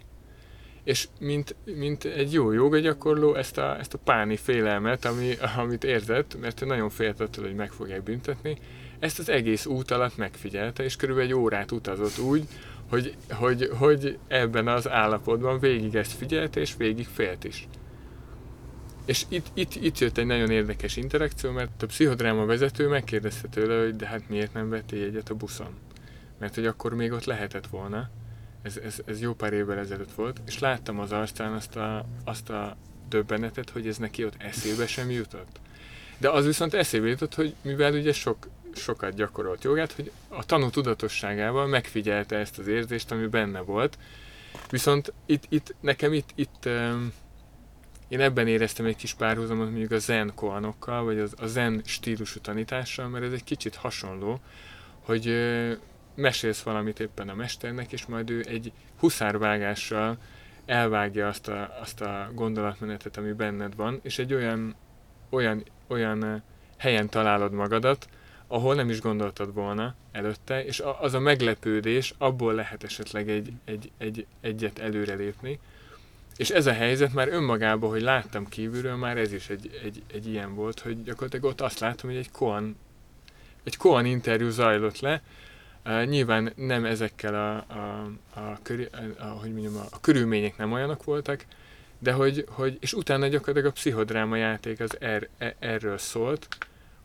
és 0.89 1.09
mint, 1.21 1.57
mint 1.65 2.05
egy 2.05 2.33
jó 2.33 2.53
joga 2.53 2.79
gyakorló 2.79 3.35
ezt 3.35 3.59
a, 3.59 3.79
ezt 3.79 3.95
a 3.95 3.99
páni 3.99 4.37
félelmet, 4.37 5.05
ami, 5.05 5.35
amit 5.57 5.85
érzett, 5.85 6.41
mert 6.41 6.65
nagyon 6.65 6.91
félt 6.91 7.21
attól, 7.21 7.45
hogy 7.45 7.55
meg 7.55 7.71
fogják 7.71 8.03
büntetni, 8.03 8.59
ezt 8.99 9.19
az 9.19 9.29
egész 9.29 9.67
út 9.67 9.91
alatt 9.91 10.17
megfigyelte, 10.17 10.85
és 10.85 10.97
körülbelül 10.97 11.31
egy 11.31 11.37
órát 11.37 11.73
utazott 11.73 12.19
úgy, 12.19 12.45
hogy, 12.91 13.15
hogy, 13.31 13.71
hogy 13.79 14.19
ebben 14.29 14.69
az 14.69 14.89
állapotban 14.89 15.59
végig 15.59 15.95
ezt 15.95 16.13
figyelte, 16.13 16.61
és 16.61 16.77
végig 16.77 17.07
félt 17.07 17.45
is. 17.45 17.69
És 19.05 19.25
itt, 19.29 19.47
itt, 19.55 19.75
itt 19.75 19.99
jött 19.99 20.19
egy 20.19 20.27
nagyon 20.27 20.51
érdekes 20.51 20.97
interakció, 20.97 21.51
mert 21.51 21.83
a 21.83 21.87
pszichodráma 21.87 22.45
vezető 22.45 22.89
megkérdezte 22.89 23.49
tőle, 23.49 23.83
hogy 23.83 23.97
de 23.97 24.07
hát 24.07 24.29
miért 24.29 24.53
nem 24.53 24.69
vettél 24.69 25.05
egyet 25.05 25.31
a 25.31 25.35
buszon? 25.35 25.75
Mert 26.39 26.55
hogy 26.55 26.67
akkor 26.67 26.95
még 26.95 27.13
ott 27.13 27.25
lehetett 27.25 27.67
volna 27.67 28.11
ez, 28.69 28.77
ez, 28.77 29.01
ez 29.07 29.21
jó 29.21 29.35
pár 29.35 29.53
évvel 29.53 29.79
ezelőtt 29.79 30.13
volt, 30.13 30.41
és 30.47 30.59
láttam 30.59 30.99
az 30.99 31.13
arcán 31.13 31.53
azt 31.53 31.77
a, 31.77 32.05
azt 32.25 32.51
a 32.51 32.77
döbbenetet, 33.09 33.71
hogy 33.71 33.89
ez 33.89 33.97
neki 33.97 34.25
ott 34.25 34.35
eszébe 34.39 34.87
sem 34.87 35.11
jutott. 35.11 35.61
De 36.19 36.31
az 36.31 36.45
viszont 36.47 36.75
eszébe 36.75 37.07
jutott, 37.07 37.35
hogy 37.35 37.55
mivel 37.63 37.93
ugye 37.93 38.13
sok, 38.13 38.49
sokat 38.75 39.15
gyakorolt 39.15 39.65
jogát, 39.65 39.93
hogy 39.93 40.11
a 40.29 40.45
tanú 40.45 40.71
tudatosságával 40.71 41.67
megfigyelte 41.67 42.37
ezt 42.37 42.59
az 42.59 42.67
érzést, 42.67 43.11
ami 43.11 43.27
benne 43.27 43.61
volt. 43.61 43.99
Viszont 44.71 45.13
itt, 45.27 45.45
itt 45.49 45.75
nekem 45.81 46.13
itt, 46.13 46.31
itt 46.35 46.69
én 48.09 48.21
ebben 48.21 48.47
éreztem 48.47 48.87
egy 48.87 48.97
kis 48.97 49.15
párhuzamot 49.15 49.71
mondjuk 49.71 49.91
a 49.91 49.99
zen 49.99 50.33
koanokkal, 50.35 51.05
vagy 51.05 51.19
az, 51.19 51.35
a 51.37 51.47
zen 51.47 51.83
stílusú 51.85 52.41
tanítással, 52.41 53.09
mert 53.09 53.25
ez 53.25 53.33
egy 53.33 53.45
kicsit 53.45 53.75
hasonló, 53.75 54.41
hogy 55.01 55.27
mesélsz 56.19 56.63
valamit 56.63 57.01
éppen 57.01 57.29
a 57.29 57.35
mesternek, 57.35 57.93
és 57.93 58.07
majd 58.07 58.31
ő 58.31 58.45
egy 58.49 58.73
huszárvágással 58.99 60.19
elvágja 60.67 61.29
azt 61.29 61.49
a, 61.49 61.79
azt 61.81 62.01
a 62.01 62.31
gondolatmenetet, 62.35 63.17
ami 63.17 63.33
benned 63.33 63.77
van, 63.77 64.01
és 64.03 64.19
egy 64.19 64.35
olyan, 64.35 64.75
olyan, 65.29 65.65
olyan 65.87 66.43
helyen 66.77 67.09
találod 67.09 67.53
magadat, 67.53 68.09
ahol 68.47 68.75
nem 68.75 68.91
is 68.91 69.01
gondoltad 69.01 69.55
volna 69.55 69.95
előtte, 70.13 70.65
és 70.65 70.83
az 71.01 71.15
a 71.15 71.19
meglepődés, 71.19 72.15
abból 72.19 72.55
lehet 72.55 72.85
esetleg 72.85 73.31
egy, 73.31 73.53
egy, 73.65 73.91
egy, 73.99 74.27
egyet 74.41 74.79
előrelépni. 74.79 75.59
És 76.37 76.51
ez 76.51 76.67
a 76.67 76.73
helyzet 76.73 77.13
már 77.13 77.29
önmagában, 77.29 77.91
hogy 77.91 78.03
láttam 78.03 78.49
kívülről, 78.49 78.97
már 78.97 79.17
ez 79.17 79.33
is 79.33 79.49
egy, 79.49 79.81
egy, 79.85 80.03
egy 80.13 80.27
ilyen 80.27 80.55
volt, 80.55 80.81
hogy 80.81 81.03
gyakorlatilag 81.03 81.45
ott 81.45 81.61
azt 81.61 81.79
látom, 81.79 82.11
hogy 82.11 82.19
egy 82.19 82.31
Koan, 82.31 82.77
egy 83.65 83.77
Koan 83.77 84.05
interjú 84.05 84.49
zajlott 84.51 85.01
le, 85.01 85.23
Nyilván 86.05 86.53
nem 86.57 86.85
ezekkel 86.85 87.35
a, 87.35 87.57
a, 87.57 88.11
a, 88.35 88.59
körü, 88.63 88.85
a, 89.19 89.25
hogy 89.25 89.53
mondjam, 89.53 89.77
a, 89.77 89.85
a 89.91 90.01
körülmények 90.01 90.57
nem 90.57 90.73
olyanok 90.73 91.05
voltak, 91.05 91.45
de 91.99 92.13
hogy, 92.13 92.45
hogy, 92.49 92.77
és 92.81 92.93
utána 92.93 93.27
gyakorlatilag 93.27 93.69
a 93.69 93.73
pszichodráma 93.73 94.37
játék 94.37 94.81
az 94.81 95.01
er, 95.01 95.29
er, 95.39 95.55
erről 95.59 95.99
szólt, 95.99 96.49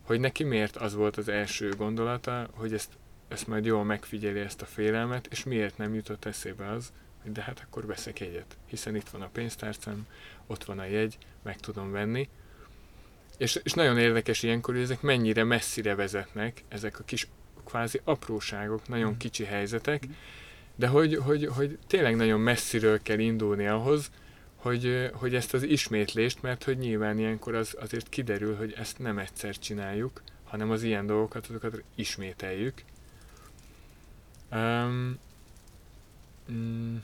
hogy 0.02 0.20
neki 0.20 0.44
miért 0.44 0.76
az 0.76 0.94
volt 0.94 1.18
az 1.18 1.28
első 1.28 1.70
gondolata, 1.78 2.48
hogy 2.54 2.74
ezt, 2.74 2.90
ezt 3.28 3.48
majd 3.48 3.66
jól 3.66 3.84
megfigyeli 3.84 4.40
ezt 4.40 4.62
a 4.62 4.66
félelmet, 4.66 5.28
és 5.28 5.44
miért 5.44 5.78
nem 5.78 5.94
jutott 5.94 6.26
eszébe 6.26 6.70
az, 6.70 6.92
hogy 7.22 7.32
de 7.32 7.42
hát 7.42 7.66
akkor 7.66 7.86
veszek 7.86 8.20
egyet, 8.20 8.58
hiszen 8.66 8.96
itt 8.96 9.10
van 9.10 9.22
a 9.22 9.30
pénztárcám, 9.34 10.08
ott 10.48 10.64
van 10.64 10.80
a 10.80 10.86
jegy, 10.86 11.18
meg 11.44 11.60
tudom 11.60 11.92
venni. 11.92 12.30
És, 13.38 13.60
és 13.64 13.74
nagyon 13.74 13.98
érdekes 13.98 14.44
ilyenkor, 14.44 14.74
hogy 14.74 14.84
ezek 14.84 15.02
mennyire 15.02 15.44
messzire 15.44 15.96
vezetnek, 15.96 16.64
ezek 16.68 17.00
a 17.00 17.04
kis 17.04 17.28
kvázi 17.64 18.02
apróságok, 18.04 18.88
nagyon 18.88 19.12
mm. 19.12 19.18
kicsi 19.18 19.44
helyzetek, 19.44 20.04
de 20.76 20.88
hogy, 20.88 21.16
hogy, 21.16 21.46
hogy 21.46 21.78
tényleg 21.88 22.16
nagyon 22.16 22.40
messziről 22.40 23.02
kell 23.02 23.20
indulni 23.20 23.68
ahhoz, 23.68 24.12
hogy, 24.56 25.10
hogy 25.14 25.36
ezt 25.36 25.54
az 25.54 25.64
ismétlést, 25.64 26.42
mert 26.42 26.64
hogy 26.64 26.78
nyilván 26.78 27.20
ilyenkor 27.20 27.56
az, 27.56 27.76
azért 27.80 28.10
kiderül, 28.10 28.56
hogy 28.56 28.74
ezt 28.78 29.00
nem 29.00 29.18
egyszer 29.18 29.58
csináljuk, 29.58 30.22
hanem 30.44 30.72
az 30.72 30.84
ilyen 30.84 31.06
dolgokat, 31.06 31.48
azokat 31.48 31.84
ismételjük. 31.96 32.74
Um, 34.52 35.20
mm, 36.52 36.96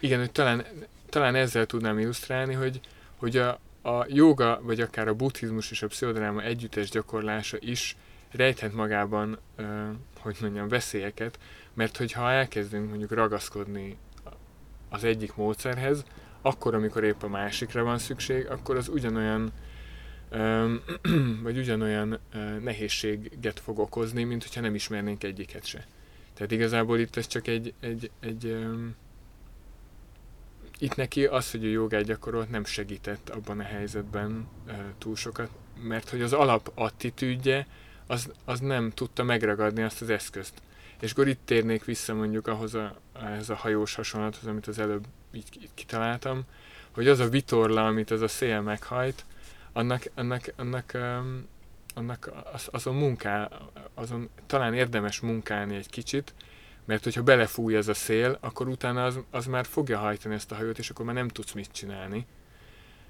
igen, 0.00 0.18
hogy 0.18 0.32
talán, 0.32 0.66
talán 1.08 1.34
ezzel 1.34 1.66
tudnám 1.66 1.98
illusztrálni, 1.98 2.54
hogy, 2.54 2.80
hogy 3.16 3.36
a, 3.36 3.60
a 3.82 4.06
joga, 4.08 4.60
vagy 4.62 4.80
akár 4.80 5.08
a 5.08 5.14
buddhizmus 5.14 5.70
és 5.70 5.82
a 5.82 5.86
pszichodráma 5.86 6.42
együttes 6.42 6.90
gyakorlása 6.90 7.56
is 7.60 7.96
rejthet 8.30 8.72
magában, 8.72 9.38
hogy 10.18 10.36
mondjam, 10.40 10.68
veszélyeket, 10.68 11.38
mert 11.74 11.96
hogyha 11.96 12.30
elkezdünk 12.30 12.88
mondjuk 12.88 13.10
ragaszkodni 13.10 13.96
az 14.88 15.04
egyik 15.04 15.34
módszerhez, 15.34 16.04
akkor, 16.42 16.74
amikor 16.74 17.04
épp 17.04 17.22
a 17.22 17.28
másikra 17.28 17.82
van 17.82 17.98
szükség, 17.98 18.46
akkor 18.46 18.76
az 18.76 18.88
ugyanolyan 18.88 19.52
vagy 21.42 21.58
ugyanolyan 21.58 22.18
nehézséget 22.62 23.60
fog 23.60 23.78
okozni, 23.78 24.24
mint 24.24 24.42
hogyha 24.42 24.60
nem 24.60 24.74
ismernénk 24.74 25.24
egyiket 25.24 25.64
se. 25.64 25.86
Tehát 26.34 26.52
igazából 26.52 26.98
itt 26.98 27.16
ez 27.16 27.26
csak 27.26 27.46
egy, 27.46 27.74
egy, 27.80 28.10
egy 28.20 28.66
itt 30.78 30.96
neki 30.96 31.24
az, 31.24 31.50
hogy 31.50 31.64
a 31.64 31.68
jogát 31.68 32.04
gyakorolt, 32.04 32.50
nem 32.50 32.64
segített 32.64 33.30
abban 33.30 33.60
a 33.60 33.62
helyzetben 33.62 34.48
túl 34.98 35.16
sokat, 35.16 35.50
mert 35.82 36.08
hogy 36.08 36.22
az 36.22 36.32
alap 36.32 36.70
attitűdje 36.74 37.66
az, 38.06 38.32
az 38.44 38.60
nem 38.60 38.90
tudta 38.90 39.22
megragadni 39.22 39.82
azt 39.82 40.02
az 40.02 40.10
eszközt. 40.10 40.54
És 41.00 41.10
akkor 41.10 41.28
itt 41.28 41.40
térnék 41.44 41.84
vissza 41.84 42.14
mondjuk 42.14 42.46
ahhoz 42.46 42.74
a, 42.74 42.96
ehhez 43.22 43.50
a 43.50 43.54
hajós 43.54 43.94
hasonlathoz, 43.94 44.46
amit 44.46 44.66
az 44.66 44.78
előbb 44.78 45.04
így, 45.32 45.48
így 45.60 45.70
kitaláltam, 45.74 46.42
hogy 46.90 47.08
az 47.08 47.18
a 47.18 47.28
vitorla, 47.28 47.86
amit 47.86 48.10
ez 48.10 48.20
a 48.20 48.28
szél 48.28 48.60
meghajt, 48.60 49.24
annak, 49.72 50.02
annak, 50.14 50.52
annak, 50.56 50.90
um, 50.94 51.46
annak 51.94 52.30
az, 52.52 52.68
azon 52.70 52.94
munká, 52.94 53.48
azon 53.94 54.28
talán 54.46 54.74
érdemes 54.74 55.20
munkálni 55.20 55.76
egy 55.76 55.90
kicsit, 55.90 56.34
mert 56.84 57.04
hogyha 57.04 57.22
belefúj 57.22 57.76
ez 57.76 57.88
a 57.88 57.94
szél, 57.94 58.38
akkor 58.40 58.68
utána 58.68 59.04
az, 59.04 59.18
az 59.30 59.46
már 59.46 59.66
fogja 59.66 59.98
hajtani 59.98 60.34
ezt 60.34 60.52
a 60.52 60.54
hajót, 60.54 60.78
és 60.78 60.90
akkor 60.90 61.04
már 61.04 61.14
nem 61.14 61.28
tudsz 61.28 61.52
mit 61.52 61.72
csinálni. 61.72 62.26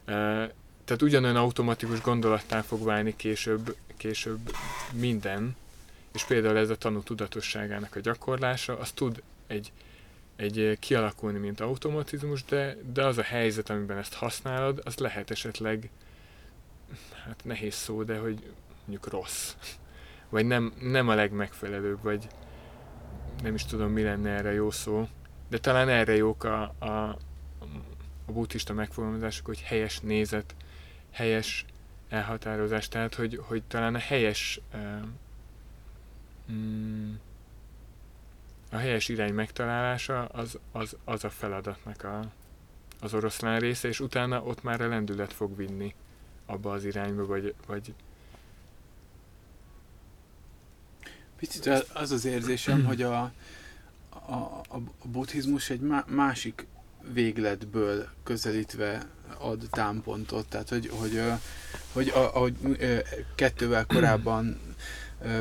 Uh, 0.06 0.44
tehát 0.86 1.02
ugyanolyan 1.02 1.36
automatikus 1.36 2.00
gondolattá 2.00 2.60
fog 2.60 2.84
válni 2.84 3.16
később, 3.16 3.76
később 3.96 4.56
minden, 4.92 5.56
és 6.12 6.24
például 6.24 6.58
ez 6.58 6.70
a 6.70 6.76
tanú 6.76 7.02
tudatosságának 7.02 7.96
a 7.96 8.00
gyakorlása, 8.00 8.78
az 8.78 8.90
tud 8.90 9.22
egy, 9.46 9.72
egy 10.36 10.76
kialakulni, 10.80 11.38
mint 11.38 11.60
automatizmus, 11.60 12.44
de, 12.44 12.76
de 12.92 13.04
az 13.04 13.18
a 13.18 13.22
helyzet, 13.22 13.70
amiben 13.70 13.98
ezt 13.98 14.14
használod, 14.14 14.80
az 14.84 14.96
lehet 14.96 15.30
esetleg, 15.30 15.90
hát 17.24 17.44
nehéz 17.44 17.74
szó, 17.74 18.02
de 18.02 18.18
hogy 18.18 18.52
mondjuk 18.86 19.08
rossz. 19.08 19.54
Vagy 20.28 20.46
nem, 20.46 20.72
nem 20.80 21.08
a 21.08 21.14
legmegfelelőbb, 21.14 22.02
vagy 22.02 22.26
nem 23.42 23.54
is 23.54 23.64
tudom, 23.64 23.90
mi 23.90 24.02
lenne 24.02 24.30
erre 24.30 24.52
jó 24.52 24.70
szó, 24.70 25.08
de 25.48 25.58
talán 25.58 25.88
erre 25.88 26.16
jók 26.16 26.44
a, 26.44 26.74
a, 26.78 27.18
a 28.26 28.32
buddhista 28.32 28.72
megfogalmazások, 28.72 29.46
hogy 29.46 29.60
helyes 29.60 30.00
nézet, 30.00 30.54
helyes 31.16 31.64
elhatározás, 32.08 32.88
tehát 32.88 33.14
hogy, 33.14 33.40
hogy 33.42 33.62
talán 33.62 33.94
a 33.94 33.98
helyes 33.98 34.60
mm, 36.52 37.14
a 38.70 38.76
helyes 38.76 39.08
irány 39.08 39.34
megtalálása 39.34 40.24
az, 40.24 40.58
az, 40.72 40.96
az 41.04 41.24
a 41.24 41.30
feladatnak 41.30 42.04
a, 42.04 42.32
az 43.00 43.14
oroszlán 43.14 43.60
része, 43.60 43.88
és 43.88 44.00
utána 44.00 44.42
ott 44.42 44.62
már 44.62 44.80
a 44.80 44.88
lendület 44.88 45.32
fog 45.32 45.56
vinni 45.56 45.94
abba 46.46 46.72
az 46.72 46.84
irányba, 46.84 47.26
vagy, 47.26 47.54
vagy 47.66 47.94
Picit 51.36 51.66
az 51.92 52.12
az 52.12 52.24
érzésem, 52.24 52.84
hogy 52.84 53.02
a, 53.02 53.32
a, 54.08 54.32
a 54.68 54.78
buddhizmus 55.04 55.70
egy 55.70 55.80
másik 56.06 56.66
végletből 57.12 58.08
közelítve 58.24 59.06
ad 59.38 59.66
támpontot, 59.70 60.48
tehát 60.48 60.68
hogy, 60.68 60.90
hogy, 60.92 61.22
hogy 61.92 62.12
ahogy 62.14 62.54
kettővel 63.34 63.86
korábban 63.86 64.60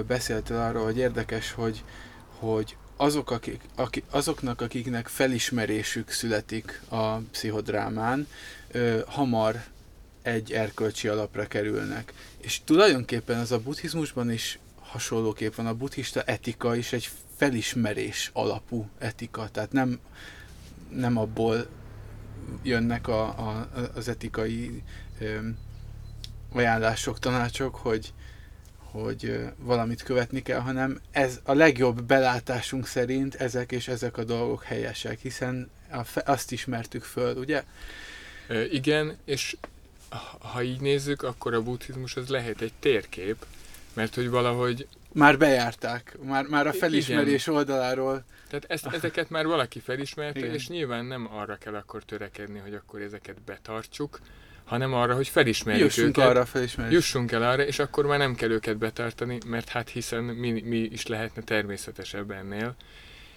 beszéltél 0.08 0.58
arról, 0.58 0.84
hogy 0.84 0.98
érdekes, 0.98 1.52
hogy, 1.52 1.84
hogy 2.28 2.78
azok, 2.96 3.32
akik, 3.32 3.62
akik, 3.76 4.04
azoknak, 4.10 4.62
akiknek 4.62 5.08
felismerésük 5.08 6.12
születik 6.12 6.82
a 6.90 7.18
pszichodrámán, 7.18 8.28
hamar 9.06 9.64
egy 10.22 10.52
erkölcsi 10.52 11.08
alapra 11.08 11.48
kerülnek. 11.48 12.14
És 12.38 12.62
tulajdonképpen 12.64 13.40
az 13.40 13.52
a 13.52 13.60
buddhizmusban 13.60 14.32
is 14.32 14.60
hasonlóképp 14.80 15.56
van. 15.56 15.68
A 15.68 15.74
buddhista 15.74 16.22
etika 16.22 16.76
is 16.76 16.94
egy 16.94 17.10
felismerés 17.36 18.30
alapú 18.34 18.90
etika, 18.98 19.50
tehát 19.52 19.72
nem, 19.72 20.00
nem 20.96 21.18
abból 21.18 21.68
jönnek 22.64 23.08
a, 23.08 23.24
a, 23.24 23.70
az 23.96 24.08
etikai 24.08 24.84
ö, 25.20 25.38
ajánlások, 26.52 27.20
tanácsok, 27.20 27.76
hogy, 27.76 28.14
hogy 28.78 29.40
valamit 29.58 30.04
követni 30.04 30.42
kell, 30.42 30.60
hanem 30.60 31.00
ez 31.12 31.40
a 31.44 31.54
legjobb 31.54 32.04
belátásunk 32.04 32.88
szerint 32.88 33.36
ezek 33.36 33.72
és 33.72 33.88
ezek 33.88 34.18
a 34.18 34.24
dolgok 34.24 34.64
helyesek, 34.64 35.20
hiszen 35.20 35.70
azt 36.26 36.52
ismertük 36.52 37.04
föl, 37.04 37.38
ugye? 37.38 37.64
igen, 38.72 39.18
és 39.26 39.58
ha 40.40 40.64
így 40.64 40.82
nézzük, 40.82 41.24
akkor 41.24 41.54
a 41.54 41.62
buddhizmus 41.62 42.16
az 42.16 42.28
lehet 42.28 42.62
egy 42.62 42.74
térkép, 42.80 43.46
mert 43.96 44.16
hogy 44.16 44.30
valahogy... 44.30 44.88
Már 45.14 45.38
bejárták, 45.38 46.18
már, 46.24 46.46
már 46.46 46.68
a 46.68 46.74
felismerés 46.74 47.48
Igen. 47.48 47.60
oldaláról. 47.60 48.24
Tehát 48.48 48.66
ezt, 48.68 48.86
ezeket 48.86 49.30
már 49.30 49.46
valaki 49.46 49.80
felismerte, 49.80 50.40
Igen. 50.40 50.54
és 50.54 50.68
nyilván 50.68 51.06
nem 51.06 51.28
arra 51.32 51.56
kell 51.56 51.76
akkor 51.76 52.04
törekedni, 52.04 52.60
hogy 52.60 52.74
akkor 52.74 53.02
ezeket 53.02 53.42
betartsuk, 53.42 54.20
hanem 54.66 54.94
arra, 54.94 55.16
hogy 55.16 55.28
felismerjük 55.28 55.86
Jussunk 55.86 56.18
őket. 56.18 56.30
arra 56.30 56.46
felismerjük. 56.46 56.94
Jussunk 56.94 57.32
el 57.32 57.44
arra, 57.44 57.66
és 57.66 57.80
akkor 57.80 58.06
már 58.06 58.18
nem 58.18 58.36
kell 58.36 58.50
őket 58.50 58.78
betartani, 58.78 59.38
mert 59.46 59.70
hát 59.70 59.90
hiszen 59.90 60.24
mi, 60.24 60.62
mi 60.62 60.78
is 60.78 61.08
lehetne 61.08 61.42
természetesebb 61.42 62.32
ennél. 62.32 62.76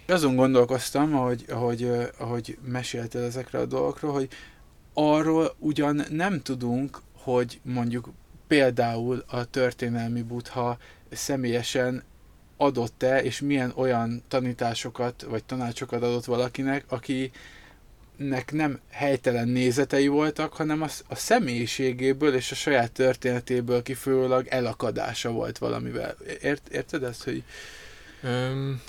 Azon 0.06 0.36
gondolkoztam, 0.36 1.14
ahogy, 1.14 1.44
ahogy, 1.48 1.90
ahogy 2.18 2.58
meséltél 2.64 3.22
ezekre 3.22 3.58
a 3.58 3.66
dolgokról, 3.66 4.12
hogy 4.12 4.28
arról 4.92 5.54
ugyan 5.58 6.04
nem 6.10 6.40
tudunk, 6.42 6.98
hogy 7.12 7.60
mondjuk 7.62 8.08
például 8.48 9.24
a 9.26 9.44
történelmi 9.44 10.22
butha 10.22 10.78
személyesen 11.10 12.02
adott-e, 12.56 13.22
és 13.22 13.40
milyen 13.40 13.72
olyan 13.76 14.22
tanításokat 14.28 15.22
vagy 15.22 15.44
tanácsokat 15.44 16.02
adott 16.02 16.24
valakinek, 16.24 16.84
aki 16.88 17.30
nek 18.16 18.52
nem 18.52 18.80
helytelen 18.90 19.48
nézetei 19.48 20.06
voltak, 20.06 20.52
hanem 20.52 20.82
a, 20.82 20.88
a 21.08 21.14
személyiségéből 21.14 22.34
és 22.34 22.50
a 22.50 22.54
saját 22.54 22.92
történetéből 22.92 23.82
kifolyólag 23.82 24.46
elakadása 24.46 25.30
volt 25.30 25.58
valamivel. 25.58 26.16
Ért, 26.42 26.68
érted 26.68 27.02
ezt, 27.02 27.24
hogy... 27.24 27.42
Um, 28.22 28.82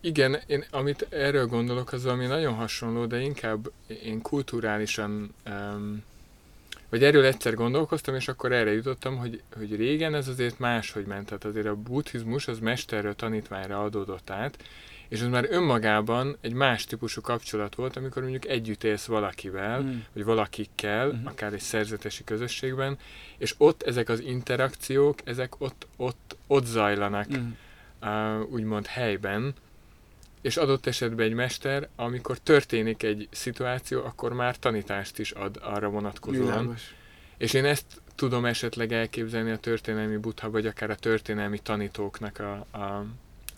igen, 0.00 0.38
én 0.46 0.64
amit 0.70 1.06
erről 1.10 1.46
gondolok, 1.46 1.92
az 1.92 2.04
valami 2.04 2.26
nagyon 2.26 2.54
hasonló, 2.54 3.06
de 3.06 3.20
inkább 3.20 3.70
én 4.02 4.22
kulturálisan 4.22 5.34
um, 5.46 6.02
vagy 6.90 7.04
erről 7.04 7.24
egyszer 7.24 7.54
gondolkoztam, 7.54 8.14
és 8.14 8.28
akkor 8.28 8.52
erre 8.52 8.72
jutottam, 8.72 9.16
hogy, 9.16 9.42
hogy 9.56 9.76
régen 9.76 10.14
ez 10.14 10.28
azért 10.28 10.58
máshogy 10.58 11.06
ment. 11.06 11.26
Tehát 11.26 11.44
azért 11.44 11.66
a 11.66 11.74
buddhizmus 11.74 12.48
az 12.48 12.58
mesterről 12.58 13.14
tanítványra 13.14 13.82
adódott 13.82 14.30
át, 14.30 14.64
és 15.08 15.22
az 15.22 15.28
már 15.28 15.46
önmagában 15.50 16.36
egy 16.40 16.52
más 16.52 16.84
típusú 16.84 17.20
kapcsolat 17.20 17.74
volt, 17.74 17.96
amikor 17.96 18.22
mondjuk 18.22 18.46
együtt 18.46 18.84
élsz 18.84 19.06
valakivel, 19.06 19.80
mm. 19.80 19.98
vagy 20.12 20.24
valakikkel, 20.24 21.12
mm. 21.12 21.26
akár 21.26 21.52
egy 21.52 21.60
szerzetesi 21.60 22.24
közösségben, 22.24 22.98
és 23.38 23.54
ott 23.58 23.82
ezek 23.82 24.08
az 24.08 24.20
interakciók, 24.20 25.18
ezek 25.24 25.60
ott, 25.60 25.86
ott, 25.96 26.36
ott 26.46 26.64
zajlanak, 26.64 27.38
mm. 27.38 27.48
uh, 28.02 28.52
úgymond 28.52 28.86
helyben, 28.86 29.54
és 30.46 30.56
adott 30.56 30.86
esetben 30.86 31.26
egy 31.26 31.32
mester, 31.32 31.88
amikor 31.96 32.38
történik 32.38 33.02
egy 33.02 33.28
szituáció, 33.30 34.04
akkor 34.04 34.32
már 34.32 34.56
tanítást 34.56 35.18
is 35.18 35.30
ad 35.30 35.60
arra 35.62 35.88
vonatkozóan. 35.88 36.46
Világos. 36.46 36.94
És 37.36 37.52
én 37.52 37.64
ezt 37.64 37.84
tudom 38.14 38.44
esetleg 38.44 38.92
elképzelni 38.92 39.50
a 39.50 39.56
történelmi 39.56 40.16
butha, 40.16 40.50
vagy 40.50 40.66
akár 40.66 40.90
a 40.90 40.94
történelmi 40.94 41.58
tanítóknak 41.58 42.38
a, 42.38 42.78
a, 42.78 43.06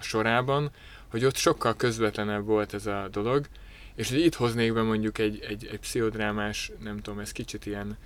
sorában, 0.00 0.70
hogy 1.08 1.24
ott 1.24 1.36
sokkal 1.36 1.76
közvetlenebb 1.76 2.44
volt 2.44 2.74
ez 2.74 2.86
a 2.86 3.08
dolog, 3.10 3.46
és 3.94 4.10
hogy 4.10 4.20
itt 4.20 4.34
hoznék 4.34 4.72
be 4.72 4.82
mondjuk 4.82 5.18
egy, 5.18 5.44
egy, 5.48 5.68
egy 5.72 5.78
pszichodrámás, 5.78 6.72
nem 6.82 7.00
tudom, 7.00 7.18
ez 7.18 7.32
kicsit 7.32 7.66
ilyen, 7.66 7.96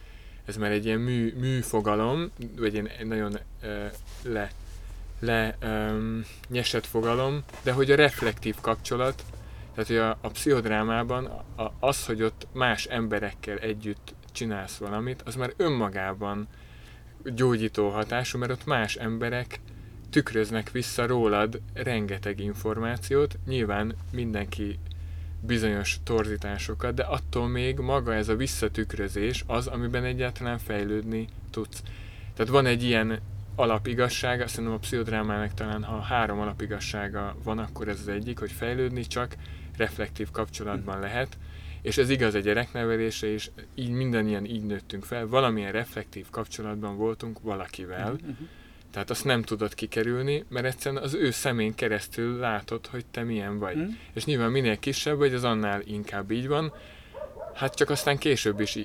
ez 0.44 0.56
már 0.56 0.70
egy 0.70 0.84
ilyen 0.84 1.00
mű, 1.00 1.34
műfogalom, 1.38 2.30
vagy 2.56 2.76
egy 2.76 3.06
nagyon 3.06 3.38
uh, 3.62 3.92
le 4.22 4.50
le 5.22 5.56
um, 5.62 6.24
fogalom, 6.82 7.42
de 7.62 7.72
hogy 7.72 7.90
a 7.90 7.96
reflektív 7.96 8.56
kapcsolat, 8.60 9.24
tehát 9.74 9.88
hogy 9.88 9.96
a, 9.96 10.10
a 10.20 10.28
pszichodrámában 10.28 11.44
az, 11.80 12.06
hogy 12.06 12.22
ott 12.22 12.46
más 12.52 12.84
emberekkel 12.84 13.58
együtt 13.58 14.14
csinálsz 14.32 14.76
valamit, 14.76 15.22
az 15.22 15.34
már 15.34 15.52
önmagában 15.56 16.48
gyógyító 17.24 17.88
hatású, 17.88 18.38
mert 18.38 18.50
ott 18.52 18.64
más 18.66 18.94
emberek 18.94 19.60
tükröznek 20.10 20.70
vissza 20.70 21.06
rólad 21.06 21.60
rengeteg 21.74 22.40
információt, 22.40 23.38
nyilván 23.46 23.94
mindenki 24.12 24.78
bizonyos 25.40 25.98
torzításokat, 26.04 26.94
de 26.94 27.02
attól 27.02 27.48
még 27.48 27.78
maga 27.78 28.14
ez 28.14 28.28
a 28.28 28.36
visszatükrözés 28.36 29.44
az, 29.46 29.66
amiben 29.66 30.04
egyáltalán 30.04 30.58
fejlődni 30.58 31.28
tudsz. 31.50 31.82
Tehát 32.34 32.52
van 32.52 32.66
egy 32.66 32.82
ilyen 32.82 33.20
alapigassága, 33.54 34.46
szerintem 34.46 34.74
a 34.74 34.78
pszichodrámának 34.78 35.54
talán 35.54 35.82
ha 35.82 36.00
három 36.00 36.40
alapigassága 36.40 37.36
van, 37.44 37.58
akkor 37.58 37.88
ez 37.88 38.00
az 38.00 38.08
egyik, 38.08 38.38
hogy 38.38 38.52
fejlődni 38.52 39.06
csak 39.06 39.36
reflektív 39.76 40.30
kapcsolatban 40.30 41.00
lehet, 41.00 41.38
és 41.82 41.96
ez 41.96 42.10
igaz 42.10 42.34
a 42.34 42.38
gyereknevelésre 42.38 43.28
is, 43.28 43.50
így 43.74 43.90
mindannyian 43.90 44.44
így 44.44 44.62
nőttünk 44.62 45.04
fel, 45.04 45.26
valamilyen 45.26 45.72
reflektív 45.72 46.26
kapcsolatban 46.30 46.96
voltunk 46.96 47.40
valakivel, 47.40 48.12
uh-huh. 48.12 48.36
tehát 48.90 49.10
azt 49.10 49.24
nem 49.24 49.42
tudod 49.42 49.74
kikerülni, 49.74 50.44
mert 50.48 50.66
egyszerűen 50.66 51.02
az 51.02 51.14
ő 51.14 51.30
szemén 51.30 51.74
keresztül 51.74 52.38
látod, 52.38 52.86
hogy 52.86 53.06
te 53.06 53.22
milyen 53.22 53.58
vagy. 53.58 53.76
Uh-huh. 53.76 53.94
És 54.12 54.24
nyilván 54.24 54.50
minél 54.50 54.78
kisebb 54.78 55.16
vagy, 55.16 55.34
az 55.34 55.44
annál 55.44 55.80
inkább 55.84 56.30
így 56.30 56.48
van, 56.48 56.72
hát 57.54 57.74
csak 57.74 57.90
aztán 57.90 58.18
később 58.18 58.60
is 58.60 58.78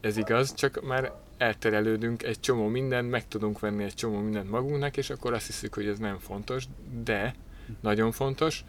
ez 0.00 0.16
igaz, 0.16 0.54
csak 0.54 0.82
már 0.82 1.12
elterelődünk 1.36 2.22
egy 2.22 2.40
csomó 2.40 2.66
mindent, 2.66 3.10
meg 3.10 3.28
tudunk 3.28 3.60
venni 3.60 3.84
egy 3.84 3.94
csomó 3.94 4.18
mindent 4.18 4.50
magunknak, 4.50 4.96
és 4.96 5.10
akkor 5.10 5.32
azt 5.32 5.46
hiszük, 5.46 5.74
hogy 5.74 5.86
ez 5.86 5.98
nem 5.98 6.18
fontos, 6.18 6.64
de 7.04 7.34
nagyon 7.80 8.12
fontos. 8.12 8.64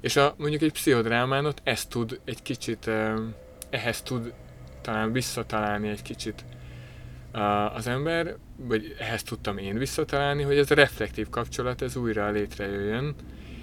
És 0.00 0.16
a, 0.16 0.34
mondjuk 0.36 0.62
egy 0.62 0.72
pszichodrámánot 0.72 1.60
ezt 1.64 1.88
tud 1.88 2.20
egy 2.24 2.42
kicsit, 2.42 2.90
ehhez 3.70 4.02
tud 4.02 4.32
talán 4.80 5.12
visszatalálni 5.12 5.88
egy 5.88 6.02
kicsit 6.02 6.44
az 7.74 7.86
ember, 7.86 8.36
vagy 8.56 8.96
ehhez 8.98 9.22
tudtam 9.22 9.58
én 9.58 9.78
visszatalálni, 9.78 10.42
hogy 10.42 10.58
ez 10.58 10.70
a 10.70 10.74
reflektív 10.74 11.28
kapcsolat 11.28 11.82
ez 11.82 11.96
újra 11.96 12.30
létrejöjjön, 12.30 13.14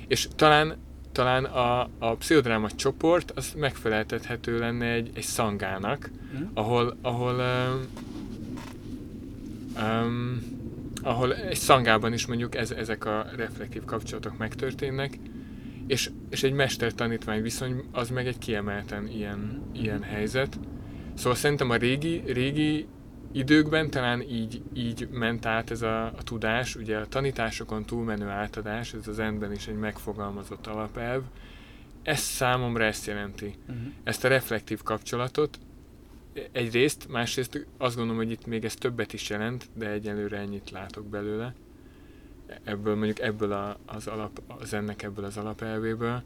és 0.08 0.28
talán, 0.36 0.78
talán 1.16 1.44
a, 1.44 1.90
a 2.00 2.16
pszichodráma 2.16 2.72
csoport 2.72 3.32
az 3.32 3.54
megfeleltethető 3.58 4.60
lenne 4.60 4.86
egy, 4.86 5.12
egy 5.14 5.24
szangának, 5.24 6.10
mm. 6.38 6.44
ahol, 6.54 6.98
ahol 7.02 7.36
um, 7.36 7.88
um, 9.84 10.42
ahol 11.04 11.36
egy 11.36 11.58
szangában 11.58 12.14
is 12.14 12.26
mondjuk 12.26 12.56
ez, 12.56 12.72
ezek 12.72 13.06
a 13.06 13.26
reflektív 13.36 13.84
kapcsolatok 13.86 14.38
megtörténnek, 14.38 15.18
és, 15.88 16.10
és 16.30 16.44
egy 16.44 16.54
mester-tanítvány 16.54 17.42
viszony 17.42 17.84
az 17.92 18.10
meg 18.10 18.28
egy 18.28 18.38
kiemelten 18.38 19.08
ilyen, 19.08 19.62
ilyen 19.74 20.02
helyzet. 20.02 20.60
Szóval 21.14 21.36
szerintem 21.36 21.70
a 21.70 21.76
régi, 21.76 22.24
régi 22.26 22.88
időkben 23.36 23.90
talán 23.90 24.22
így, 24.22 24.62
így 24.74 25.08
ment 25.12 25.46
át 25.46 25.72
ez 25.72 25.82
a, 25.82 26.06
a 26.06 26.24
tudás, 26.24 26.76
ugye 26.76 26.98
a 26.98 27.08
tanításokon 27.08 27.86
túlmenő 27.86 28.28
átadás, 28.28 28.94
ez 28.94 29.08
az 29.08 29.20
endben 29.20 29.52
is 29.52 29.68
egy 29.68 29.78
megfogalmazott 29.78 30.68
alapelv, 30.68 31.24
ez 32.04 32.20
számomra 32.20 32.84
ezt 32.84 33.06
jelenti. 33.06 33.56
Uh-huh. 33.68 33.86
Ezt 34.04 34.24
a 34.24 34.28
reflektív 34.28 34.84
kapcsolatot, 34.84 35.60
egyrészt, 36.52 37.08
másrészt 37.10 37.68
azt 37.78 37.96
gondolom, 37.96 38.22
hogy 38.22 38.32
itt 38.32 38.46
még 38.46 38.66
ez 38.66 38.74
többet 38.74 39.14
is 39.14 39.30
jelent, 39.30 39.70
de 39.74 39.90
egyelőre 39.90 40.38
ennyit 40.38 40.72
látok 40.72 41.06
belőle. 41.06 41.54
Ebből 42.64 42.96
mondjuk 42.96 43.20
ebből 43.20 43.52
a, 43.52 43.78
az 43.86 44.08
alap, 44.08 44.42
az 44.48 44.74
ennek 44.74 45.04
ebből 45.04 45.26
az 45.26 45.38
alapelvéből. 45.38 46.24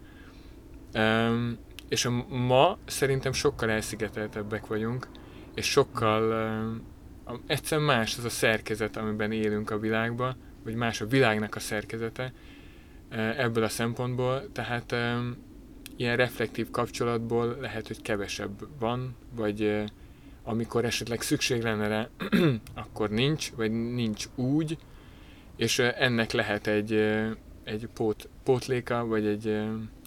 Um, 0.94 1.58
és 1.88 2.06
a, 2.06 2.26
ma 2.28 2.78
szerintem 2.86 3.32
sokkal 3.32 3.70
elszigeteltebbek 3.70 4.68
vagyunk, 4.68 5.08
és 5.54 5.66
sokkal 5.66 6.32
um, 6.32 6.82
egyszerűen 7.46 7.88
más 7.88 8.18
az 8.18 8.24
a 8.24 8.30
szerkezet, 8.30 8.98
amiben 8.98 9.32
élünk 9.32 9.70
a 9.70 9.80
világban, 9.80 10.36
vagy 10.64 10.76
más 10.76 11.02
a 11.02 11.08
világnak 11.08 11.56
a 11.56 11.60
szerkezete 11.60 12.34
ebből 13.38 13.64
a 13.64 13.70
szempontból, 13.70 14.52
tehát 14.52 14.96
ilyen 15.96 16.16
reflektív 16.16 16.72
kapcsolatból 16.72 17.58
lehet, 17.62 17.88
hogy 17.88 18.02
kevesebb 18.02 18.68
van, 18.80 19.16
vagy 19.36 19.84
amikor 20.44 20.86
esetleg 20.86 21.22
szükség 21.22 21.62
lenne 21.62 21.88
rá, 21.88 22.10
akkor 22.84 23.10
nincs, 23.10 23.52
vagy 23.56 23.72
nincs 23.72 24.26
úgy, 24.36 24.78
és 25.56 25.80
ennek 25.80 26.32
lehet 26.32 26.68
egy, 26.68 26.94
egy 27.64 27.88
pót, 27.94 28.30
pótléka, 28.44 29.06
vagy 29.06 29.26
egy, 29.26 29.48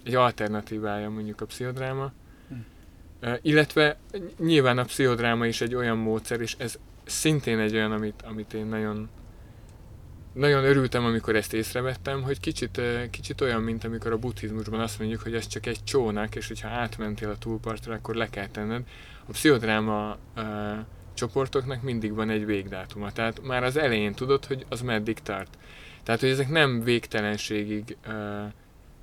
egy 0.05 0.15
alternatívája 0.15 1.11
mondjuk 1.11 1.41
a 1.41 1.47
pszichodráma. 1.47 2.13
Hm. 2.49 3.33
Illetve 3.43 3.99
nyilván 4.39 4.79
a 4.79 4.85
pszichodráma 4.85 5.47
is 5.47 5.61
egy 5.61 5.75
olyan 5.75 5.99
módszer, 5.99 6.41
és 6.41 6.55
ez 6.59 6.79
szintén 7.13 7.59
egy 7.59 7.75
olyan, 7.75 7.93
amit, 7.93 8.23
amit 8.23 8.55
én 8.55 8.67
nagyon, 8.67 9.09
nagyon 10.33 10.65
örültem, 10.65 11.05
amikor 11.05 11.37
ezt 11.37 11.55
észrevettem, 11.55 12.23
hogy 12.23 12.41
kicsit, 12.41 12.81
kicsit 13.11 13.41
olyan, 13.41 13.63
mint 13.63 13.85
amikor 13.85 14.13
a 14.13 14.19
buddhizmusban 14.19 14.81
azt 14.81 14.99
mondjuk, 14.99 15.21
hogy 15.21 15.35
ez 15.35 15.47
csak 15.47 15.67
egy 15.67 15.85
csónak, 15.85 16.35
és 16.35 16.49
hogyha 16.49 16.69
átmentél 16.69 17.31
a 17.31 17.39
túlpartra, 17.39 17.95
akkor 17.95 18.15
le 18.15 18.29
kell 18.29 18.49
tenned. 18.49 18.83
A 19.27 19.31
pszichodráma 19.31 20.17
uh, 20.37 20.45
csoportoknak 21.15 21.83
mindig 21.83 22.15
van 22.15 22.31
egy 22.31 22.47
végdátuma, 22.47 23.13
tehát 23.13 23.43
már 23.43 23.65
az 23.65 23.77
elején 23.77 24.15
tudod, 24.15 24.45
hogy 24.45 24.67
az 24.69 24.81
meddig 24.81 25.19
tart. 25.19 25.59
Tehát, 26.03 26.21
hogy 26.21 26.31
ezek 26.31 26.49
nem 26.49 26.83
végtelenségig 26.83 27.97
uh, 28.07 28.15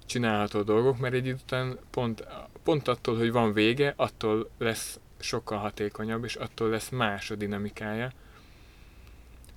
csinálható 0.06 0.62
dolgok, 0.62 1.00
mert 1.00 1.14
egy 1.14 1.26
idő 1.26 1.38
után 1.44 1.78
pont, 1.92 2.28
pont 2.64 2.88
attól, 2.88 3.18
hogy 3.18 3.32
van 3.32 3.54
vége, 3.54 3.94
attól 3.96 4.50
lesz 4.58 5.00
sokkal 5.20 5.58
hatékonyabb, 5.58 6.24
és 6.24 6.36
attól 6.36 6.70
lesz 6.70 6.90
más 6.90 7.32
a 7.32 7.36
dinamikája. 7.36 8.12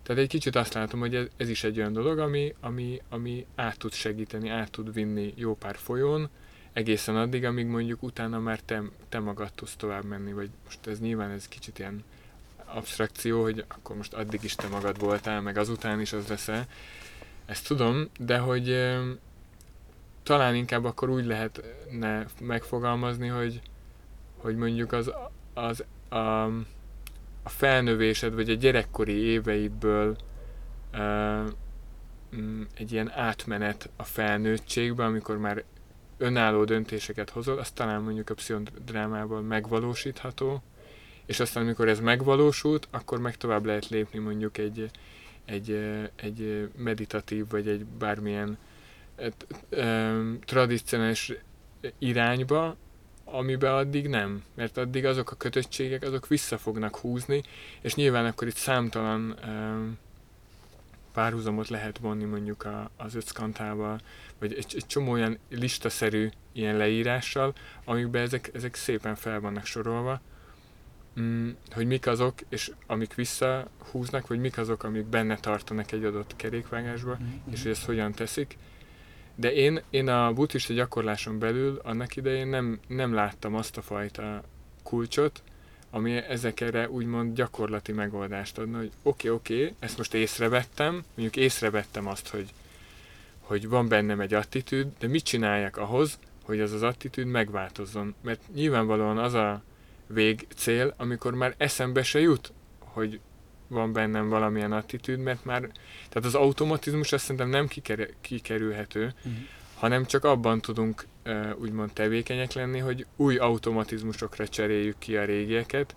Tehát 0.02 0.22
egy 0.22 0.28
kicsit 0.28 0.56
azt 0.56 0.74
látom, 0.74 1.00
hogy 1.00 1.14
ez, 1.14 1.26
ez 1.36 1.48
is 1.48 1.64
egy 1.64 1.78
olyan 1.78 1.92
dolog, 1.92 2.18
ami, 2.18 2.54
ami, 2.60 3.02
ami 3.08 3.46
át 3.54 3.78
tud 3.78 3.92
segíteni, 3.92 4.48
át 4.48 4.70
tud 4.70 4.92
vinni 4.92 5.32
jó 5.36 5.54
pár 5.54 5.76
folyón, 5.76 6.28
egészen 6.72 7.16
addig, 7.16 7.44
amíg 7.44 7.66
mondjuk 7.66 8.02
utána 8.02 8.38
már 8.38 8.60
te, 8.60 8.82
te 9.08 9.18
magad 9.18 9.52
tudsz 9.54 9.76
tovább 9.76 10.04
menni, 10.04 10.32
vagy 10.32 10.50
most 10.64 10.86
ez 10.86 11.00
nyilván 11.00 11.30
ez 11.30 11.48
kicsit 11.48 11.78
ilyen 11.78 12.04
abstrakció, 12.64 13.42
hogy 13.42 13.64
akkor 13.68 13.96
most 13.96 14.14
addig 14.14 14.40
is 14.42 14.54
te 14.54 14.68
magad 14.68 15.00
voltál, 15.00 15.40
meg 15.40 15.56
azután 15.56 16.00
is 16.00 16.12
az 16.12 16.26
leszel. 16.28 16.66
Ezt 17.46 17.66
tudom, 17.66 18.08
de 18.18 18.38
hogy 18.38 18.96
talán 20.22 20.54
inkább 20.54 20.84
akkor 20.84 21.10
úgy 21.10 21.24
lehetne 21.24 22.26
megfogalmazni, 22.40 23.28
hogy, 23.28 23.60
hogy 24.36 24.56
mondjuk 24.56 24.92
az 24.92 25.12
az 25.54 25.84
a, 26.08 26.44
a 27.42 27.48
felnövésed, 27.48 28.34
vagy 28.34 28.50
a 28.50 28.54
gyerekkori 28.54 29.12
éveidből 29.12 30.16
uh, 30.92 31.46
egy 32.74 32.92
ilyen 32.92 33.10
átmenet 33.10 33.90
a 33.96 34.04
felnőttségbe, 34.04 35.04
amikor 35.04 35.38
már 35.38 35.64
önálló 36.18 36.64
döntéseket 36.64 37.30
hozol, 37.30 37.58
az 37.58 37.70
talán 37.70 38.02
mondjuk 38.02 38.30
a 38.30 38.34
pszichodrámával 38.34 39.40
megvalósítható, 39.40 40.62
és 41.26 41.40
aztán 41.40 41.62
amikor 41.62 41.88
ez 41.88 42.00
megvalósult, 42.00 42.88
akkor 42.90 43.20
meg 43.20 43.36
tovább 43.36 43.64
lehet 43.64 43.88
lépni 43.88 44.18
mondjuk 44.18 44.58
egy, 44.58 44.90
egy, 45.44 45.70
egy 46.16 46.70
meditatív, 46.76 47.48
vagy 47.48 47.68
egy 47.68 47.84
bármilyen 47.84 48.58
tradicionális 50.44 51.32
irányba, 51.98 52.76
amiben 53.32 53.74
addig 53.74 54.08
nem, 54.08 54.42
mert 54.54 54.76
addig 54.76 55.04
azok 55.04 55.30
a 55.30 55.36
kötöttségek, 55.36 56.02
azok 56.02 56.26
vissza 56.26 56.58
fognak 56.58 56.96
húzni, 56.96 57.42
és 57.80 57.94
nyilván 57.94 58.26
akkor 58.26 58.48
itt 58.48 58.56
számtalan 58.56 59.38
um, 59.46 59.98
párhuzamot 61.12 61.68
lehet 61.68 61.98
vonni 61.98 62.24
mondjuk 62.24 62.64
a, 62.64 62.90
az 62.96 63.14
öckantával, 63.14 64.00
vagy 64.38 64.52
egy, 64.52 64.74
egy 64.76 64.86
csomó 64.86 65.10
olyan 65.10 65.38
listaszerű 65.48 66.28
ilyen 66.52 66.76
leírással, 66.76 67.54
amikben 67.84 68.22
ezek, 68.22 68.50
ezek 68.54 68.74
szépen 68.74 69.14
fel 69.14 69.40
vannak 69.40 69.64
sorolva, 69.64 70.20
mm, 71.20 71.50
hogy 71.70 71.86
mik 71.86 72.06
azok, 72.06 72.34
és 72.48 72.70
amik 72.86 73.14
visszahúznak, 73.14 74.26
vagy 74.26 74.40
mik 74.40 74.58
azok, 74.58 74.82
amik 74.82 75.04
benne 75.04 75.36
tartanak 75.36 75.92
egy 75.92 76.04
adott 76.04 76.36
kerékvágásba, 76.36 77.18
mm-hmm. 77.22 77.52
és 77.52 77.62
hogy 77.62 77.70
ezt 77.70 77.84
hogyan 77.84 78.12
teszik. 78.12 78.56
De 79.34 79.52
én, 79.52 79.82
én 79.90 80.08
a 80.08 80.32
buddhista 80.32 80.72
gyakorláson 80.72 81.38
belül 81.38 81.80
annak 81.84 82.16
idején 82.16 82.46
nem, 82.46 82.80
nem 82.86 83.14
láttam 83.14 83.54
azt 83.54 83.76
a 83.76 83.82
fajta 83.82 84.42
kulcsot, 84.82 85.42
ami 85.90 86.16
ezekre 86.16 86.90
úgymond 86.90 87.34
gyakorlati 87.34 87.92
megoldást 87.92 88.58
adna, 88.58 88.78
hogy 88.78 88.90
oké, 89.02 89.28
okay, 89.28 89.30
oké, 89.30 89.62
okay, 89.62 89.74
ezt 89.78 89.96
most 89.96 90.14
észrevettem, 90.14 91.04
mondjuk 91.14 91.44
észrevettem 91.44 92.06
azt, 92.06 92.28
hogy, 92.28 92.48
hogy 93.40 93.68
van 93.68 93.88
bennem 93.88 94.20
egy 94.20 94.34
attitűd, 94.34 94.86
de 94.98 95.06
mit 95.06 95.24
csináljak 95.24 95.76
ahhoz, 95.76 96.18
hogy 96.42 96.60
az 96.60 96.72
az 96.72 96.82
attitűd 96.82 97.26
megváltozzon? 97.26 98.14
Mert 98.20 98.40
nyilvánvalóan 98.54 99.18
az 99.18 99.34
a 99.34 99.62
végcél, 100.06 100.94
amikor 100.96 101.34
már 101.34 101.54
eszembe 101.56 102.02
se 102.02 102.20
jut, 102.20 102.52
hogy 102.78 103.20
van 103.72 103.92
bennem 103.92 104.28
valamilyen 104.28 104.72
attitűd, 104.72 105.18
mert 105.18 105.44
már, 105.44 105.60
tehát 106.08 106.28
az 106.28 106.34
automatizmus 106.34 107.12
azt 107.12 107.22
szerintem 107.22 107.48
nem 107.48 107.68
kiker, 107.68 108.08
kikerülhető, 108.20 109.04
uh-huh. 109.04 109.32
hanem 109.74 110.04
csak 110.04 110.24
abban 110.24 110.60
tudunk 110.60 111.06
úgymond 111.60 111.92
tevékenyek 111.92 112.52
lenni, 112.52 112.78
hogy 112.78 113.06
új 113.16 113.36
automatizmusokra 113.36 114.48
cseréljük 114.48 114.98
ki 114.98 115.16
a 115.16 115.24
régieket, 115.24 115.94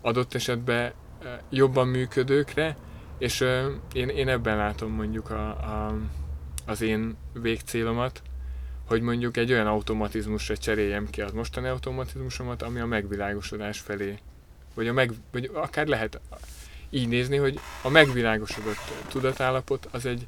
adott 0.00 0.34
esetben 0.34 0.92
jobban 1.50 1.88
működőkre, 1.88 2.76
és 3.18 3.44
én, 3.92 4.08
én 4.08 4.28
ebben 4.28 4.56
látom 4.56 4.92
mondjuk 4.92 5.30
a, 5.30 5.48
a, 5.48 5.96
az 6.66 6.80
én 6.80 7.16
végcélomat, 7.32 8.22
hogy 8.86 9.00
mondjuk 9.00 9.36
egy 9.36 9.52
olyan 9.52 9.66
automatizmusra 9.66 10.56
cseréljem 10.56 11.10
ki 11.10 11.20
az 11.20 11.32
mostani 11.32 11.68
automatizmusomat, 11.68 12.62
ami 12.62 12.80
a 12.80 12.86
megvilágosodás 12.86 13.80
felé, 13.80 14.18
vagy, 14.74 14.88
a 14.88 14.92
meg, 14.92 15.12
vagy 15.32 15.50
akár 15.54 15.86
lehet 15.86 16.20
így 16.96 17.08
nézni, 17.08 17.36
hogy 17.36 17.60
a 17.82 17.88
megvilágosodott 17.88 19.08
tudatállapot 19.08 19.88
az 19.90 20.06
egy, 20.06 20.26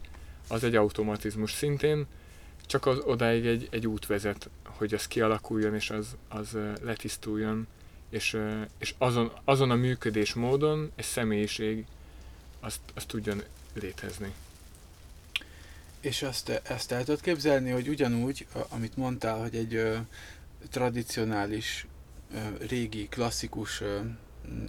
az 0.49 0.65
egy 0.65 0.77
automatizmus 0.77 1.53
szintén, 1.53 2.07
csak 2.67 2.87
az 2.87 2.99
odáig 3.05 3.47
egy, 3.47 3.69
egy 3.71 3.87
út 3.87 4.07
vezet, 4.07 4.49
hogy 4.65 4.95
az 4.95 5.07
kialakuljon 5.07 5.75
és 5.75 5.91
az, 5.91 6.17
az 6.29 6.57
letisztuljon, 6.83 7.67
és, 8.11 8.39
és 8.79 8.95
azon, 8.99 9.33
azon 9.45 9.71
a 9.71 9.75
működés 9.75 10.35
módon 10.35 10.93
egy 10.95 11.05
személyiség 11.05 11.85
azt, 12.61 12.81
azt 12.95 13.07
tudjon 13.07 13.43
létezni. 13.75 14.33
És 16.01 16.23
azt, 16.23 16.49
ezt 16.49 16.93
el 16.93 17.05
tudod 17.05 17.21
képzelni, 17.21 17.71
hogy 17.71 17.89
ugyanúgy, 17.89 18.47
amit 18.69 18.97
mondtál, 18.97 19.41
hogy 19.41 19.57
egy 19.57 19.75
ö, 19.75 19.97
tradicionális, 20.71 21.87
ö, 22.35 22.39
régi, 22.67 23.09
klasszikus 23.09 23.81
ö, 23.81 23.99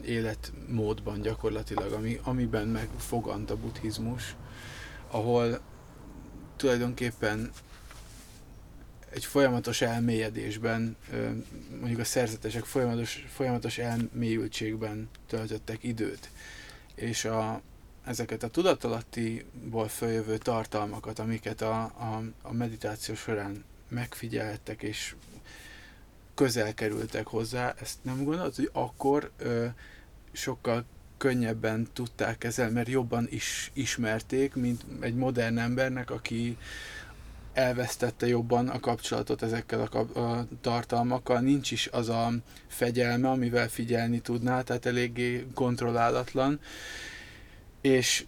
életmódban 0.06 1.22
gyakorlatilag, 1.22 1.92
ami, 1.92 2.20
amiben 2.24 2.68
megfogant 2.68 3.50
a 3.50 3.58
buddhizmus, 3.58 4.36
ahol 5.08 5.60
tulajdonképpen 6.56 7.52
egy 9.10 9.26
folyamatos 9.26 9.82
elmélyedésben, 9.82 10.96
mondjuk 11.80 12.00
a 12.00 12.04
szerzetesek 12.04 12.64
folyamatos, 12.64 13.26
folyamatos 13.34 13.78
elmélyültségben 13.78 15.10
töltöttek 15.28 15.84
időt. 15.84 16.30
És 16.96 17.26
a, 17.26 17.62
ezeket 18.06 18.44
a 18.44 18.48
tudatalattiból 18.48 19.88
följövő 19.88 20.38
tartalmakat, 20.38 21.20
amiket 21.20 21.62
a, 21.62 21.82
a, 21.82 22.24
a 22.42 22.54
meditáció 22.54 23.16
során 23.16 23.64
megfigyeltek 23.88 24.82
és 24.82 25.16
közel 26.40 26.74
kerültek 26.74 27.28
hozzá, 27.28 27.74
ezt 27.82 27.98
nem 28.02 28.24
gondolod, 28.24 28.56
hogy 28.56 28.70
akkor 28.74 29.32
ö, 29.38 29.66
sokkal 30.32 30.86
könnyebben 31.18 31.88
tudták 31.94 32.38
kezelni, 32.38 32.74
mert 32.74 32.88
jobban 32.88 33.28
is 33.30 33.72
ismerték, 33.74 34.56
mint 34.56 34.86
egy 35.00 35.16
modern 35.16 35.58
embernek, 35.58 36.12
aki 36.12 36.58
elvesztette 37.54 38.28
jobban 38.28 38.68
a 38.68 38.80
kapcsolatot 38.80 39.42
ezekkel 39.42 39.82
a, 39.82 39.88
kap- 39.88 40.16
a 40.16 40.48
tartalmakkal, 40.62 41.40
nincs 41.40 41.72
is 41.72 41.88
az 41.88 42.10
a 42.10 42.32
fegyelme, 42.68 43.30
amivel 43.30 43.70
figyelni 43.70 44.20
tudná, 44.20 44.62
tehát 44.62 44.86
eléggé 44.86 45.48
kontrollálatlan, 45.54 46.60
és 47.82 48.26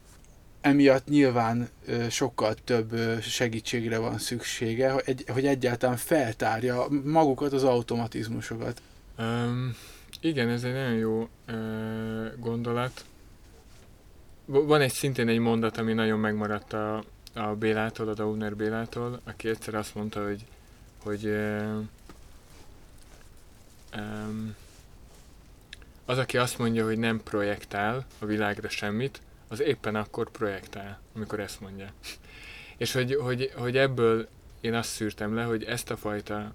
emiatt 0.61 1.07
nyilván 1.07 1.69
sokkal 2.09 2.53
több 2.53 3.21
segítségre 3.21 3.97
van 3.97 4.17
szüksége, 4.17 4.91
hogy, 4.91 5.23
hogy 5.27 5.45
egyáltalán 5.45 5.97
feltárja 5.97 6.85
magukat 7.03 7.53
az 7.53 7.63
automatizmusokat. 7.63 8.81
Um, 9.17 9.75
igen, 10.19 10.49
ez 10.49 10.63
egy 10.63 10.73
nagyon 10.73 10.93
jó 10.93 11.29
uh, 11.47 12.39
gondolat. 12.39 13.05
Van 14.45 14.81
egy 14.81 14.91
szintén 14.91 15.27
egy 15.27 15.39
mondat, 15.39 15.77
ami 15.77 15.93
nagyon 15.93 16.19
megmaradt 16.19 16.73
a, 16.73 17.03
a 17.33 17.55
Bélától, 17.55 18.07
a 18.07 18.13
Dauner 18.13 18.55
Bélától, 18.55 19.21
aki 19.23 19.49
egyszer 19.49 19.75
azt 19.75 19.95
mondta, 19.95 20.23
hogy, 20.25 20.45
hogy 21.03 21.25
uh, 21.25 21.83
um, 23.95 24.55
az, 26.05 26.17
aki 26.17 26.37
azt 26.37 26.57
mondja, 26.57 26.85
hogy 26.85 26.97
nem 26.97 27.23
projektál 27.23 28.05
a 28.19 28.25
világra 28.25 28.69
semmit, 28.69 29.21
az 29.51 29.61
éppen 29.61 29.95
akkor 29.95 30.31
projektál, 30.31 30.99
amikor 31.15 31.39
ezt 31.39 31.59
mondja. 31.61 31.93
És 32.77 32.91
hogy, 32.91 33.15
hogy, 33.15 33.51
hogy 33.55 33.77
ebből 33.77 34.27
én 34.61 34.73
azt 34.73 34.89
szűrtem 34.89 35.35
le, 35.35 35.43
hogy 35.43 35.63
ezt 35.63 35.91
a 35.91 35.97
fajta 35.97 36.53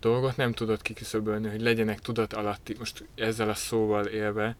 dolgot 0.00 0.36
nem 0.36 0.52
tudod 0.52 0.82
kiküszöbölni, 0.82 1.48
hogy 1.48 1.60
legyenek 1.60 2.00
tudat 2.00 2.32
alatti, 2.32 2.76
most 2.78 3.04
ezzel 3.14 3.48
a 3.48 3.54
szóval 3.54 4.06
élve, 4.06 4.56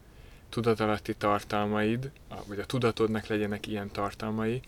tudat 0.49 0.79
alatti 0.79 1.15
tartalmaid, 1.15 2.11
vagy 2.47 2.59
a 2.59 2.65
tudatodnak 2.65 3.27
legyenek 3.27 3.67
ilyen 3.67 3.91
tartalmai. 3.91 4.61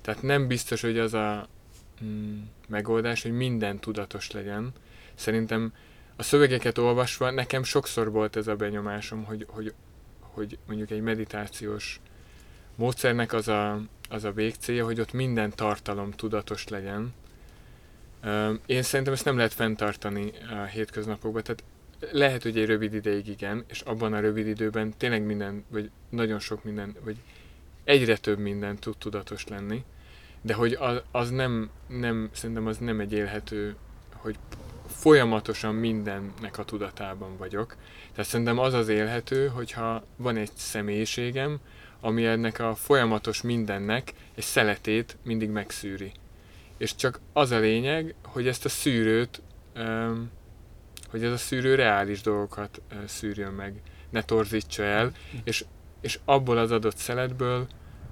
Tehát 0.00 0.22
nem 0.22 0.46
biztos, 0.46 0.80
hogy 0.80 0.98
az 0.98 1.14
a 1.14 1.48
mm, 2.04 2.40
megoldás, 2.68 3.22
hogy 3.22 3.32
minden 3.32 3.78
tudatos 3.78 4.30
legyen. 4.30 4.72
Szerintem 5.14 5.72
a 6.16 6.22
szövegeket 6.22 6.78
olvasva 6.78 7.30
nekem 7.30 7.62
sokszor 7.62 8.10
volt 8.10 8.36
ez 8.36 8.46
a 8.46 8.56
benyomásom, 8.56 9.24
hogy, 9.24 9.46
hogy, 9.48 9.74
hogy 10.38 10.58
mondjuk 10.66 10.90
egy 10.90 11.00
meditációs 11.00 12.00
módszernek 12.74 13.32
az 13.32 13.48
a, 13.48 13.80
az 14.08 14.24
a 14.24 14.32
végcélja, 14.32 14.84
hogy 14.84 15.00
ott 15.00 15.12
minden 15.12 15.50
tartalom 15.54 16.10
tudatos 16.10 16.68
legyen. 16.68 17.14
Én 18.66 18.82
szerintem 18.82 19.14
ezt 19.14 19.24
nem 19.24 19.36
lehet 19.36 19.52
fenntartani 19.52 20.32
a 20.50 20.64
hétköznapokban, 20.64 21.42
tehát 21.42 21.64
lehet, 22.12 22.42
hogy 22.42 22.58
egy 22.58 22.66
rövid 22.66 22.94
ideig 22.94 23.28
igen, 23.28 23.64
és 23.68 23.80
abban 23.80 24.12
a 24.12 24.20
rövid 24.20 24.46
időben 24.46 24.94
tényleg 24.96 25.22
minden, 25.22 25.64
vagy 25.68 25.90
nagyon 26.08 26.38
sok 26.38 26.64
minden, 26.64 26.94
vagy 27.04 27.16
egyre 27.84 28.16
több 28.16 28.38
minden 28.38 28.76
tud 28.76 28.96
tudatos 28.96 29.46
lenni, 29.46 29.84
de 30.42 30.54
hogy 30.54 30.72
az, 30.72 31.02
az 31.10 31.30
nem, 31.30 31.70
nem, 31.86 32.28
szerintem 32.32 32.66
az 32.66 32.78
nem 32.78 33.00
egy 33.00 33.12
élhető, 33.12 33.76
hogy 34.14 34.36
folyamatosan 34.98 35.74
mindennek 35.74 36.58
a 36.58 36.64
tudatában 36.64 37.36
vagyok. 37.36 37.76
Tehát 38.12 38.30
szerintem 38.30 38.58
az 38.58 38.74
az 38.74 38.88
élhető, 38.88 39.48
hogyha 39.48 40.04
van 40.16 40.36
egy 40.36 40.50
személyiségem, 40.54 41.58
ami 42.00 42.26
ennek 42.26 42.58
a 42.58 42.74
folyamatos 42.74 43.42
mindennek 43.42 44.12
egy 44.34 44.44
szeletét 44.44 45.16
mindig 45.22 45.48
megszűri. 45.48 46.12
És 46.78 46.94
csak 46.94 47.20
az 47.32 47.50
a 47.50 47.58
lényeg, 47.58 48.14
hogy 48.24 48.48
ezt 48.48 48.64
a 48.64 48.68
szűrőt, 48.68 49.42
hogy 51.10 51.24
ez 51.24 51.32
a 51.32 51.36
szűrő 51.36 51.74
reális 51.74 52.20
dolgokat 52.20 52.80
szűrjön 53.06 53.52
meg, 53.52 53.80
ne 54.10 54.22
torzítsa 54.22 54.82
el, 54.82 55.12
és, 55.44 55.64
és 56.00 56.18
abból 56.24 56.58
az 56.58 56.70
adott 56.70 56.96
szeletből 56.96 57.66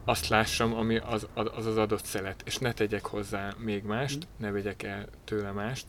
azt 0.05 0.29
lássam, 0.29 0.75
ami 0.75 0.97
az 0.97 1.27
az, 1.35 1.67
az 1.67 1.77
adott 1.77 2.05
szelet, 2.05 2.43
és 2.45 2.59
ne 2.59 2.73
tegyek 2.73 3.07
hozzá 3.07 3.55
még 3.59 3.83
mást, 3.83 4.27
ne 4.37 4.51
vegyek 4.51 4.83
el 4.83 5.09
tőle 5.25 5.51
mást. 5.51 5.85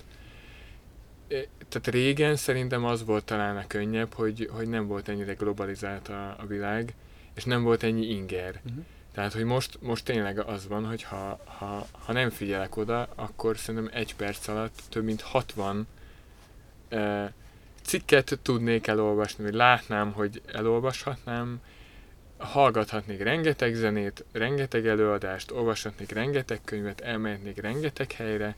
Tehát 1.69 1.87
régen 1.87 2.35
szerintem 2.35 2.85
az 2.85 3.05
volt 3.05 3.25
talán 3.25 3.57
a 3.57 3.67
könnyebb, 3.67 4.13
hogy, 4.13 4.49
hogy 4.51 4.67
nem 4.67 4.87
volt 4.87 5.07
ennyire 5.07 5.33
globalizált 5.33 6.07
a, 6.07 6.35
a 6.39 6.45
világ, 6.47 6.93
és 7.33 7.43
nem 7.43 7.63
volt 7.63 7.83
ennyi 7.83 8.05
inger. 8.05 8.61
Uh-huh. 8.65 8.85
Tehát, 9.13 9.33
hogy 9.33 9.43
most, 9.43 9.77
most 9.81 10.05
tényleg 10.05 10.39
az 10.39 10.67
van, 10.67 10.85
hogy 10.85 11.03
ha, 11.03 11.39
ha, 11.45 11.87
ha 11.91 12.13
nem 12.13 12.29
figyelek 12.29 12.77
oda, 12.77 13.07
akkor 13.15 13.57
szerintem 13.57 13.89
egy 13.93 14.15
perc 14.15 14.47
alatt 14.47 14.81
több 14.89 15.03
mint 15.03 15.21
60 15.21 15.87
uh, 16.91 17.29
cikket 17.81 18.39
tudnék 18.41 18.87
elolvasni, 18.87 19.43
vagy 19.43 19.53
látnám, 19.53 20.11
hogy 20.11 20.41
elolvashatnám, 20.53 21.61
hallgathatnék 22.37 23.23
rengeteg 23.23 23.73
zenét, 23.73 24.25
rengeteg 24.31 24.87
előadást, 24.87 25.51
olvashatnék 25.51 26.11
rengeteg 26.11 26.59
könyvet, 26.63 27.01
elmehetnék 27.01 27.61
rengeteg 27.61 28.11
helyre, 28.11 28.55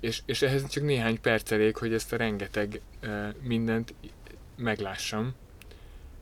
és, 0.00 0.22
és 0.24 0.42
ehhez 0.42 0.68
csak 0.68 0.84
néhány 0.84 1.20
perc 1.20 1.50
elég, 1.50 1.76
hogy 1.76 1.92
ezt 1.92 2.12
a 2.12 2.16
rengeteg 2.16 2.80
uh, 3.02 3.34
mindent 3.42 3.94
meglássam. 4.56 5.34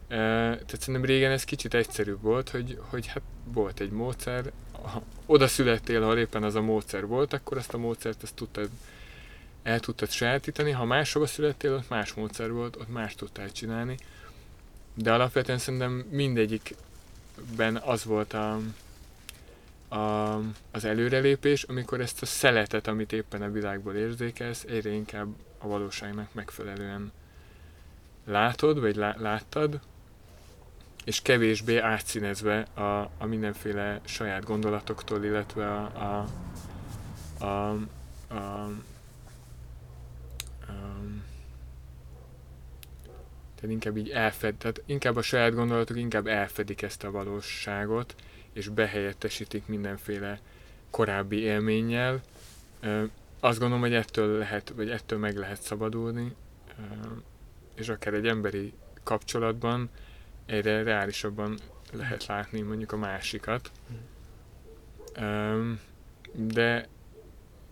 Tehát 0.09 0.81
szerintem 0.81 1.05
régen 1.05 1.31
ez 1.31 1.45
kicsit 1.45 1.75
egyszerűbb 1.75 2.23
volt, 2.23 2.49
hogy, 2.49 2.79
hogy 2.81 3.07
hát 3.07 3.23
volt 3.45 3.81
egy 3.81 3.91
módszer, 3.91 4.53
ha 4.73 5.03
oda 5.27 5.47
születtél, 5.47 6.03
ha 6.03 6.19
éppen 6.19 6.43
az 6.43 6.55
a 6.55 6.61
módszer 6.61 7.07
volt, 7.07 7.33
akkor 7.33 7.57
ezt 7.57 7.75
a 7.75 7.79
módszert 7.79 8.23
ezt 8.23 8.35
tudtad, 8.35 8.71
el 9.63 9.81
tudtad 9.81 10.11
sajátítani, 10.11 10.71
ha 10.71 10.85
máshova 10.85 11.27
születtél, 11.27 11.73
ott 11.75 11.89
más 11.89 12.15
módszer 12.15 12.53
volt, 12.53 12.77
ott 12.77 12.93
más 12.93 13.15
tudtál 13.15 13.53
csinálni. 13.53 13.97
De 14.95 15.13
alapvetően 15.13 15.59
szerintem 15.59 16.05
mindegyikben 16.11 17.77
az 17.77 18.05
volt 18.05 18.33
a, 18.33 18.59
a, 19.89 20.37
az 20.71 20.85
előrelépés, 20.85 21.63
amikor 21.63 22.01
ezt 22.01 22.23
a 22.23 22.27
szeletet, 22.27 22.87
amit 22.87 23.13
éppen 23.13 23.43
a 23.43 23.51
világból 23.51 23.95
érzékelsz, 23.95 24.65
egyre 24.69 24.91
inkább 24.91 25.29
a 25.59 25.69
valóságnak 25.69 26.35
megfelelően 26.35 27.13
látod, 28.25 28.81
vagy 28.81 28.97
lá, 28.97 29.15
láttad, 29.19 29.81
és 31.05 31.23
kevésbé 31.23 31.79
átszínezve 31.79 32.61
a, 32.61 33.11
a 33.19 33.27
mindenféle 33.27 34.01
saját 34.05 34.45
gondolatoktól, 34.45 35.25
illetve 35.25 35.73
a, 35.73 35.85
a, 35.85 36.27
a, 37.45 37.71
a, 38.29 38.35
a 38.35 38.69
tehát 43.55 43.71
inkább 43.71 43.97
így 43.97 44.09
elfed, 44.09 44.55
tehát 44.55 44.83
inkább 44.87 45.17
a 45.17 45.23
saját 45.23 45.55
gondolatok 45.55 45.97
inkább 45.97 46.27
elfedik 46.27 46.83
ezt 46.83 47.05
a 47.05 47.11
valóságot, 47.11 48.15
és 48.59 48.69
behelyettesítik 48.69 49.67
mindenféle 49.67 50.41
korábbi 50.91 51.37
élménnyel. 51.37 52.21
Azt 53.41 53.59
gondolom, 53.59 53.81
hogy 53.81 53.95
ettől 53.95 54.39
lehet, 54.39 54.73
vagy 54.77 54.91
ettől 54.91 55.19
meg 55.19 55.37
lehet 55.37 55.63
szabadulni, 55.63 56.35
és 57.75 57.89
akár 57.89 58.15
egy 58.15 58.27
emberi 58.27 58.73
kapcsolatban 59.03 59.91
egyre 60.47 60.83
reálisabban 60.83 61.59
lehet 61.93 62.27
látni 62.27 62.61
mondjuk 62.61 62.93
a 62.93 62.97
másikat. 62.97 63.71
De 66.33 66.89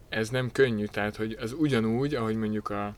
ez 0.08 0.28
nem 0.28 0.52
könnyű, 0.52 0.84
tehát 0.84 1.16
hogy 1.16 1.36
az 1.40 1.52
ugyanúgy, 1.52 2.14
ahogy 2.14 2.36
mondjuk 2.36 2.68
a 2.68 2.94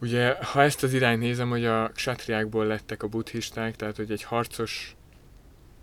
Ugye, 0.00 0.36
ha 0.42 0.62
ezt 0.62 0.82
az 0.82 0.92
irányt 0.92 1.20
nézem, 1.20 1.48
hogy 1.48 1.64
a 1.64 1.88
ksatriákból 1.88 2.66
lettek 2.66 3.02
a 3.02 3.06
buddhisták, 3.06 3.76
tehát 3.76 3.96
hogy 3.96 4.10
egy 4.10 4.22
harcos 4.22 4.95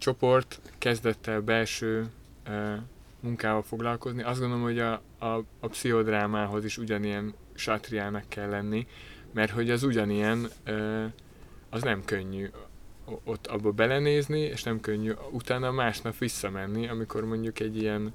csoport 0.04 0.60
kezdett 0.78 1.28
el 1.28 1.42
belső 1.42 2.10
munkával 3.20 3.62
foglalkozni, 3.62 4.24
azt 4.24 4.40
gondolom, 4.40 4.64
hogy 4.64 4.80
a, 4.80 5.02
a, 5.18 5.44
a 5.60 5.68
pszichodrámához 5.68 6.66
is 6.66 6.78
ugyanilyen 6.78 7.34
sátriának 7.54 8.24
kell 8.28 8.50
lenni, 8.50 8.88
mert 9.32 9.52
hogy 9.52 9.70
az 9.70 9.84
ugyanilyen 9.84 10.50
az 11.70 11.82
nem 11.82 12.06
könnyű 12.06 12.50
ott 13.24 13.48
abba 13.48 13.72
belenézni, 13.72 14.40
és 14.40 14.64
nem 14.64 14.80
könnyű 14.80 15.12
utána 15.32 15.72
másnap 15.72 16.18
visszamenni, 16.18 16.88
amikor 16.88 17.26
mondjuk 17.26 17.60
egy 17.60 17.78
ilyen, 17.78 18.14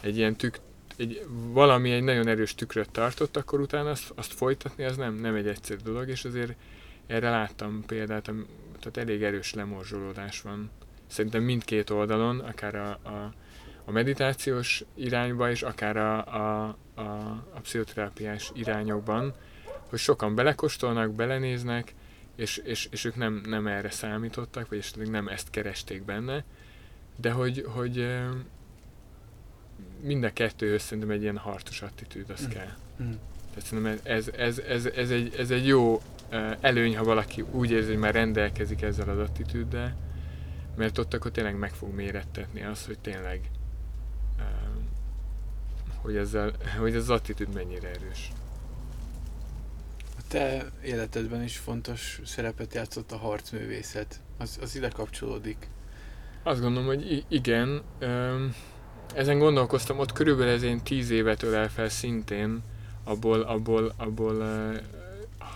egy 0.00 0.16
ilyen 0.16 0.36
tük, 0.36 0.58
egy, 0.96 1.26
valami 1.52 1.90
egy 1.90 2.02
nagyon 2.02 2.28
erős 2.28 2.54
tükröt 2.54 2.90
tartott, 2.90 3.36
akkor 3.36 3.60
utána 3.60 3.90
azt, 3.90 4.12
azt 4.14 4.32
folytatni, 4.32 4.84
az 4.84 4.96
nem, 4.96 5.14
nem 5.14 5.34
egy 5.34 5.48
egyszerű 5.48 5.80
dolog, 5.84 6.08
és 6.08 6.24
azért 6.24 6.54
erre 7.06 7.30
láttam 7.30 7.84
példát, 7.86 8.30
tehát 8.78 8.96
elég 8.96 9.22
erős 9.22 9.54
lemorzsolódás 9.54 10.40
van. 10.40 10.70
Szerintem 11.06 11.42
mindkét 11.42 11.90
oldalon, 11.90 12.38
akár 12.38 12.74
a, 12.74 12.88
a, 12.88 13.32
a 13.84 13.90
meditációs 13.90 14.84
irányba 14.94 15.50
és 15.50 15.62
akár 15.62 15.96
a, 15.96 16.34
a, 16.34 16.76
a, 16.94 17.02
a 17.54 17.60
pszichoterápiás 17.62 18.50
irányokban, 18.54 19.34
hogy 19.88 19.98
sokan 19.98 20.34
belekostolnak, 20.34 21.14
belenéznek, 21.14 21.94
és, 22.36 22.56
és, 22.56 22.88
és 22.90 23.04
ők 23.04 23.16
nem, 23.16 23.42
nem 23.46 23.66
erre 23.66 23.90
számítottak, 23.90 24.68
vagy 24.68 24.78
esetleg 24.78 25.10
nem 25.10 25.28
ezt 25.28 25.50
keresték 25.50 26.04
benne, 26.04 26.44
de 27.16 27.30
hogy, 27.30 27.64
hogy 27.68 28.06
mind 30.00 30.24
a 30.24 30.32
kettőhöz 30.32 30.82
szerintem 30.82 31.10
egy 31.10 31.22
ilyen 31.22 31.36
harcos 31.36 31.82
attitűd, 31.82 32.30
az 32.30 32.46
mm. 32.46 32.50
kell. 32.50 32.72
Mm. 33.02 33.12
Tehát 33.54 33.64
szerintem 33.64 33.98
ez, 34.02 34.28
ez, 34.36 34.58
ez, 34.58 34.86
ez, 34.86 35.10
egy, 35.10 35.34
ez 35.38 35.50
egy 35.50 35.66
jó 35.66 36.02
előny, 36.60 36.96
ha 36.96 37.04
valaki 37.04 37.44
úgy 37.50 37.70
érzi, 37.70 37.88
hogy 37.88 37.98
már 37.98 38.14
rendelkezik 38.14 38.82
ezzel 38.82 39.08
az 39.08 39.18
attitűddel, 39.18 39.96
mert 40.76 40.98
ott 40.98 41.14
akkor 41.14 41.30
tényleg 41.30 41.58
meg 41.58 41.72
fog 41.72 41.94
mérettetni 41.94 42.62
az, 42.62 42.86
hogy 42.86 42.98
tényleg 42.98 43.50
hogy, 46.06 46.16
ezzel, 46.16 46.52
hogy 46.78 46.94
ez 46.94 47.02
az 47.02 47.10
attitűd 47.10 47.54
mennyire 47.54 47.88
erős. 47.88 48.30
A 50.18 50.22
te 50.28 50.70
életedben 50.82 51.42
is 51.42 51.56
fontos 51.56 52.20
szerepet 52.24 52.74
játszott 52.74 53.12
a 53.12 53.16
harcművészet. 53.16 54.20
Az, 54.38 54.58
az 54.60 54.76
ide 54.76 54.88
kapcsolódik. 54.88 55.68
Azt 56.42 56.60
gondolom, 56.60 56.86
hogy 56.86 57.24
igen. 57.28 57.82
Ezen 59.14 59.38
gondolkoztam, 59.38 59.98
ott 59.98 60.12
körülbelül 60.12 60.52
ez 60.52 60.62
én 60.62 60.82
tíz 60.82 61.10
évet 61.10 61.42
ölel 61.42 61.68
fel 61.68 61.88
szintén, 61.88 62.62
abból, 63.04 63.40
abból, 63.40 63.94
abból 63.96 64.44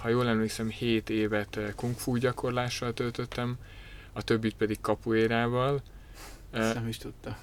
ha 0.00 0.08
jól 0.08 0.28
emlékszem, 0.28 0.68
7 0.68 1.10
évet 1.10 1.58
kung 1.76 1.94
fu 1.94 2.16
gyakorlással 2.16 2.92
töltöttem, 2.92 3.58
a 4.20 4.22
többit 4.22 4.54
pedig 4.54 4.80
kapuérával. 4.80 5.82
Ezt 6.50 6.74
nem 6.74 6.88
is 6.88 6.96
tudta. 6.96 7.38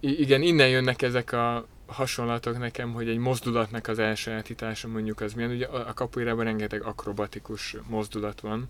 igen, 0.00 0.42
innen 0.42 0.68
jönnek 0.68 1.02
ezek 1.02 1.32
a 1.32 1.66
hasonlatok 1.86 2.58
nekem, 2.58 2.92
hogy 2.92 3.08
egy 3.08 3.18
mozdulatnak 3.18 3.88
az 3.88 3.98
elsajátítása 3.98 4.88
mondjuk 4.88 5.20
az 5.20 5.32
milyen. 5.32 5.50
Ugye 5.50 5.66
a 5.66 5.94
kapuérában 5.94 6.44
rengeteg 6.44 6.82
akrobatikus 6.82 7.76
mozdulat 7.88 8.40
van, 8.40 8.68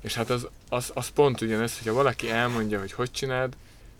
és 0.00 0.14
hát 0.14 0.30
az, 0.30 0.48
az, 0.68 0.90
az 0.94 1.08
pont 1.08 1.40
ugyanez, 1.40 1.78
hogyha 1.78 1.94
valaki 1.94 2.30
elmondja, 2.30 2.78
hogy 2.78 2.92
hogy 2.92 3.10
csináld, 3.10 3.56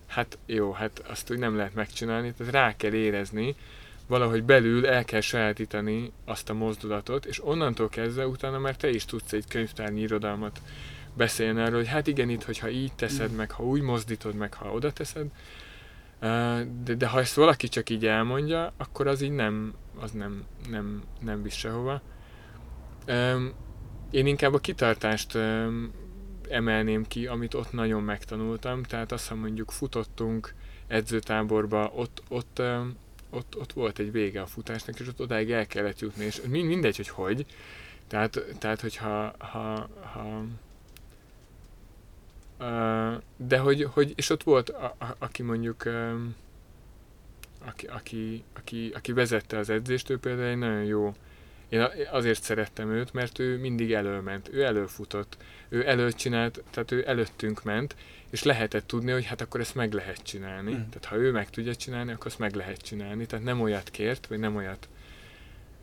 hát 0.07 0.39
jó, 0.47 0.73
hát 0.73 1.03
azt 1.09 1.31
úgy 1.31 1.39
nem 1.39 1.57
lehet 1.57 1.75
megcsinálni, 1.75 2.33
tehát 2.33 2.53
rá 2.53 2.77
kell 2.77 2.93
érezni, 2.93 3.57
valahogy 4.07 4.43
belül 4.43 4.87
el 4.87 5.05
kell 5.05 5.21
sajátítani 5.21 6.13
azt 6.25 6.51
a 6.51 6.55
mozdulatot, 6.55 7.25
és 7.25 7.45
onnantól 7.45 7.89
kezdve 7.89 8.27
utána 8.27 8.59
már 8.59 8.77
te 8.77 8.91
is 8.91 9.05
tudsz 9.05 9.33
egy 9.33 9.45
könyvtárnyi 9.49 10.01
irodalmat 10.01 10.61
beszélni 11.15 11.61
arról, 11.61 11.77
hogy 11.77 11.89
hát 11.89 12.07
igen, 12.07 12.29
itt, 12.29 12.45
hogyha 12.45 12.69
így 12.69 12.93
teszed 12.93 13.33
meg, 13.33 13.51
ha 13.51 13.65
úgy 13.65 13.81
mozdítod 13.81 14.35
meg, 14.35 14.55
ha 14.55 14.73
oda 14.73 14.93
teszed, 14.93 15.27
de, 16.85 16.95
de 16.97 17.07
ha 17.07 17.21
ezt 17.21 17.35
valaki 17.35 17.69
csak 17.69 17.91
így 17.91 18.07
elmondja, 18.07 18.73
akkor 18.77 19.07
az 19.07 19.23
így 19.23 19.33
nem, 19.33 19.75
az 20.01 20.11
nem, 20.11 20.45
nem, 20.69 21.03
nem 21.21 21.43
visz 21.43 21.55
sehova. 21.55 22.01
Én 24.11 24.27
inkább 24.27 24.55
a 24.55 24.59
kitartást 24.59 25.39
emelném 26.49 27.07
ki, 27.07 27.27
amit 27.27 27.55
ott 27.55 27.73
nagyon 27.73 28.03
megtanultam, 28.03 28.83
tehát 28.83 29.13
azt, 29.13 29.29
ha 29.29 29.35
mondjuk 29.35 29.71
futottunk 29.71 30.55
edzőtáborba, 30.87 31.93
ott, 31.95 32.23
ott, 32.29 32.63
ott, 33.31 33.57
ott 33.59 33.73
volt 33.73 33.99
egy 33.99 34.13
vége 34.13 34.41
a 34.41 34.47
futásnak, 34.47 35.01
és 35.01 35.09
ott 35.09 35.21
odáig 35.21 35.51
el 35.51 35.67
kellett 35.67 36.01
jutni, 36.01 36.25
és 36.25 36.41
mindegy, 36.49 36.97
hogy 36.97 37.09
hogy. 37.09 37.47
Tehát, 38.07 38.45
tehát 38.59 38.81
hogyha 38.81 39.35
ha, 39.39 39.89
ha, 40.01 40.45
de 43.37 43.59
hogy, 43.59 43.89
hogy, 43.91 44.13
és 44.17 44.31
ott 44.31 44.43
volt, 44.43 44.69
a, 44.69 44.95
a, 44.99 45.15
aki 45.19 45.43
mondjuk, 45.43 45.83
aki, 47.65 47.87
aki, 47.87 48.45
aki, 48.57 48.93
aki 48.95 49.13
vezette 49.13 49.59
az 49.59 49.71
edzést, 49.71 50.11
ő 50.11 50.19
például 50.19 50.49
egy 50.49 50.59
nagyon 50.59 50.85
jó, 50.85 51.15
én 51.73 51.89
azért 52.11 52.43
szerettem 52.43 52.91
őt, 52.91 53.13
mert 53.13 53.39
ő 53.39 53.59
mindig 53.59 53.93
előment, 53.93 54.49
ő 54.53 54.63
előfutott, 54.65 55.37
ő 55.69 55.89
előtt 55.89 56.17
csinált, 56.17 56.63
tehát 56.71 56.91
ő 56.91 57.05
előttünk 57.07 57.63
ment, 57.63 57.97
és 58.31 58.43
lehetett 58.43 58.87
tudni, 58.87 59.11
hogy 59.11 59.25
hát 59.25 59.41
akkor 59.41 59.61
ezt 59.61 59.75
meg 59.75 59.93
lehet 59.93 60.23
csinálni. 60.23 60.71
Mm. 60.71 60.75
Tehát 60.75 61.05
ha 61.05 61.17
ő 61.17 61.31
meg 61.31 61.51
tudja 61.51 61.75
csinálni, 61.75 62.13
akkor 62.13 62.27
ezt 62.27 62.39
meg 62.39 62.55
lehet 62.55 62.83
csinálni. 62.83 63.27
Tehát 63.27 63.45
nem 63.45 63.61
olyat 63.61 63.91
kért, 63.91 64.27
vagy 64.27 64.39
nem 64.39 64.57
olyat 64.57 64.89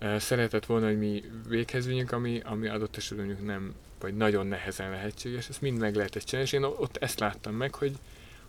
uh, 0.01 0.17
szeretett 0.17 0.65
volna, 0.65 0.85
hogy 0.85 0.97
mi 0.97 1.23
véghez 1.47 1.85
vigyünk, 1.85 2.11
ami, 2.11 2.41
ami 2.43 2.67
adott 2.67 2.97
esetben 2.97 3.37
nem, 3.41 3.75
vagy 3.99 4.15
nagyon 4.15 4.47
nehezen 4.47 4.89
lehetséges, 4.89 5.49
ezt 5.49 5.61
mind 5.61 5.79
meg 5.79 5.95
lehetett 5.95 6.23
csinálni, 6.23 6.49
és 6.49 6.55
én 6.55 6.63
ott 6.63 6.97
ezt 6.97 7.19
láttam 7.19 7.53
meg, 7.53 7.75
hogy, 7.75 7.97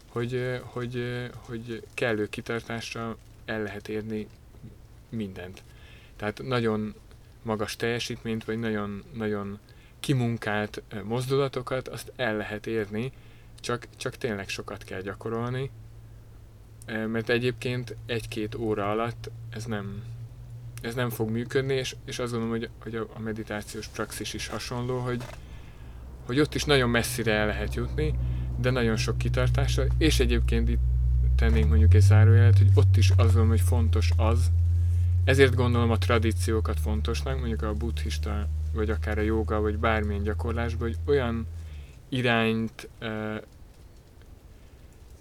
hogy, 0.08 0.60
hogy, 0.62 1.26
hogy 1.32 1.82
kellő 1.94 2.28
kitartásra 2.28 3.16
el 3.44 3.62
lehet 3.62 3.88
érni 3.88 4.26
mindent. 5.08 5.62
Tehát 6.16 6.42
nagyon 6.42 6.94
magas 7.42 7.76
teljesítményt, 7.76 8.44
vagy 8.44 8.58
nagyon, 8.58 9.04
nagyon 9.12 9.58
kimunkált 10.00 10.82
mozdulatokat, 11.04 11.88
azt 11.88 12.12
el 12.16 12.36
lehet 12.36 12.66
érni, 12.66 13.12
csak, 13.60 13.88
csak 13.96 14.16
tényleg 14.16 14.48
sokat 14.48 14.84
kell 14.84 15.00
gyakorolni, 15.00 15.70
mert 16.86 17.28
egyébként 17.28 17.96
egy-két 18.06 18.54
óra 18.54 18.90
alatt 18.90 19.30
ez 19.50 19.64
nem, 19.64 20.02
ez 20.80 20.94
nem 20.94 21.10
fog 21.10 21.30
működni, 21.30 21.74
és, 21.74 21.96
és 22.04 22.18
azt 22.18 22.32
gondolom, 22.32 22.58
hogy, 22.58 22.68
hogy 22.82 22.94
a 23.14 23.18
meditációs 23.18 23.86
praxis 23.86 24.34
is 24.34 24.48
hasonló, 24.48 24.98
hogy, 24.98 25.22
hogy 26.26 26.40
ott 26.40 26.54
is 26.54 26.64
nagyon 26.64 26.90
messzire 26.90 27.32
el 27.32 27.46
lehet 27.46 27.74
jutni, 27.74 28.14
de 28.60 28.70
nagyon 28.70 28.96
sok 28.96 29.18
kitartásra, 29.18 29.84
és 29.98 30.20
egyébként 30.20 30.68
itt 30.68 30.80
tennénk 31.36 31.68
mondjuk 31.68 31.94
egy 31.94 32.00
zárójelet, 32.00 32.58
hogy 32.58 32.70
ott 32.74 32.96
is 32.96 33.08
azt 33.08 33.18
gondolom, 33.18 33.48
hogy 33.48 33.60
fontos 33.60 34.10
az, 34.16 34.50
ezért 35.24 35.54
gondolom 35.54 35.90
a 35.90 35.98
tradíciókat 35.98 36.80
fontosnak, 36.80 37.38
mondjuk 37.38 37.62
a 37.62 37.72
buddhista, 37.72 38.48
vagy 38.72 38.90
akár 38.90 39.18
a 39.18 39.22
joga, 39.22 39.60
vagy 39.60 39.78
bármilyen 39.78 40.22
gyakorlásban, 40.22 40.88
hogy 40.88 40.96
olyan 41.04 41.46
irányt 42.08 42.88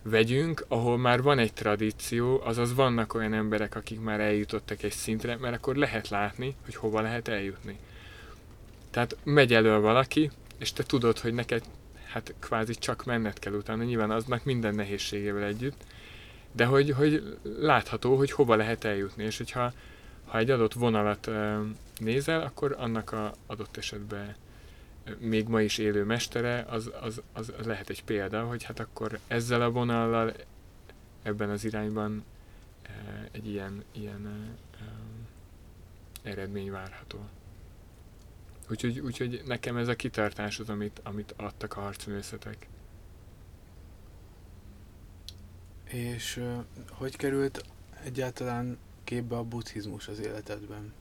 vegyünk, 0.02 0.66
ahol 0.68 0.98
már 0.98 1.22
van 1.22 1.40
egy 1.40 1.54
tradíció, 1.54 2.42
azaz 2.44 2.74
vannak 2.74 3.14
olyan 3.14 3.34
emberek, 3.34 3.76
akik 3.76 4.00
már 4.00 4.20
eljutottak 4.20 4.84
egy 4.84 4.92
szintre, 4.92 5.38
mert 5.38 5.56
akkor 5.56 5.76
lehet 5.76 6.10
látni, 6.10 6.56
hogy 6.66 6.76
hova 6.76 7.02
lehet 7.02 7.28
eljutni. 7.28 7.78
Tehát 8.90 9.18
megy 9.24 9.54
elő 9.54 9.80
valaki, 9.80 10.32
és 10.58 10.74
te 10.74 10.84
tudod, 10.84 11.20
hogy 11.20 11.34
neked 11.34 11.64
hát 12.06 12.34
kvázi 12.40 12.74
csak 12.74 13.06
menned 13.06 13.40
kell 13.40 13.54
utána, 13.54 13.84
nyilván 13.84 14.12
aznak 14.12 14.44
minden 14.44 14.76
nehézségével 14.76 15.44
együtt, 15.44 15.84
de 16.52 16.66
hogy, 16.66 16.90
hogy 16.90 17.38
látható, 17.60 18.18
hogy 18.18 18.32
hova 18.32 18.56
lehet 18.56 18.84
eljutni, 18.84 19.24
és 19.24 19.38
hogyha 19.38 19.74
ha 20.26 20.38
egy 20.38 20.50
adott 20.50 20.74
vonalat 20.74 21.30
nézel, 21.98 22.42
akkor 22.42 22.76
annak 22.80 23.12
a 23.12 23.34
adott 23.46 23.78
esetben 23.78 24.36
még 25.18 25.48
ma 25.48 25.62
is 25.62 25.78
élő 25.78 26.04
mestere, 26.04 26.66
az, 26.70 26.92
az, 27.02 27.22
az, 27.34 27.54
lehet 27.66 27.90
egy 27.90 28.04
példa, 28.04 28.44
hogy 28.44 28.64
hát 28.64 28.80
akkor 28.80 29.20
ezzel 29.28 29.62
a 29.62 29.72
vonallal 29.72 30.34
ebben 31.24 31.50
az 31.50 31.66
irányban 31.66 32.24
egy 33.32 33.48
ilyen, 33.48 33.84
ilyen 33.92 34.56
eredmény 36.24 36.72
várható. 36.72 37.20
Úgyhogy, 38.70 39.00
úgyhogy 39.00 39.42
nekem 39.46 39.78
ez 39.78 39.88
a 39.88 39.96
kitartás 39.96 40.60
az, 40.60 40.70
amit, 40.70 41.00
amit 41.04 41.34
adtak 41.38 41.78
a 41.78 41.82
harcművészetek. 41.82 42.68
És 45.84 46.44
hogy 46.90 47.16
került 47.16 47.66
egyáltalán 48.04 48.78
képbe 49.04 49.38
a 49.38 49.44
buddhizmus 49.44 50.08
az 50.08 50.20
életedben? 50.20 50.94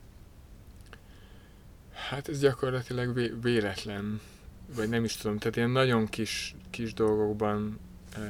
Hát 2.07 2.29
ez 2.29 2.41
gyakorlatilag 2.41 3.15
vé- 3.15 3.35
véletlen, 3.43 4.21
vagy 4.77 4.89
nem 4.89 5.05
is 5.05 5.17
tudom, 5.17 5.39
tehát 5.39 5.57
ilyen 5.57 5.71
nagyon 5.71 6.07
kis, 6.07 6.55
kis 6.71 6.95
dolgokban 6.95 7.79
e, 8.17 8.21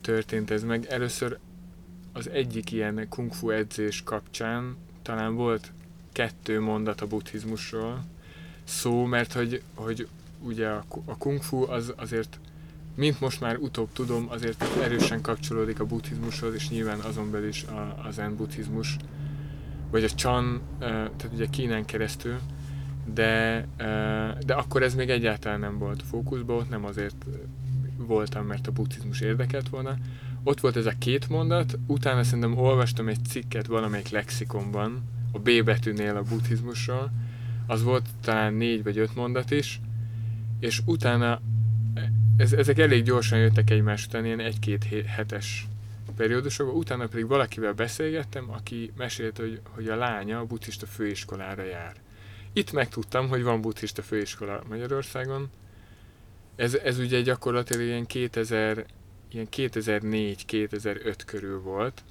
történt 0.00 0.50
ez 0.50 0.62
meg. 0.62 0.86
Először 0.86 1.38
az 2.12 2.28
egyik 2.28 2.72
ilyen 2.72 3.06
kung 3.08 3.32
fu 3.32 3.50
edzés 3.50 4.02
kapcsán 4.02 4.76
talán 5.02 5.34
volt 5.34 5.72
kettő 6.12 6.60
mondat 6.60 7.00
a 7.00 7.06
buddhizmusról. 7.06 8.04
Szó, 8.64 9.04
mert 9.04 9.32
hogy, 9.32 9.62
hogy 9.74 10.08
ugye 10.42 10.68
a, 10.68 10.84
a 11.04 11.16
kung 11.16 11.42
fu 11.42 11.70
az 11.70 11.92
azért, 11.96 12.38
mint 12.94 13.20
most 13.20 13.40
már 13.40 13.56
utóbb 13.56 13.92
tudom, 13.92 14.26
azért 14.30 14.62
erősen 14.82 15.20
kapcsolódik 15.20 15.80
a 15.80 15.86
buddhizmushoz, 15.86 16.54
és 16.54 16.68
nyilván 16.68 16.98
azon 16.98 17.30
belül 17.30 17.48
is 17.48 17.62
a, 17.62 18.02
a 18.06 18.10
zen 18.10 18.36
buddhizmus, 18.36 18.96
vagy 19.90 20.04
a 20.04 20.08
chan, 20.08 20.60
tehát 20.78 21.30
ugye 21.32 21.46
Kínán 21.46 21.84
keresztül, 21.84 22.38
de, 23.14 23.66
de 24.46 24.54
akkor 24.54 24.82
ez 24.82 24.94
még 24.94 25.10
egyáltalán 25.10 25.60
nem 25.60 25.78
volt 25.78 26.02
fókuszban, 26.02 26.56
ott 26.56 26.68
nem 26.68 26.84
azért 26.84 27.26
voltam, 27.96 28.46
mert 28.46 28.66
a 28.66 28.72
buddhizmus 28.72 29.20
érdekelt 29.20 29.68
volna. 29.68 29.96
Ott 30.42 30.60
volt 30.60 30.76
ez 30.76 30.86
a 30.86 30.92
két 30.98 31.28
mondat, 31.28 31.78
utána 31.86 32.22
szerintem 32.22 32.58
olvastam 32.58 33.08
egy 33.08 33.24
cikket 33.24 33.66
valamelyik 33.66 34.08
lexikonban, 34.08 35.02
a 35.32 35.38
B 35.38 35.64
betűnél 35.64 36.16
a 36.16 36.22
buddhizmusról, 36.22 37.10
az 37.66 37.82
volt 37.82 38.08
talán 38.20 38.54
négy 38.54 38.82
vagy 38.82 38.98
öt 38.98 39.14
mondat 39.14 39.50
is, 39.50 39.80
és 40.60 40.82
utána 40.84 41.40
ez, 42.36 42.52
ezek 42.52 42.78
elég 42.78 43.02
gyorsan 43.02 43.38
jöttek 43.38 43.70
egymás 43.70 44.06
után, 44.06 44.24
ilyen 44.24 44.40
egy-két 44.40 45.04
hetes 45.06 45.68
periódusokban, 46.20 46.76
utána 46.76 47.06
pedig 47.06 47.26
valakivel 47.26 47.72
beszélgettem, 47.72 48.50
aki 48.50 48.92
mesélt, 48.96 49.36
hogy, 49.36 49.60
hogy 49.70 49.88
a 49.88 49.96
lánya 49.96 50.38
a 50.38 50.44
buddhista 50.44 50.86
főiskolára 50.86 51.62
jár. 51.62 51.96
Itt 52.52 52.72
megtudtam, 52.72 53.28
hogy 53.28 53.42
van 53.42 53.60
buddhista 53.60 54.02
főiskola 54.02 54.62
Magyarországon. 54.68 55.50
Ez, 56.56 56.74
ez 56.74 56.98
ugye 56.98 57.20
gyakorlatilag 57.20 57.86
ilyen 57.86 58.06
2000, 58.06 58.86
ilyen 59.30 59.48
2004-2005 59.50 61.16
körül 61.26 61.60
volt, 61.60 62.02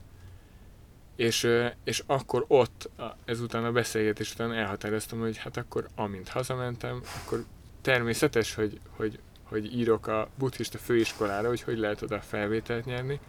és, 1.16 1.48
és 1.84 2.04
akkor 2.06 2.46
ott, 2.48 2.90
ezután 3.26 3.66
a 3.66 3.72
beszélgetés 3.72 4.34
után 4.34 4.54
elhatároztam, 4.54 5.20
hogy 5.20 5.38
hát 5.38 5.58
akkor 5.58 5.88
amint 5.96 6.28
hazamentem, 6.28 7.02
akkor 7.24 7.46
természetes, 7.82 8.54
hogy, 8.54 8.80
hogy, 8.90 9.20
hogy 9.44 9.78
írok 9.78 10.08
a 10.08 10.30
buddhista 10.38 10.78
főiskolára, 10.78 11.48
hogy 11.48 11.62
hogy 11.62 11.78
lehet 11.78 12.02
oda 12.02 12.20
felvételt 12.20 12.86
nyerni. 12.86 13.20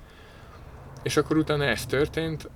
És 1.03 1.16
akkor 1.16 1.36
utána 1.36 1.64
ez 1.64 1.86
történt, 1.86 2.48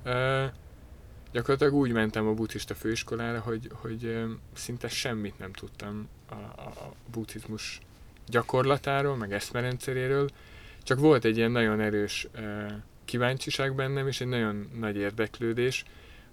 gyakorlatilag 1.32 1.74
úgy 1.74 1.92
mentem 1.92 2.26
a 2.26 2.32
buddhista 2.32 2.74
főiskolára, 2.74 3.40
hogy, 3.40 3.70
hogy 3.72 4.24
szinte 4.53 4.88
semmit 4.88 5.38
nem 5.38 5.53
tudtam 5.53 6.09
a, 6.28 6.34
a, 6.34 6.95
buddhizmus 7.12 7.80
gyakorlatáról, 8.26 9.16
meg 9.16 9.32
eszmerendszeréről, 9.32 10.30
csak 10.82 10.99
volt 10.99 11.24
egy 11.24 11.36
ilyen 11.36 11.51
nagyon 11.51 11.80
erős 11.80 12.28
kíváncsiság 13.05 13.74
bennem, 13.74 14.07
és 14.07 14.20
egy 14.20 14.26
nagyon 14.26 14.70
nagy 14.78 14.97
érdeklődés, 14.97 15.84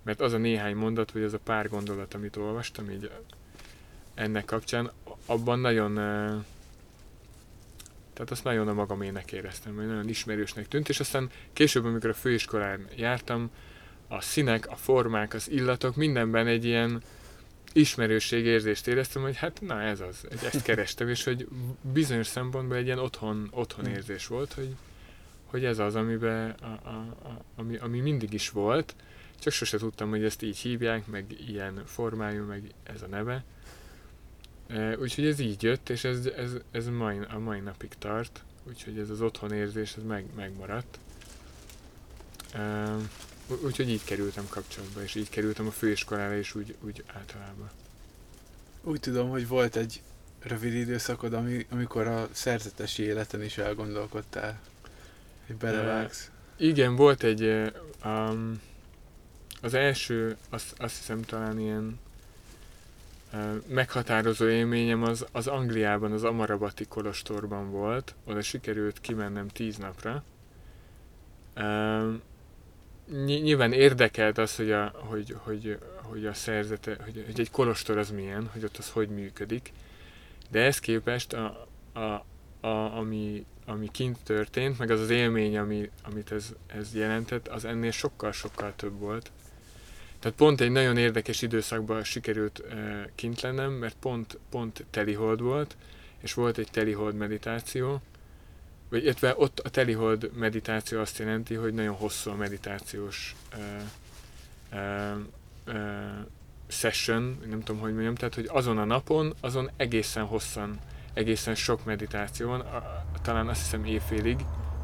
mert 0.04 0.22
az 0.22 0.34
a 0.34 0.38
néhány 0.38 0.76
mondat, 0.76 1.12
vagy 1.12 1.24
az 1.24 1.34
a 1.34 1.40
pár 1.44 1.70
gondolat, 1.70 2.14
amit 2.14 2.36
olvastam 2.36 2.90
így 2.90 3.12
ennek 4.14 4.46
kapcsán, 4.46 4.92
abban 5.26 5.60
nagyon 5.60 6.00
tehát 8.22 8.36
azt 8.36 8.44
nagyon 8.44 8.68
a 8.68 8.74
magamének 8.74 9.32
éreztem, 9.32 9.76
hogy 9.76 9.88
nagyon 9.88 10.10
ismerősnek 10.10 10.68
tűnt, 10.68 10.90
és 10.90 11.00
aztán 11.00 11.30
később, 11.54 11.86
amikor 11.86 12.10
a 12.10 12.14
főiskolán 12.14 12.88
jártam, 12.96 13.52
a 14.08 14.22
színek, 14.22 14.70
a 14.70 14.76
formák, 14.76 15.34
az 15.34 15.50
illatok, 15.52 15.96
mindenben 15.96 16.48
egy 16.48 16.66
ilyen 16.66 17.02
ismerőségérzést 17.74 18.88
éreztem, 18.88 19.22
hogy 19.22 19.38
hát 19.38 19.62
na 19.62 19.82
ez 19.82 20.00
az, 20.00 20.28
ezt 20.44 20.64
kerestem, 20.64 21.10
és 21.10 21.24
hogy 21.24 21.48
bizonyos 21.94 22.28
szempontból 22.28 22.78
egy 22.78 22.86
ilyen 22.86 23.00
otthon, 23.00 23.48
otthon 23.52 23.86
érzés 23.86 24.28
volt, 24.28 24.54
hogy, 24.54 24.76
hogy 25.46 25.66
ez 25.66 25.80
az, 25.80 25.96
amiben, 25.96 26.50
a, 26.50 26.66
a, 26.66 26.90
a, 27.24 27.44
ami, 27.56 27.78
ami 27.78 28.00
mindig 28.00 28.34
is 28.34 28.50
volt, 28.50 28.96
csak 29.40 29.54
sose 29.54 29.78
tudtam, 29.78 30.10
hogy 30.10 30.24
ezt 30.24 30.42
így 30.42 30.58
hívják, 30.58 31.08
meg 31.08 31.26
ilyen 31.48 31.82
formájú, 31.86 32.46
meg 32.46 32.72
ez 32.84 33.02
a 33.02 33.08
neve. 33.08 33.44
Úgyhogy 35.00 35.26
ez 35.26 35.40
így 35.40 35.64
jött, 35.64 35.90
és 35.90 36.04
ez, 36.04 36.26
ez, 36.26 36.52
ez 36.72 36.88
mai, 36.88 37.18
a 37.30 37.40
mai 37.40 37.60
napig 37.60 37.90
tart, 38.00 38.44
úgyhogy 38.64 38.98
ez 39.00 39.10
az 39.10 39.22
otthon 39.22 39.52
érzés, 39.54 39.94
ez 39.98 40.04
meg, 40.04 40.26
megmaradt. 40.36 41.00
Úgyhogy 43.64 43.90
így 43.90 44.04
kerültem 44.04 44.46
kapcsolatba, 44.50 45.02
és 45.04 45.16
így 45.16 45.30
kerültem 45.30 45.68
a 45.68 45.72
főiskolára, 45.72 46.38
és 46.38 46.56
úgy, 46.56 46.76
úgy 46.82 47.04
általában. 47.14 47.70
Úgy 48.84 49.00
tudom, 49.00 49.30
hogy 49.30 49.48
volt 49.48 49.76
egy 49.76 50.02
rövid 50.40 50.74
időszakod, 50.74 51.34
ami, 51.34 51.66
amikor 51.70 52.08
a 52.08 52.30
szerzetesi 52.32 53.04
életen 53.04 53.44
is 53.44 53.58
elgondolkodtál, 53.58 54.60
hogy 55.48 55.56
belevágsz. 55.56 56.32
Uh, 56.58 56.68
igen, 56.68 56.96
volt 56.96 57.24
egy, 57.24 57.72
um, 58.06 58.62
az 59.62 59.74
első, 59.74 60.38
azt, 60.50 60.74
azt 60.78 60.98
hiszem 60.98 61.22
talán 61.22 61.60
ilyen 61.60 62.00
meghatározó 63.68 64.48
élményem 64.48 65.04
az, 65.04 65.26
az 65.32 65.48
Angliában, 65.48 66.12
az 66.12 66.24
Amarabati 66.24 66.86
kolostorban 66.86 67.72
volt, 67.72 68.16
oda 68.26 68.42
sikerült 68.42 69.00
kimennem 69.02 69.48
tíz 69.48 69.78
napra. 69.78 70.24
Nyilván 73.26 73.74
érdekelt 73.74 74.38
az, 74.38 74.56
hogy 74.56 74.72
a, 74.72 74.92
hogy, 74.96 75.36
hogy, 75.38 75.78
hogy 76.02 76.26
a 76.26 76.34
szerzete, 76.34 76.98
hogy, 77.04 77.24
hogy 77.26 77.40
egy 77.40 77.52
kolostor 77.52 77.98
az 77.98 78.12
milyen, 78.12 78.50
hogy 78.54 78.64
ott 78.64 78.78
az 78.78 78.90
hogy 78.90 79.10
működik, 79.10 79.72
de 80.50 80.60
ezt 80.60 80.80
képest 80.80 81.34
a, 81.34 81.68
a, 81.94 82.26
a, 82.68 82.98
ami, 82.98 83.46
ami 83.66 83.90
kint 83.92 84.18
történt, 84.24 84.78
meg 84.78 84.92
az 84.92 85.00
az 85.00 85.10
élmény, 85.10 85.58
ami, 85.58 85.90
amit 86.04 86.32
ez, 86.32 86.54
ez 86.68 86.96
jelentett, 86.96 87.48
az 87.48 87.66
ennél 87.66 87.92
sokkal-sokkal 87.92 88.74
több 88.76 89.00
volt. 89.00 89.32
Tehát 90.22 90.38
pont 90.38 90.62
egy 90.62 90.72
nagyon 90.72 90.98
érdekes 90.98 91.42
időszakban 91.42 92.04
sikerült 92.04 92.64
kint 93.16 93.42
lennem, 93.42 93.72
mert 93.72 93.96
pont, 94.00 94.38
pont 94.50 94.86
telihold 94.90 95.42
volt, 95.42 95.76
és 96.20 96.34
volt 96.34 96.58
egy 96.58 96.68
telihold 96.72 97.16
meditáció, 97.16 98.02
vagy 98.90 99.04
illetve 99.04 99.34
ott 99.38 99.60
a 99.60 99.70
telihold 99.70 100.32
meditáció 100.34 101.00
azt 101.00 101.18
jelenti, 101.18 101.54
hogy 101.54 101.74
nagyon 101.74 101.96
hosszú 101.96 102.30
a 102.30 102.36
meditációs 102.36 103.36
uh, 103.56 103.82
uh, 104.72 105.18
uh, 105.68 106.26
session, 106.68 107.40
nem 107.50 107.64
tudom, 107.64 107.82
hogy 107.82 107.94
mondjam, 107.94 108.16
tehát, 108.16 108.36
hogy 108.36 108.50
azon 108.52 108.78
a 108.78 108.86
napon, 108.86 109.34
azon 109.40 109.70
egészen 109.78 110.24
hosszan, 110.24 110.80
egészen 111.14 111.56
sok 111.56 111.86
meditáció 111.86 112.48
van, 112.48 112.60
a, 112.60 113.06
talán 113.22 113.48
azt 113.48 113.62
hiszem 113.62 113.86
évfélig, 113.86 114.38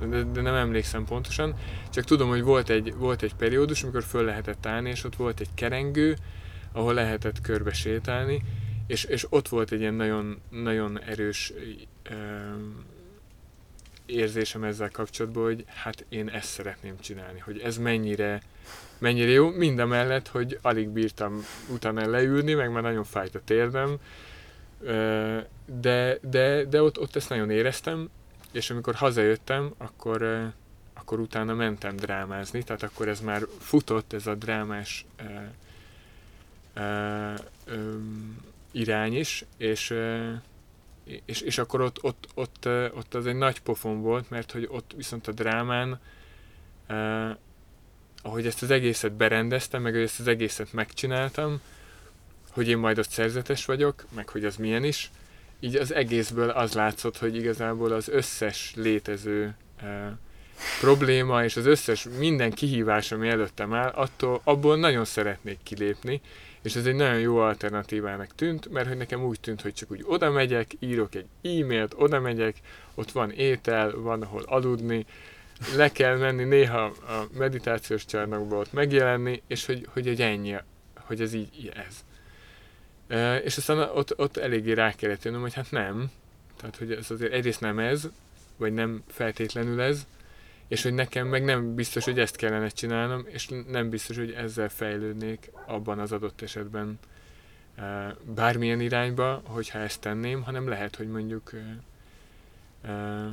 de, 0.10 0.24
de 0.24 0.42
nem 0.42 0.56
emlékszem 0.56 1.06
pontosan, 1.06 1.56
csak 1.90 2.04
tudom, 2.04 2.30
hogy 2.30 2.44
volt 2.44 2.70
egy, 2.70 2.94
volt 2.96 3.22
egy 3.22 3.36
periódus, 3.36 3.84
amikor 3.84 4.04
föl 4.04 4.24
lehetett 4.24 4.66
állni, 4.66 4.90
és 4.90 5.04
ott 5.04 5.16
volt 5.16 5.40
egy 5.40 5.50
kerengő, 5.54 6.18
ahol 6.72 6.94
lehetett 6.94 7.42
körbe 7.42 7.74
sétálni, 7.74 8.44
és, 8.88 9.04
és 9.04 9.26
ott 9.30 9.48
volt 9.48 9.72
egy 9.72 9.80
ilyen 9.80 9.94
nagyon, 9.94 10.42
nagyon 10.50 11.02
erős 11.02 11.54
uh, 12.10 12.16
érzésem 14.08 14.64
ezzel 14.64 14.90
kapcsolatban, 14.92 15.44
hogy 15.44 15.64
hát 15.68 16.06
én 16.10 16.30
ezt 16.30 16.50
szeretném 16.50 17.00
csinálni, 17.00 17.40
hogy 17.40 17.60
ez 17.60 17.78
mennyire, 17.78 18.42
mennyire 18.98 19.30
jó, 19.30 19.50
mindemellett, 19.50 20.28
hogy 20.28 20.60
alig 20.62 20.90
bírtam 20.90 21.46
utána 21.70 22.10
leülni, 22.10 22.54
meg 22.54 22.72
már 22.72 22.84
nagyon 22.84 23.04
fájt 23.04 23.36
a 23.36 23.42
térdem, 23.46 23.98
de, 25.66 26.18
de, 26.22 26.64
de 26.66 26.82
ott, 26.82 27.00
ott 27.00 27.16
ezt 27.16 27.30
nagyon 27.30 27.50
éreztem, 27.50 28.10
és 28.58 28.70
amikor 28.70 28.96
hazajöttem, 28.96 29.74
akkor, 29.78 30.52
akkor 30.94 31.20
utána 31.20 31.54
mentem 31.54 31.96
drámázni, 31.96 32.64
tehát 32.64 32.84
akkor 32.84 33.08
ez 33.08 33.20
már 33.20 33.42
futott, 33.60 34.14
ez 34.14 34.28
a 34.28 34.36
drámás 34.36 35.06
irány 38.72 39.16
is, 39.16 39.46
és, 39.58 39.94
és, 41.26 41.42
és 41.42 41.58
akkor 41.58 41.82
ott, 41.82 42.04
ott, 42.04 42.28
ott, 42.34 42.66
ott 42.94 43.14
az 43.14 43.26
egy 43.26 43.36
nagy 43.36 43.62
pofon 43.62 44.02
volt, 44.02 44.30
mert 44.30 44.52
hogy 44.52 44.68
ott 44.72 44.92
viszont 44.96 45.28
a 45.28 45.32
drámán, 45.32 46.00
eh, 46.88 47.36
ahogy 48.22 48.46
ezt 48.46 48.62
az 48.62 48.72
egészet 48.72 49.12
berendeztem, 49.12 49.82
meg 49.82 49.94
hogy 49.94 50.02
ezt 50.02 50.20
az 50.20 50.28
egészet 50.28 50.74
megcsináltam, 50.74 51.62
hogy 52.52 52.68
én 52.68 52.78
majd 52.78 53.00
ott 53.00 53.10
szerzetes 53.10 53.66
vagyok, 53.66 54.06
meg 54.16 54.30
hogy 54.30 54.46
az 54.46 54.56
milyen 54.56 54.84
is, 54.84 55.12
így 55.60 55.76
az 55.76 55.94
egészből 55.94 56.50
az 56.50 56.74
látszott, 56.74 57.18
hogy 57.18 57.36
igazából 57.36 57.92
az 57.92 58.10
összes 58.10 58.74
létező 58.76 59.56
eh, 59.82 60.10
probléma 60.80 61.44
és 61.44 61.56
az 61.56 61.66
összes 61.66 62.08
minden 62.18 62.52
kihívás, 62.52 63.12
ami 63.12 63.28
előttem 63.28 63.74
áll, 63.74 63.90
attól, 63.90 64.42
abból 64.44 64.78
nagyon 64.78 65.06
szeretnék 65.06 65.60
kilépni, 65.64 66.22
és 66.62 66.76
ez 66.76 66.86
egy 66.86 66.96
nagyon 66.96 67.20
jó 67.20 67.38
alternatívának 67.38 68.36
tűnt, 68.36 68.70
mert 68.70 68.88
hogy 68.88 68.98
nekem 68.98 69.24
úgy 69.24 69.40
tűnt, 69.40 69.62
hogy 69.62 69.74
csak 69.74 69.92
úgy 69.92 70.04
oda 70.06 70.32
megyek, 70.32 70.72
írok 70.80 71.16
egy 71.16 71.26
e-mailt, 71.42 71.94
oda 71.98 72.20
megyek, 72.20 72.56
ott 72.96 73.12
van 73.12 73.32
étel, 73.32 73.92
van 73.96 74.22
ahol 74.22 74.44
aludni, 74.46 75.06
le 75.76 75.92
kell 75.92 76.18
menni 76.18 76.44
néha 76.44 76.84
a 76.84 77.28
meditációs 77.38 78.06
csarnokba 78.06 78.58
ott 78.58 78.74
megjelenni, 78.74 79.42
és 79.48 79.66
hogy, 79.66 79.88
hogy 79.94 80.08
egy 80.08 80.22
ennyi, 80.22 80.56
hogy 80.96 81.22
ez 81.22 81.34
így 81.34 81.72
ez. 81.88 82.06
E, 83.08 83.38
és 83.38 83.58
aztán 83.58 83.78
ott, 83.80 84.20
ott 84.20 84.38
eléggé 84.38 84.72
rá 84.72 84.92
kellett 84.92 85.24
jönnöm, 85.24 85.42
hogy 85.42 85.54
hát 85.54 85.72
nem, 85.72 86.12
tehát 86.58 86.76
hogy 86.76 86.92
ez 86.92 87.12
azért 87.12 87.34
egyrészt 87.34 87.62
nem 87.62 87.80
ez, 87.80 88.10
vagy 88.58 88.74
nem 88.74 89.04
feltétlenül 89.08 89.82
ez, 89.82 90.06
és 90.68 90.84
hogy 90.84 90.94
nekem 90.94 91.28
meg 91.28 91.44
nem 91.44 91.76
biztos, 91.76 92.06
hogy 92.06 92.20
ezt 92.20 92.36
kellene 92.36 92.68
csinálnom, 92.68 93.26
és 93.28 93.50
nem 93.68 93.90
biztos, 93.90 94.18
hogy 94.18 94.32
ezzel 94.32 94.70
fejlődnék 94.70 95.52
abban 95.66 96.00
az 96.00 96.12
adott 96.12 96.42
esetben 96.42 97.00
bármilyen 98.24 98.82
irányba, 98.82 99.42
hogyha 99.46 99.80
ezt 99.80 100.02
tenném, 100.02 100.44
hanem 100.44 100.68
lehet, 100.68 100.96
hogy 100.96 101.08
mondjuk 101.08 101.52
eh, 102.82 103.32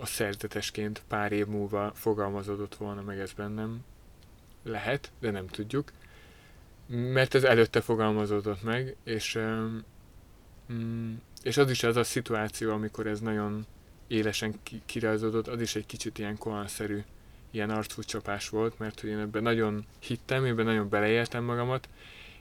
a 0.00 0.06
szerzetesként 0.06 1.02
pár 1.08 1.32
év 1.32 1.46
múlva 1.46 1.92
fogalmazódott 1.94 2.74
volna 2.74 3.02
meg 3.02 3.18
ez 3.18 3.32
bennem. 3.32 3.84
Lehet, 4.62 5.10
de 5.20 5.30
nem 5.30 5.46
tudjuk. 5.46 5.92
Mert 6.86 7.34
ez 7.34 7.44
előtte 7.44 7.80
fogalmazódott 7.80 8.62
meg, 8.62 8.96
és, 9.04 9.38
mm, 10.72 11.12
és 11.42 11.56
az 11.56 11.70
is 11.70 11.82
az 11.82 11.96
a 11.96 12.04
szituáció, 12.04 12.72
amikor 12.72 13.06
ez 13.06 13.20
nagyon 13.20 13.66
élesen 14.06 14.54
kirajzódott, 14.86 15.48
az 15.48 15.60
is 15.60 15.76
egy 15.76 15.86
kicsit 15.86 16.18
ilyen 16.18 16.38
koanszerű 16.38 17.02
ilyen 17.50 17.70
arcúcsapás 17.70 18.48
volt, 18.48 18.78
mert 18.78 19.00
hogy 19.00 19.10
én 19.10 19.18
ebben 19.18 19.42
nagyon 19.42 19.86
hittem, 19.98 20.44
ebben 20.44 20.64
nagyon 20.64 20.88
beleéltem 20.88 21.44
magamat, 21.44 21.88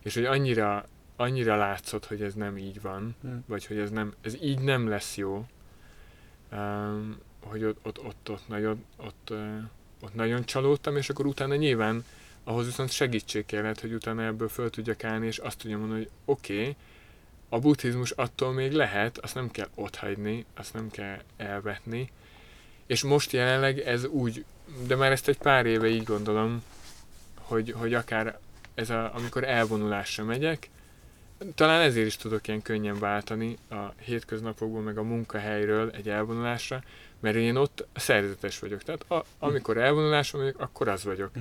és 0.01 0.13
hogy 0.13 0.25
annyira, 0.25 0.85
annyira 1.15 1.55
látszott, 1.55 2.05
hogy 2.05 2.21
ez 2.21 2.33
nem 2.33 2.57
így 2.57 2.81
van, 2.81 3.15
Hmm. 3.21 3.43
vagy 3.47 3.65
hogy 3.65 3.77
ez, 3.77 3.89
nem, 3.89 4.13
ez 4.21 4.41
így 4.41 4.59
nem 4.59 4.87
lesz 4.87 5.17
jó, 5.17 5.45
um, 6.51 7.17
hogy 7.43 7.63
ott, 7.63 7.77
ott, 7.83 8.03
ott, 8.03 8.29
ott, 8.29 8.47
nagyon, 8.47 8.85
ott, 8.97 9.33
ott 10.01 10.13
nagyon 10.13 10.43
csalódtam, 10.45 10.97
és 10.97 11.09
akkor 11.09 11.25
utána 11.25 11.55
nyilván 11.55 12.03
ahhoz 12.43 12.65
viszont 12.65 12.91
segítség 12.91 13.45
kellett, 13.45 13.79
hogy 13.79 13.93
utána 13.93 14.23
ebből 14.23 14.49
föl 14.49 14.69
tudjak 14.69 15.03
állni, 15.03 15.25
és 15.25 15.37
azt 15.37 15.57
tudjam 15.57 15.79
mondani, 15.79 15.99
hogy 15.99 16.11
oké, 16.25 16.59
okay, 16.59 16.75
a 17.49 17.59
buddhizmus 17.59 18.11
attól 18.11 18.53
még 18.53 18.71
lehet, 18.71 19.17
azt 19.17 19.35
nem 19.35 19.51
kell 19.51 19.67
otthagyni, 19.75 20.45
azt 20.55 20.73
nem 20.73 20.89
kell 20.91 21.17
elvetni, 21.37 22.11
és 22.85 23.03
most 23.03 23.31
jelenleg 23.31 23.79
ez 23.79 24.05
úgy, 24.05 24.45
de 24.87 24.95
már 24.95 25.11
ezt 25.11 25.27
egy 25.27 25.37
pár 25.37 25.65
éve 25.65 25.87
így 25.87 26.03
gondolom, 26.03 26.63
hogy, 27.35 27.73
hogy 27.77 27.93
akár 27.93 28.39
ez 28.73 28.89
a, 28.89 29.15
amikor 29.15 29.43
elvonulásra 29.43 30.23
megyek, 30.23 30.69
talán 31.55 31.81
ezért 31.81 32.05
is 32.05 32.15
tudok 32.15 32.47
ilyen 32.47 32.61
könnyen 32.61 32.99
váltani 32.99 33.57
a 33.69 33.93
hétköznapokból, 33.99 34.81
meg 34.81 34.97
a 34.97 35.03
munkahelyről 35.03 35.89
egy 35.89 36.09
elvonulásra, 36.09 36.83
mert 37.19 37.35
én 37.35 37.55
ott 37.55 37.87
szerzetes 37.95 38.59
vagyok. 38.59 38.83
Tehát 38.83 39.11
a, 39.11 39.25
amikor 39.39 39.77
elvonuláson 39.77 40.41
vagyok, 40.41 40.59
akkor 40.59 40.87
az 40.87 41.03
vagyok. 41.03 41.31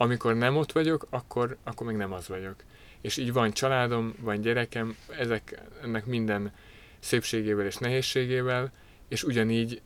Amikor 0.00 0.34
nem 0.34 0.56
ott 0.56 0.72
vagyok, 0.72 1.06
akkor, 1.10 1.56
akkor 1.62 1.86
még 1.86 1.96
nem 1.96 2.12
az 2.12 2.28
vagyok. 2.28 2.54
És 3.00 3.16
így 3.16 3.32
van 3.32 3.52
családom, 3.52 4.14
van 4.20 4.40
gyerekem, 4.40 4.96
ezek, 5.18 5.60
ennek 5.82 6.06
minden 6.06 6.52
szépségével 6.98 7.66
és 7.66 7.76
nehézségével, 7.76 8.72
és 9.08 9.22
ugyanígy 9.22 9.82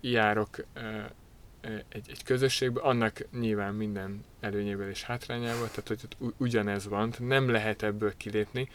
járok 0.00 0.64
egy, 1.88 2.10
egy 2.10 2.22
közösségbe, 2.24 2.80
annak 2.80 3.26
nyilván 3.38 3.74
minden 3.74 4.24
előnyével 4.40 4.88
és 4.88 5.02
hátrányával, 5.02 5.68
tehát 5.68 5.88
hogy 5.88 6.00
ott 6.04 6.34
ugyanez 6.36 6.88
van, 6.88 7.12
nem 7.18 7.50
lehet 7.50 7.82
ebből 7.82 8.16
kilépni, 8.16 8.68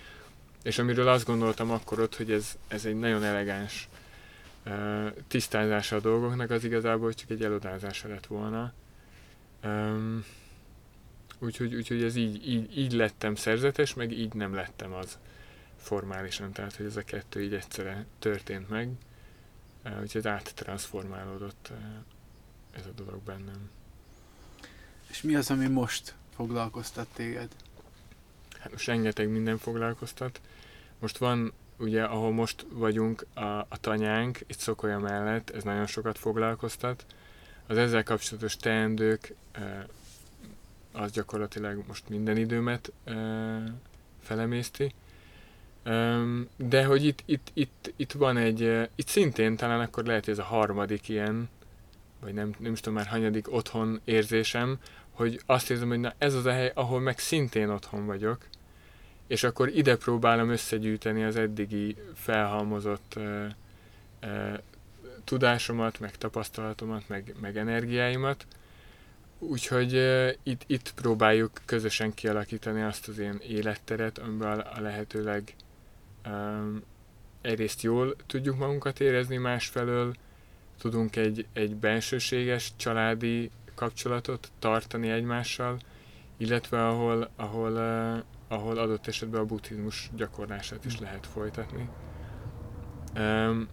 és 0.64 0.80
amiről 0.80 1.08
azt 1.08 1.26
gondoltam 1.26 1.72
akkor 1.72 2.00
ott, 2.00 2.16
hogy 2.16 2.32
ez, 2.32 2.58
ez 2.68 2.86
egy 2.86 3.00
nagyon 3.00 3.24
elegáns 3.24 3.90
uh, 4.66 5.08
tisztázása 5.28 5.96
a 5.96 6.00
dolgoknak, 6.00 6.50
az 6.50 6.64
igazából 6.64 7.14
csak 7.14 7.30
egy 7.30 7.44
elodázása 7.44 8.08
lett 8.08 8.26
volna. 8.26 8.74
Um, 9.64 10.26
úgyhogy, 11.44 11.76
úgyhogy 11.76 12.04
ez 12.04 12.16
így, 12.16 12.48
így, 12.48 12.78
így 12.78 12.92
lettem 12.92 13.36
szerzetes, 13.36 13.94
meg 13.94 14.12
így 14.12 14.34
nem 14.34 14.54
lettem 14.54 14.94
az 14.94 15.18
formálisan, 15.78 16.52
tehát 16.52 16.76
hogy 16.76 16.86
ez 16.86 16.98
a 16.98 17.04
kettő 17.04 17.42
így 17.42 17.54
egyszerre 17.54 18.06
történt 18.20 18.70
meg, 18.70 18.90
úgyhogy 20.02 20.26
uh, 21.70 21.78
ez 22.72 22.86
a 22.86 23.04
dolog 23.04 23.22
bennem. 23.22 23.70
És 25.10 25.22
mi 25.22 25.36
az, 25.36 25.50
ami 25.52 25.68
most 25.68 26.14
foglalkoztat 26.36 27.08
téged? 27.14 27.50
Hát 28.60 28.72
most 28.72 28.88
rengeteg 28.88 29.30
minden 29.30 29.58
foglalkoztat. 29.58 30.42
Most 31.00 31.18
van, 31.18 31.54
ugye, 31.78 32.04
ahol 32.04 32.32
most 32.32 32.66
vagyunk, 32.70 33.26
a, 33.34 33.42
a 33.42 33.78
tanyánk, 33.82 34.40
itt 34.48 34.60
Szokolya 34.60 35.00
mellett, 35.00 35.50
ez 35.50 35.64
nagyon 35.64 35.88
sokat 35.88 36.18
foglalkoztat. 36.18 37.06
Az 37.68 37.78
ezzel 37.78 38.04
kapcsolatos 38.04 38.56
teendők, 38.56 39.34
az 40.94 41.12
gyakorlatilag 41.12 41.84
most 41.88 42.10
minden 42.10 42.38
időmet 42.38 42.92
felemészti. 44.22 44.94
De 46.56 46.86
hogy 46.86 47.06
itt, 47.06 47.24
itt, 47.26 47.52
itt, 47.54 47.94
itt 47.96 48.12
van 48.12 48.38
egy, 48.38 48.90
itt 48.96 49.08
szintén 49.08 49.56
talán 49.56 49.80
akkor 49.80 50.06
lehet, 50.06 50.28
ez 50.28 50.40
a 50.40 50.44
harmadik 50.44 51.10
ilyen, 51.10 51.50
vagy 52.22 52.34
nem, 52.34 52.54
nem 52.58 52.72
is 52.72 52.80
tudom 52.80 52.98
már 52.98 53.08
hanyadik 53.08 53.54
otthon 53.54 54.02
érzésem, 54.04 54.80
hogy 55.12 55.42
azt 55.46 55.70
érzem, 55.70 55.88
hogy 55.88 56.00
na 56.00 56.14
ez 56.18 56.34
az 56.34 56.46
a 56.46 56.52
hely, 56.52 56.72
ahol 56.76 57.00
meg 57.00 57.20
szintén 57.20 57.70
otthon 57.70 58.06
vagyok, 58.06 58.48
és 59.28 59.44
akkor 59.44 59.70
ide 59.70 59.98
próbálom 59.98 60.50
összegyűjteni 60.50 61.24
az 61.24 61.36
eddigi 61.36 61.96
felhalmozott 62.16 63.14
uh, 63.16 63.46
uh, 64.24 64.58
tudásomat, 65.24 66.00
meg 66.00 66.18
tapasztalatomat, 66.18 67.08
meg, 67.08 67.36
meg 67.42 67.58
energiáimat, 67.58 68.46
úgyhogy 69.50 69.96
uh, 69.96 70.30
itt, 70.44 70.64
itt 70.68 70.94
próbáljuk 70.94 71.52
közösen 71.66 72.14
kialakítani 72.14 72.82
azt 72.82 73.08
az 73.08 73.18
én 73.18 73.40
életteret, 73.48 74.18
amiben 74.18 74.60
a 74.60 74.82
lehetőleg 74.82 75.56
um, 76.26 76.84
egyrészt 77.42 77.82
jól 77.82 78.16
tudjuk 78.28 78.58
magunkat 78.58 79.00
érezni, 79.00 79.38
másfelől 79.38 80.14
tudunk 80.80 81.16
egy, 81.16 81.46
egy 81.54 81.76
bensőséges 81.76 82.72
családi 82.76 83.52
kapcsolatot 83.76 84.52
tartani 84.60 85.10
egymással, 85.10 85.80
illetve 86.38 86.88
ahol, 86.88 87.30
ahol, 87.36 87.72
uh, 87.72 88.24
ahol 88.48 88.78
adott 88.78 89.08
esetben 89.08 89.42
a 89.42 89.46
buddhizmus 89.46 90.10
gyakorlását 90.16 90.86
is 90.86 91.00
lehet 91.00 91.28
folytatni. 91.28 91.90
Um, 93.18 93.68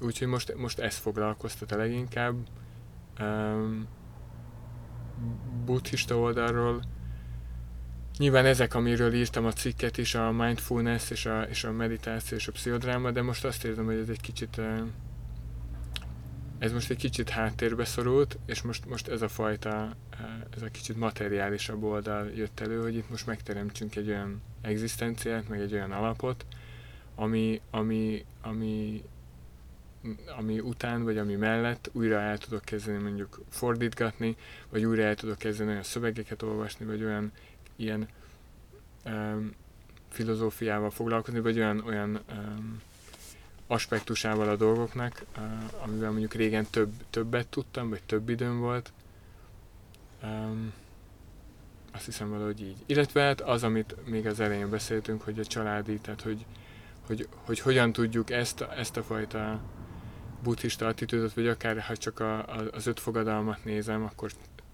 úgyhogy 0.00 0.28
most, 0.28 0.54
most 0.54 0.78
ez 0.78 0.96
foglalkoztat 0.96 1.72
a 1.72 1.76
leginkább. 1.76 2.34
Um, 3.20 3.88
buddhista 5.64 6.18
oldalról. 6.18 6.82
Nyilván 8.18 8.46
ezek, 8.46 8.74
amiről 8.74 9.14
írtam 9.14 9.44
a 9.44 9.52
cikket 9.52 9.98
is, 9.98 10.14
a 10.14 10.32
mindfulness 10.32 11.10
és 11.10 11.26
a, 11.26 11.42
és 11.42 11.64
a 11.64 11.72
meditáció 11.72 12.36
és 12.36 12.48
a 12.48 12.52
pszichodráma, 12.52 13.10
de 13.10 13.22
most 13.22 13.44
azt 13.44 13.64
érzem, 13.64 13.84
hogy 13.84 13.98
ez 13.98 14.08
egy 14.08 14.20
kicsit 14.20 14.56
uh, 14.56 14.80
ez 16.58 16.72
most 16.72 16.90
egy 16.90 16.96
kicsit 16.96 17.28
háttérbe 17.28 17.84
szorult, 17.84 18.38
és 18.46 18.62
most, 18.62 18.86
most 18.86 19.08
ez 19.08 19.22
a 19.22 19.28
fajta, 19.28 19.96
ez 20.56 20.62
a 20.62 20.70
kicsit 20.70 20.96
materiálisabb 20.96 21.82
oldal 21.82 22.30
jött 22.34 22.60
elő, 22.60 22.80
hogy 22.82 22.94
itt 22.94 23.10
most 23.10 23.26
megteremtsünk 23.26 23.96
egy 23.96 24.08
olyan 24.08 24.42
egzisztenciát, 24.60 25.48
meg 25.48 25.60
egy 25.60 25.72
olyan 25.72 25.92
alapot, 25.92 26.46
ami, 27.14 27.60
ami, 27.70 28.24
ami, 28.42 29.02
ami 30.38 30.60
után, 30.60 31.04
vagy 31.04 31.18
ami 31.18 31.34
mellett 31.34 31.90
újra 31.92 32.20
el 32.20 32.38
tudok 32.38 32.64
kezdeni 32.64 33.02
mondjuk 33.02 33.40
fordítgatni, 33.50 34.36
vagy 34.68 34.84
újra 34.84 35.02
el 35.02 35.14
tudok 35.14 35.38
kezdeni 35.38 35.70
olyan 35.70 35.82
szövegeket 35.82 36.42
olvasni, 36.42 36.86
vagy 36.86 37.04
olyan 37.04 37.32
ilyen 37.76 38.08
um, 39.04 39.52
filozófiával 40.08 40.90
foglalkozni, 40.90 41.40
vagy 41.40 41.58
olyan, 41.58 41.82
olyan 41.86 42.20
um, 42.30 42.80
aspektusával 43.66 44.48
a 44.48 44.56
dolgoknak, 44.56 45.24
amivel 45.84 46.10
mondjuk 46.10 46.34
régen 46.34 46.66
több, 46.70 46.92
többet 47.10 47.46
tudtam, 47.46 47.88
vagy 47.88 48.02
több 48.02 48.28
időm 48.28 48.58
volt. 48.58 48.92
Um, 50.22 50.72
azt 51.92 52.04
hiszem 52.04 52.30
valahogy 52.30 52.60
így. 52.60 52.76
Illetve 52.86 53.22
hát 53.22 53.40
az, 53.40 53.62
amit 53.62 53.96
még 54.04 54.26
az 54.26 54.40
elején 54.40 54.70
beszéltünk, 54.70 55.22
hogy 55.22 55.38
a 55.38 55.44
családi, 55.44 55.98
tehát 55.98 56.20
hogy, 56.20 56.44
hogy, 57.06 57.28
hogy 57.44 57.58
hogyan 57.58 57.92
tudjuk 57.92 58.30
ezt, 58.30 58.60
ezt 58.60 58.96
a 58.96 59.02
fajta 59.02 59.60
buddhista 60.42 60.86
attitűdöt, 60.86 61.34
vagy 61.34 61.46
akár 61.46 61.80
ha 61.80 61.96
csak 61.96 62.20
a, 62.20 62.38
a, 62.38 62.68
az 62.70 62.86
öt 62.86 63.00
fogadalmat 63.00 63.64
nézem, 63.64 64.04
akkor 64.04 64.30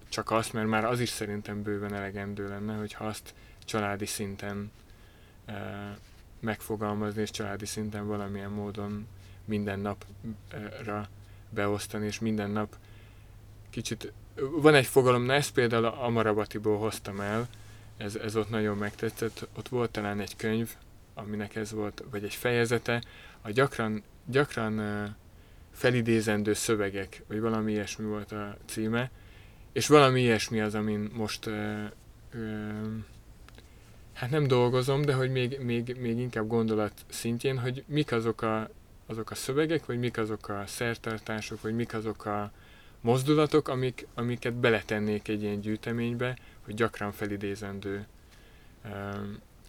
csak 0.09 0.31
azt, 0.31 0.53
mert 0.53 0.67
már 0.67 0.85
az 0.85 0.99
is 0.99 1.09
szerintem 1.09 1.63
bőven 1.63 1.93
elegendő 1.93 2.47
lenne, 2.47 2.75
hogyha 2.75 3.05
azt 3.05 3.33
családi 3.65 4.05
szinten 4.05 4.71
uh, 5.47 5.55
megfogalmazni, 6.39 7.21
és 7.21 7.31
családi 7.31 7.65
szinten 7.65 8.07
valamilyen 8.07 8.51
módon 8.51 9.07
minden 9.45 9.79
napra 9.79 11.07
beosztani, 11.49 12.05
és 12.05 12.19
minden 12.19 12.49
nap 12.49 12.75
kicsit... 13.69 14.13
Van 14.35 14.73
egy 14.73 14.85
fogalom, 14.85 15.23
na 15.23 15.33
ezt 15.33 15.53
például 15.53 15.85
a 15.85 16.05
Amarabatiból 16.05 16.77
hoztam 16.77 17.19
el, 17.19 17.47
ez, 17.97 18.15
ez 18.15 18.35
ott 18.35 18.49
nagyon 18.49 18.77
megtetszett, 18.77 19.47
ott 19.57 19.67
volt 19.67 19.91
talán 19.91 20.19
egy 20.19 20.35
könyv, 20.35 20.75
aminek 21.13 21.55
ez 21.55 21.71
volt, 21.71 22.03
vagy 22.11 22.23
egy 22.23 22.33
fejezete, 22.33 23.03
a 23.41 23.51
gyakran, 23.51 24.03
gyakran 24.25 24.79
felidézendő 25.75 26.53
szövegek, 26.53 27.23
vagy 27.27 27.39
valami 27.39 27.71
ilyesmi 27.71 28.05
volt 28.05 28.31
a 28.31 28.57
címe, 28.65 29.11
és 29.71 29.87
valami 29.87 30.21
ilyesmi 30.21 30.61
az, 30.61 30.75
amin 30.75 31.09
most 31.13 31.49
hát 34.13 34.29
nem 34.29 34.47
dolgozom, 34.47 35.01
de 35.01 35.13
hogy 35.13 35.31
még, 35.31 35.59
még, 35.59 35.97
még 35.99 36.17
inkább 36.17 36.47
gondolat 36.47 36.93
szintjén, 37.09 37.59
hogy 37.59 37.83
mik 37.87 38.11
azok 38.11 38.41
a, 38.41 38.69
azok 39.05 39.31
a 39.31 39.35
szövegek, 39.35 39.85
vagy 39.85 39.99
mik 39.99 40.17
azok 40.17 40.49
a 40.49 40.63
szertartások, 40.65 41.61
vagy 41.61 41.75
mik 41.75 41.93
azok 41.93 42.25
a 42.25 42.51
mozdulatok, 43.01 43.67
amik, 43.67 44.07
amiket 44.13 44.53
beletennék 44.53 45.27
egy 45.27 45.41
ilyen 45.41 45.59
gyűjteménybe, 45.59 46.37
hogy 46.65 46.73
gyakran 46.73 47.11
felidézendő 47.11 48.05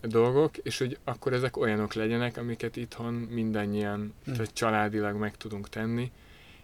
dolgok, 0.06 0.56
és 0.56 0.78
hogy 0.78 0.98
akkor 1.04 1.32
ezek 1.32 1.56
olyanok 1.56 1.94
legyenek, 1.94 2.36
amiket 2.36 2.76
itthon 2.76 3.14
mindannyian, 3.14 4.14
hmm. 4.24 4.34
tehát 4.34 4.52
családilag 4.52 5.16
meg 5.16 5.36
tudunk 5.36 5.68
tenni, 5.68 6.12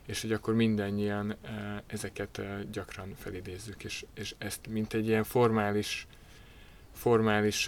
és 0.07 0.21
hogy 0.21 0.33
akkor 0.33 0.55
mindannyian 0.55 1.35
uh, 1.43 1.51
ezeket 1.87 2.39
uh, 2.39 2.61
gyakran 2.71 3.15
felidézzük, 3.17 3.85
és, 3.85 4.05
és 4.15 4.35
ezt 4.39 4.67
mint 4.67 4.95
egy 4.95 5.07
ilyen 5.07 5.25
formális 5.25 6.07
formális, 6.93 7.65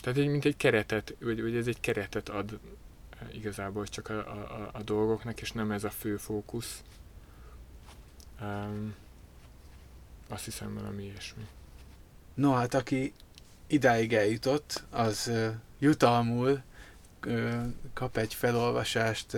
tehát 0.00 0.18
egy, 0.18 0.28
mint 0.28 0.44
egy 0.44 0.56
keretet, 0.56 1.14
vagy, 1.20 1.42
vagy 1.42 1.56
ez 1.56 1.66
egy 1.66 1.80
keretet 1.80 2.28
ad 2.28 2.58
igazából 3.32 3.86
csak 3.86 4.08
a, 4.08 4.18
a, 4.18 4.70
a 4.72 4.82
dolgoknak, 4.82 5.40
és 5.40 5.52
nem 5.52 5.70
ez 5.70 5.84
a 5.84 5.90
fő 5.90 6.16
fókusz. 6.16 6.82
Um, 8.40 8.94
azt 10.28 10.44
hiszem 10.44 10.74
valami 10.74 11.02
ilyesmi. 11.02 11.46
No 12.34 12.52
hát, 12.52 12.74
aki 12.74 13.12
idáig 13.72 14.14
eljutott, 14.14 14.84
az 14.90 15.30
jutalmul 15.78 16.62
kap 17.94 18.16
egy 18.16 18.34
felolvasást 18.34 19.36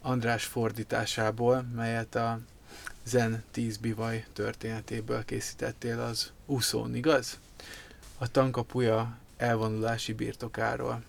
András 0.00 0.44
fordításából, 0.44 1.66
melyet 1.74 2.14
a 2.14 2.40
Zen 3.04 3.42
10 3.50 3.76
bivaj 3.76 4.24
történetéből 4.32 5.24
készítettél 5.24 6.00
az 6.00 6.32
úszón, 6.46 6.94
igaz? 6.94 7.38
A 8.18 8.30
tankapuja 8.30 9.18
elvonulási 9.36 10.12
birtokáról. 10.12 11.02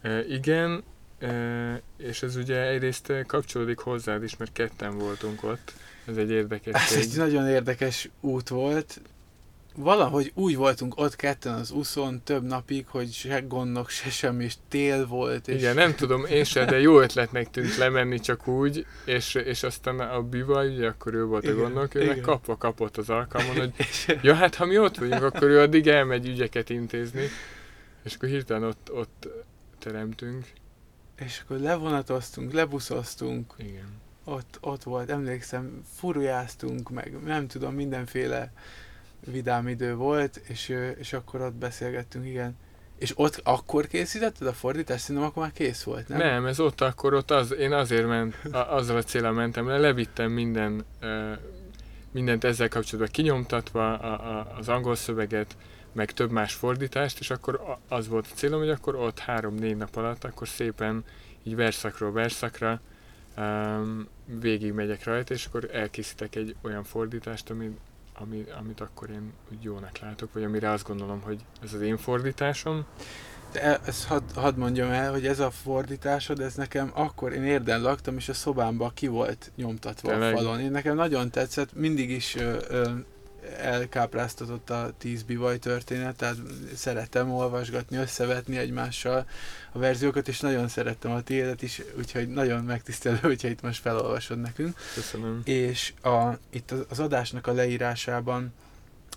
E, 0.00 0.24
igen, 0.26 0.82
e, 1.18 1.82
és 1.96 2.22
ez 2.22 2.36
ugye 2.36 2.66
egyrészt 2.66 3.12
kapcsolódik 3.26 3.78
hozzád 3.78 4.22
is, 4.22 4.36
mert 4.36 4.52
ketten 4.52 4.98
voltunk 4.98 5.42
ott. 5.42 5.72
Ez 6.06 6.16
egy 6.16 6.30
érdekes. 6.30 6.90
Ez 6.90 6.96
egy 6.96 7.16
nagyon 7.16 7.48
érdekes 7.48 8.08
út 8.20 8.48
volt 8.48 9.00
valahogy 9.76 10.32
úgy 10.34 10.56
voltunk 10.56 10.96
ott 10.96 11.16
ketten 11.16 11.54
az 11.54 11.70
úszon 11.70 12.22
több 12.24 12.42
napig, 12.42 12.86
hogy 12.86 13.12
se 13.12 13.40
gondok, 13.40 13.88
se 13.88 14.10
semmi, 14.10 14.44
és 14.44 14.54
tél 14.68 15.06
volt. 15.06 15.48
És... 15.48 15.60
Igen, 15.60 15.74
nem 15.74 15.94
tudom 15.94 16.24
én 16.24 16.44
se, 16.44 16.64
de 16.64 16.80
jó 16.80 17.00
ötletnek 17.00 17.50
tűnt 17.50 17.76
lemenni 17.76 18.20
csak 18.20 18.46
úgy, 18.46 18.86
és, 19.04 19.34
és 19.34 19.62
aztán 19.62 20.00
a 20.00 20.22
bivaj, 20.22 20.68
ugye 20.68 20.88
akkor 20.88 21.14
ő 21.14 21.24
volt 21.24 21.46
a 21.46 21.54
gondok, 21.54 21.94
ő 21.94 22.06
meg 22.06 22.20
kapva 22.20 22.56
kapott 22.56 22.96
az 22.96 23.10
alkalmon, 23.10 23.56
hogy 23.56 23.72
ja, 24.22 24.34
hát 24.34 24.54
ha 24.54 24.64
mi 24.64 24.78
ott 24.78 24.96
vagyunk, 24.96 25.22
akkor 25.22 25.48
ő 25.48 25.60
addig 25.60 25.86
elmegy 25.86 26.28
ügyeket 26.28 26.70
intézni, 26.70 27.28
és 28.02 28.14
akkor 28.14 28.28
hirtelen 28.28 28.62
ott, 28.62 28.90
ott 28.92 29.28
teremtünk. 29.78 30.46
És 31.16 31.42
akkor 31.44 31.58
levonatoztunk, 31.58 32.52
lebuszoztunk. 32.52 33.54
Igen. 33.56 34.00
Ott, 34.24 34.58
ott 34.60 34.82
volt, 34.82 35.10
emlékszem, 35.10 35.82
furujáztunk, 35.94 36.90
meg 36.90 37.22
nem 37.24 37.46
tudom, 37.46 37.74
mindenféle 37.74 38.52
vidám 39.24 39.68
idő 39.68 39.94
volt, 39.94 40.36
és, 40.48 40.76
és 40.98 41.12
akkor 41.12 41.40
ott 41.40 41.54
beszélgettünk, 41.54 42.26
igen. 42.26 42.56
És 42.98 43.12
ott 43.14 43.40
akkor 43.44 43.86
készítetted 43.86 44.46
a 44.46 44.52
fordítást? 44.52 45.00
Szerintem 45.00 45.30
akkor 45.30 45.42
már 45.42 45.52
kész 45.52 45.82
volt, 45.82 46.08
nem? 46.08 46.18
Nem, 46.18 46.46
ez 46.46 46.60
ott 46.60 46.80
akkor, 46.80 47.14
ott 47.14 47.30
az, 47.30 47.54
én 47.54 47.72
azért 47.72 48.06
ment, 48.06 48.34
a, 48.52 48.74
azzal 48.74 48.96
a 48.96 49.02
célra 49.02 49.32
mentem 49.32 49.66
le, 49.66 49.78
levittem 49.78 50.30
minden, 50.30 50.84
mindent 52.10 52.44
ezzel 52.44 52.68
kapcsolatban 52.68 53.12
kinyomtatva, 53.12 53.98
a, 53.98 54.38
a, 54.38 54.54
az 54.58 54.68
angol 54.68 54.94
szöveget, 54.94 55.56
meg 55.92 56.10
több 56.10 56.30
más 56.30 56.54
fordítást, 56.54 57.18
és 57.18 57.30
akkor 57.30 57.78
az 57.88 58.08
volt 58.08 58.26
a 58.30 58.34
célom, 58.34 58.60
hogy 58.60 58.70
akkor 58.70 58.94
ott 58.94 59.18
három-négy 59.18 59.76
nap 59.76 59.96
alatt, 59.96 60.24
akkor 60.24 60.48
szépen 60.48 61.04
így 61.42 61.56
verszakról 61.56 62.12
verszakra 62.12 62.80
um, 63.36 64.08
végig 64.40 64.72
megyek 64.72 65.04
rajta, 65.04 65.34
és 65.34 65.46
akkor 65.46 65.68
elkészítek 65.72 66.34
egy 66.34 66.54
olyan 66.62 66.84
fordítást, 66.84 67.50
ami 67.50 67.76
ami, 68.22 68.44
amit 68.58 68.80
akkor 68.80 69.10
én 69.10 69.32
úgy 69.52 69.62
jónak 69.62 69.98
látok, 69.98 70.32
vagy 70.32 70.44
amire 70.44 70.70
azt 70.70 70.86
gondolom, 70.86 71.20
hogy 71.20 71.44
ez 71.62 71.74
az 71.74 71.80
én 71.80 71.96
fordításom. 71.96 72.84
De 73.52 73.80
ezt 73.84 74.04
hadd 74.04 74.22
had 74.34 74.56
mondjam 74.56 74.90
el, 74.90 75.10
hogy 75.10 75.26
ez 75.26 75.40
a 75.40 75.50
fordításod, 75.50 76.40
ez 76.40 76.54
nekem 76.54 76.90
akkor 76.94 77.32
én 77.32 77.44
érden 77.44 77.82
laktam, 77.82 78.16
és 78.16 78.28
a 78.28 78.34
szobámban 78.34 78.90
ki 78.94 79.06
volt 79.06 79.52
nyomtatva 79.56 80.08
Tényleg? 80.08 80.34
a 80.34 80.36
falon. 80.36 80.60
Én 80.60 80.70
nekem 80.70 80.94
nagyon 80.94 81.30
tetszett, 81.30 81.74
mindig 81.74 82.10
is 82.10 82.34
ö, 82.34 82.56
ö, 82.68 82.90
elkápráztatott 83.58 84.70
a 84.70 84.92
tíz 84.98 85.22
bivaj 85.22 85.58
történet, 85.58 86.16
tehát 86.16 86.36
szeretem 86.74 87.30
olvasgatni, 87.32 87.96
összevetni 87.96 88.56
egymással 88.56 89.26
a 89.72 89.78
verziókat, 89.78 90.28
és 90.28 90.40
nagyon 90.40 90.68
szerettem 90.68 91.10
a 91.10 91.20
tiédet 91.20 91.62
is, 91.62 91.82
úgyhogy 91.98 92.28
nagyon 92.28 92.64
megtisztelő, 92.64 93.18
hogyha 93.22 93.48
itt 93.48 93.62
most 93.62 93.80
felolvasod 93.80 94.40
nekünk. 94.40 94.76
Köszönöm. 94.94 95.40
És 95.44 95.92
a, 96.02 96.30
itt 96.50 96.70
az 96.88 96.98
adásnak 96.98 97.46
a 97.46 97.52
leírásában 97.52 98.52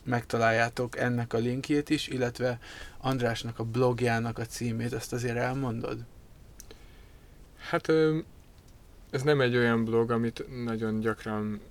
megtaláljátok 0.03 0.97
ennek 0.97 1.33
a 1.33 1.37
linkjét 1.37 1.89
is, 1.89 2.07
illetve 2.07 2.59
Andrásnak 2.97 3.59
a 3.59 3.63
blogjának 3.63 4.37
a 4.37 4.45
címét, 4.45 4.93
azt 4.93 5.13
azért 5.13 5.37
elmondod? 5.37 5.97
Hát 7.69 7.91
ez 9.09 9.21
nem 9.21 9.41
egy 9.41 9.55
olyan 9.55 9.85
blog, 9.85 10.11
amit 10.11 10.63
nagyon 10.63 10.99
gyakran 10.99 11.61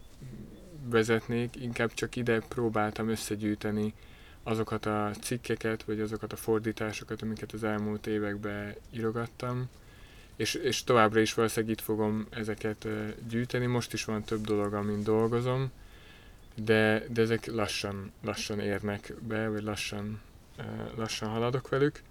vezetnék, 0.91 1.57
inkább 1.57 1.95
csak 1.95 2.17
ide 2.17 2.41
próbáltam 2.49 3.09
összegyűjteni 3.09 3.95
azokat 4.43 4.87
a 4.87 5.11
cikkeket, 5.21 5.83
vagy 5.83 6.01
azokat 6.01 6.33
a 6.33 6.37
fordításokat, 6.37 7.23
amiket 7.23 7.53
az 7.53 7.65
elmúlt 7.65 8.07
években 8.07 8.75
írogattam, 8.91 9.69
és, 10.37 10.55
és 10.55 10.85
továbbra 10.85 11.21
is 11.21 11.35
valószínűleg 11.35 11.75
itt 11.75 11.85
fogom 11.85 12.27
ezeket 12.31 12.89
gyűjteni. 13.29 13.67
Most 13.67 13.93
is 13.93 14.05
van 14.05 14.23
több 14.23 14.41
dolog, 14.41 14.75
amin 14.75 15.03
dolgozom, 15.03 15.71
de, 16.55 17.05
de 17.09 17.23
ezek 17.23 17.47
lassan, 17.47 18.13
lassan 18.23 18.61
érnek 18.61 19.15
be, 19.21 19.49
vagy 19.49 19.63
lassan, 19.63 20.21
lassan 20.95 21.29
haladok 21.29 21.69
velük. 21.69 22.03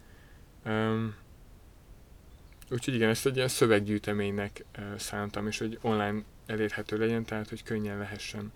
Úgyhogy 2.69 2.93
igen, 2.93 3.09
ezt 3.09 3.25
egy 3.25 3.35
ilyen 3.35 3.47
szöveggyűjteménynek 3.47 4.65
szántam, 4.97 5.47
és 5.47 5.57
hogy 5.57 5.79
online 5.81 6.23
elérhető 6.45 6.97
legyen, 6.97 7.25
tehát 7.25 7.49
hogy 7.49 7.63
könnyen 7.63 7.97
lehessen 7.97 8.51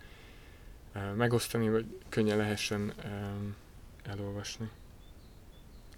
megosztani, 1.16 1.70
vagy 1.70 1.86
könnyen 2.10 2.38
lehessen 2.38 2.94
elolvasni. 4.04 4.70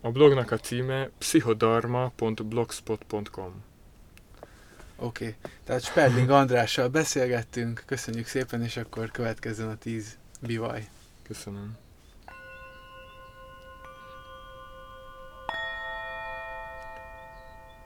A 0.01 0.11
blognak 0.11 0.51
a 0.51 0.57
címe 0.57 1.09
pszichodarma.blogspot.com 1.17 3.63
Oké, 5.01 5.27
okay. 5.27 5.51
tehát 5.63 5.83
Sperling 5.83 6.29
Andrással 6.29 6.87
beszélgettünk, 6.87 7.83
köszönjük 7.85 8.27
szépen, 8.27 8.63
és 8.63 8.77
akkor 8.77 9.11
következzen 9.11 9.69
a 9.69 9.77
tíz 9.77 10.17
bivaj. 10.41 10.87
Köszönöm. 11.23 11.77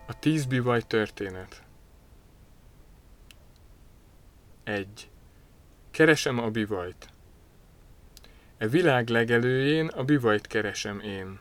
A 0.07 0.19
tíz 0.19 0.45
bivaj 0.45 0.81
történet. 0.81 1.61
1. 4.63 5.09
Keresem 5.91 6.39
a 6.39 6.49
bivajt. 6.49 7.07
E 8.57 8.67
világ 8.67 9.09
legelőjén 9.09 9.87
a 9.87 10.03
bivajt 10.03 10.47
keresem 10.47 10.99
én. 10.99 11.39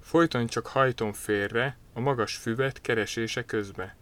Folyton 0.00 0.46
csak 0.46 0.66
hajtom 0.66 1.12
félre 1.12 1.76
a 1.92 2.00
magas 2.00 2.36
füvet 2.36 2.80
keresése 2.80 3.44
közbe. 3.44 3.96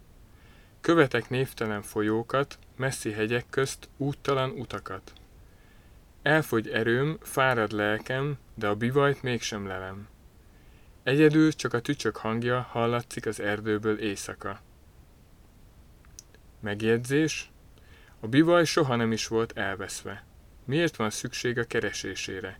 Követek 0.81 1.29
névtelen 1.29 1.81
folyókat, 1.81 2.59
messzi 2.75 3.11
hegyek 3.11 3.45
közt 3.49 3.89
úttalan 3.97 4.49
utakat. 4.49 5.13
Elfogy 6.21 6.69
erőm, 6.69 7.17
fárad 7.21 7.71
lelkem, 7.71 8.37
de 8.53 8.67
a 8.67 8.75
bivajt 8.75 9.21
mégsem 9.21 9.67
lelem. 9.67 10.07
Egyedül 11.03 11.51
csak 11.51 11.73
a 11.73 11.81
tücsök 11.81 12.17
hangja 12.17 12.61
hallatszik 12.61 13.25
az 13.25 13.39
erdőből 13.39 13.99
éjszaka. 13.99 14.61
Megjegyzés, 16.59 17.50
a 18.23 18.27
bivaj 18.27 18.65
soha 18.65 18.95
nem 18.95 19.11
is 19.11 19.27
volt 19.27 19.57
elveszve. 19.57 20.23
Miért 20.65 20.95
van 20.95 21.09
szükség 21.09 21.57
a 21.57 21.63
keresésére? 21.63 22.59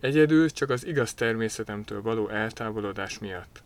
Egyedül 0.00 0.50
csak 0.50 0.70
az 0.70 0.86
igaz 0.86 1.14
természetemtől 1.14 2.02
való 2.02 2.28
eltávolodás 2.28 3.18
miatt. 3.18 3.62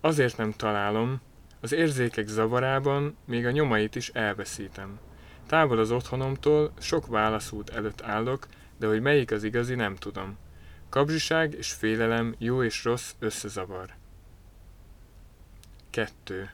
Azért 0.00 0.36
nem 0.36 0.52
találom, 0.52 1.20
az 1.60 1.72
érzékek 1.72 2.26
zavarában 2.26 3.16
még 3.24 3.46
a 3.46 3.50
nyomait 3.50 3.94
is 3.94 4.08
elveszítem. 4.08 4.98
Távol 5.46 5.78
az 5.78 5.90
otthonomtól 5.90 6.72
sok 6.78 7.06
válaszút 7.06 7.70
előtt 7.70 8.02
állok, 8.02 8.46
de 8.78 8.86
hogy 8.86 9.00
melyik 9.00 9.30
az 9.30 9.44
igazi 9.44 9.74
nem 9.74 9.96
tudom. 9.96 10.36
Kabzsiság 10.88 11.54
és 11.54 11.72
félelem, 11.72 12.34
jó 12.38 12.62
és 12.62 12.84
rossz 12.84 13.12
összezavar. 13.18 13.94
2. 15.90 16.50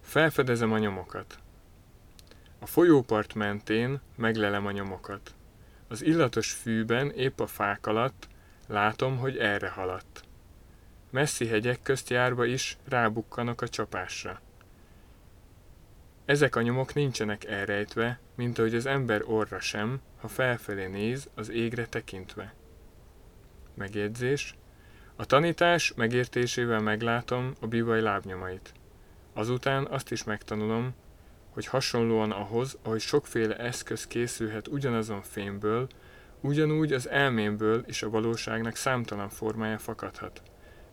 Felfedezem 0.00 0.72
a 0.72 0.78
nyomokat. 0.78 1.38
A 2.62 2.66
folyópart 2.66 3.34
mentén 3.34 4.00
meglelem 4.16 4.66
a 4.66 4.70
nyomokat. 4.70 5.34
Az 5.88 6.02
illatos 6.02 6.52
fűben 6.52 7.10
épp 7.10 7.40
a 7.40 7.46
fák 7.46 7.86
alatt 7.86 8.28
látom, 8.66 9.18
hogy 9.18 9.36
erre 9.36 9.68
haladt. 9.68 10.22
Messzi 11.10 11.46
hegyek 11.46 11.82
közt 11.82 12.10
járva 12.10 12.44
is 12.44 12.76
rábukkanok 12.88 13.62
a 13.62 13.68
csapásra. 13.68 14.40
Ezek 16.24 16.56
a 16.56 16.62
nyomok 16.62 16.94
nincsenek 16.94 17.44
elrejtve, 17.44 18.20
mint 18.34 18.58
ahogy 18.58 18.74
az 18.74 18.86
ember 18.86 19.22
orra 19.24 19.60
sem, 19.60 20.00
ha 20.20 20.28
felfelé 20.28 20.86
néz, 20.86 21.28
az 21.34 21.50
égre 21.50 21.86
tekintve. 21.86 22.54
Megjegyzés. 23.74 24.54
A 25.16 25.24
tanítás 25.24 25.92
megértésével 25.96 26.80
meglátom 26.80 27.54
a 27.60 27.66
bivaj 27.66 28.00
lábnyomait. 28.00 28.72
Azután 29.32 29.86
azt 29.86 30.10
is 30.10 30.24
megtanulom, 30.24 30.94
hogy 31.50 31.66
hasonlóan 31.66 32.30
ahhoz, 32.30 32.78
ahogy 32.82 33.00
sokféle 33.00 33.56
eszköz 33.56 34.06
készülhet 34.06 34.68
ugyanazon 34.68 35.22
fémből, 35.22 35.88
ugyanúgy 36.40 36.92
az 36.92 37.08
elmémből 37.08 37.84
is 37.86 38.02
a 38.02 38.10
valóságnak 38.10 38.76
számtalan 38.76 39.28
formája 39.28 39.78
fakadhat. 39.78 40.42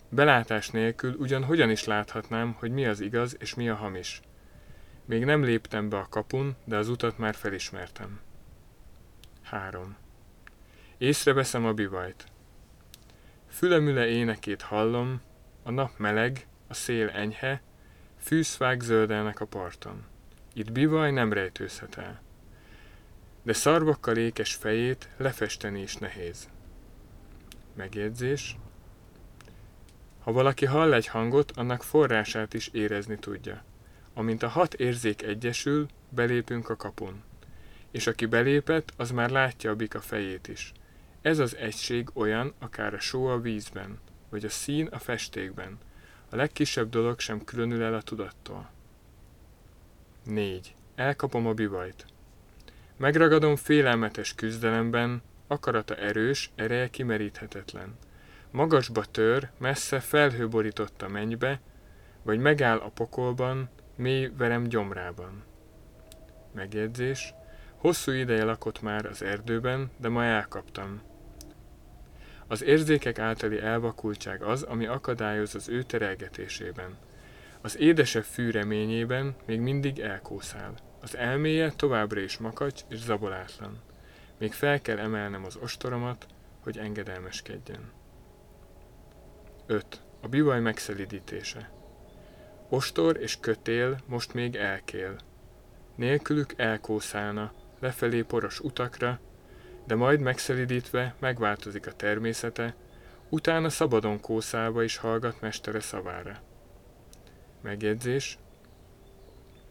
Belátás 0.09 0.69
nélkül 0.69 1.15
ugyan 1.19 1.43
hogyan 1.43 1.69
is 1.69 1.83
láthatnám, 1.83 2.55
hogy 2.59 2.71
mi 2.71 2.85
az 2.85 2.99
igaz 2.99 3.35
és 3.39 3.53
mi 3.53 3.69
a 3.69 3.75
hamis. 3.75 4.21
Még 5.05 5.25
nem 5.25 5.43
léptem 5.43 5.89
be 5.89 5.97
a 5.97 6.07
kapun, 6.09 6.55
de 6.63 6.77
az 6.77 6.89
utat 6.89 7.17
már 7.17 7.35
felismertem. 7.35 8.19
3. 9.43 9.95
Észreveszem 10.97 11.65
a 11.65 11.73
bivajt. 11.73 12.25
Fülemüle 13.49 14.07
énekét 14.07 14.61
hallom, 14.61 15.21
a 15.63 15.71
nap 15.71 15.91
meleg, 15.97 16.47
a 16.67 16.73
szél 16.73 17.09
enyhe, 17.09 17.61
fűszvág 18.19 18.81
zöldelnek 18.81 19.39
a 19.39 19.45
parton. 19.45 20.05
Itt 20.57 20.71
bivaj 20.71 21.11
nem 21.11 21.33
rejtőzhet 21.33 21.97
el. 21.97 22.21
De 23.43 23.53
szarvakkal 23.53 24.17
ékes 24.17 24.53
fejét 24.53 25.09
lefesteni 25.17 25.81
is 25.81 25.95
nehéz. 25.95 26.49
Megjegyzés. 27.75 28.57
Ha 30.19 30.31
valaki 30.31 30.65
hall 30.65 30.93
egy 30.93 31.07
hangot, 31.07 31.51
annak 31.51 31.83
forrását 31.83 32.53
is 32.53 32.67
érezni 32.67 33.17
tudja. 33.19 33.63
Amint 34.13 34.43
a 34.43 34.47
hat 34.47 34.73
érzék 34.73 35.21
egyesül, 35.21 35.87
belépünk 36.09 36.69
a 36.69 36.75
kapun. 36.75 37.23
És 37.91 38.07
aki 38.07 38.25
belépett, 38.25 38.93
az 38.95 39.11
már 39.11 39.29
látja 39.29 39.71
a 39.71 39.75
bika 39.75 40.01
fejét 40.01 40.47
is. 40.47 40.71
Ez 41.21 41.39
az 41.39 41.55
egység 41.55 42.09
olyan, 42.13 42.53
akár 42.59 42.93
a 42.93 42.99
só 42.99 43.25
a 43.25 43.39
vízben, 43.39 43.99
vagy 44.29 44.45
a 44.45 44.49
szín 44.49 44.87
a 44.87 44.99
festékben. 44.99 45.77
A 46.29 46.35
legkisebb 46.35 46.89
dolog 46.89 47.19
sem 47.19 47.43
különül 47.43 47.83
el 47.83 47.93
a 47.93 48.01
tudattól. 48.01 48.75
4. 50.27 50.75
Elkapom 50.95 51.47
a 51.47 51.53
bivajt. 51.53 52.05
Megragadom 52.97 53.55
félelmetes 53.55 54.35
küzdelemben, 54.35 55.21
akarata 55.47 55.95
erős, 55.95 56.51
ereje 56.55 56.89
kimeríthetetlen. 56.89 57.97
Magasba 58.51 59.05
tör, 59.05 59.49
messze 59.57 59.99
felhő 59.99 60.47
borította 60.47 61.07
mennybe, 61.07 61.59
vagy 62.23 62.39
megáll 62.39 62.77
a 62.77 62.89
pokolban, 62.89 63.69
mély 63.95 64.31
verem 64.37 64.63
gyomrában. 64.63 65.43
Megjegyzés. 66.53 67.33
Hosszú 67.75 68.11
ideje 68.11 68.43
lakott 68.43 68.81
már 68.81 69.05
az 69.05 69.21
erdőben, 69.21 69.91
de 69.97 70.09
ma 70.09 70.23
elkaptam. 70.23 71.01
Az 72.47 72.63
érzékek 72.63 73.19
általi 73.19 73.59
elvakultság 73.59 74.43
az, 74.43 74.63
ami 74.63 74.85
akadályoz 74.85 75.55
az 75.55 75.69
ő 75.69 75.83
terelgetésében. 75.83 76.97
Az 77.61 77.77
édesebb 77.77 78.23
fű 78.23 78.51
reményében 78.51 79.35
még 79.45 79.59
mindig 79.59 79.99
elkószál. 79.99 80.73
Az 81.01 81.15
elméje 81.15 81.71
továbbra 81.71 82.19
is 82.19 82.37
makacs 82.37 82.81
és 82.89 82.97
zabolátlan. 82.97 83.81
Még 84.39 84.53
fel 84.53 84.81
kell 84.81 84.97
emelnem 84.97 85.45
az 85.45 85.55
ostoromat, 85.55 86.25
hogy 86.63 86.77
engedelmeskedjen. 86.77 87.91
5. 89.65 90.01
A 90.21 90.27
bivaj 90.27 90.59
megszelidítése. 90.59 91.69
Ostor 92.69 93.17
és 93.17 93.39
kötél 93.39 93.99
most 94.05 94.33
még 94.33 94.55
elkél. 94.55 95.15
Nélkülük 95.95 96.53
elkószálna, 96.57 97.51
lefelé 97.79 98.21
poros 98.21 98.59
utakra, 98.59 99.19
de 99.85 99.95
majd 99.95 100.19
megszelidítve 100.19 101.15
megváltozik 101.19 101.87
a 101.87 101.93
természete, 101.93 102.75
utána 103.29 103.69
szabadon 103.69 104.19
kószálva 104.19 104.83
is 104.83 104.97
hallgat 104.97 105.41
mestere 105.41 105.79
szavára. 105.79 106.46
Megjegyzés. 107.67 108.37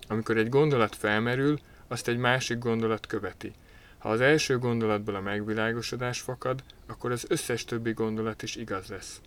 Amikor 0.08 0.36
egy 0.36 0.48
gondolat 0.48 0.96
felmerül, 0.96 1.58
azt 1.88 2.08
egy 2.08 2.16
másik 2.16 2.58
gondolat 2.58 3.06
követi. 3.06 3.52
Ha 3.98 4.08
az 4.08 4.20
első 4.20 4.58
gondolatból 4.58 5.14
a 5.14 5.20
megvilágosodás 5.20 6.20
fakad, 6.20 6.62
akkor 6.86 7.10
az 7.10 7.24
összes 7.28 7.64
többi 7.64 7.92
gondolat 7.92 8.42
is 8.42 8.56
igaz 8.56 8.88
lesz. 8.88 9.20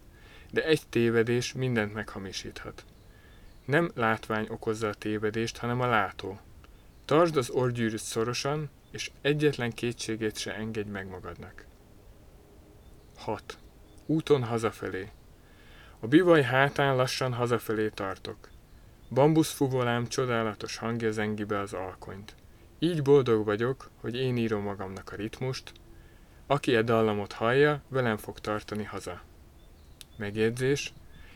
De 0.52 0.66
egy 0.66 0.82
tévedés 0.90 1.54
mindent 1.54 1.94
meghamisíthat. 1.94 2.86
Nem 3.66 3.92
látvány 3.96 4.48
okozza 4.50 4.88
a 4.88 4.94
tévedést, 4.94 5.58
hanem 5.58 5.82
a 5.82 5.88
látó. 5.88 6.40
Tartsd 7.06 7.38
az 7.38 7.50
orgyűrűt 7.50 8.00
szorosan, 8.00 8.70
és 8.92 9.12
egyetlen 9.22 9.72
kétségét 9.72 10.38
se 10.38 10.56
engedj 10.56 10.90
meg 10.90 11.08
magadnak. 11.08 11.66
6. 13.18 13.58
Úton 14.06 14.44
hazafelé. 14.44 15.10
A 16.00 16.08
bivaj 16.08 16.42
hátán 16.42 16.96
lassan 16.96 17.34
hazafelé 17.34 17.90
tartok. 17.90 18.50
Bambuszfuvolám 19.12 20.08
csodálatos 20.08 20.78
hangja 20.78 21.12
zengi 21.12 21.44
be 21.44 21.60
az 21.60 21.74
alkonyt. 21.74 22.36
Így 22.80 23.02
boldog 23.02 23.46
vagyok, 23.46 23.90
hogy 24.02 24.16
én 24.16 24.38
írom 24.38 24.64
magamnak 24.64 25.12
a 25.12 25.16
ritmust, 25.16 25.72
aki 26.48 26.76
e 26.76 26.82
dallamot 26.82 27.32
hallja, 27.32 27.82
velem 27.88 28.18
fog 28.18 28.40
tartani 28.40 28.84
haza. 28.84 29.22
Megjegyzés, 30.18 30.94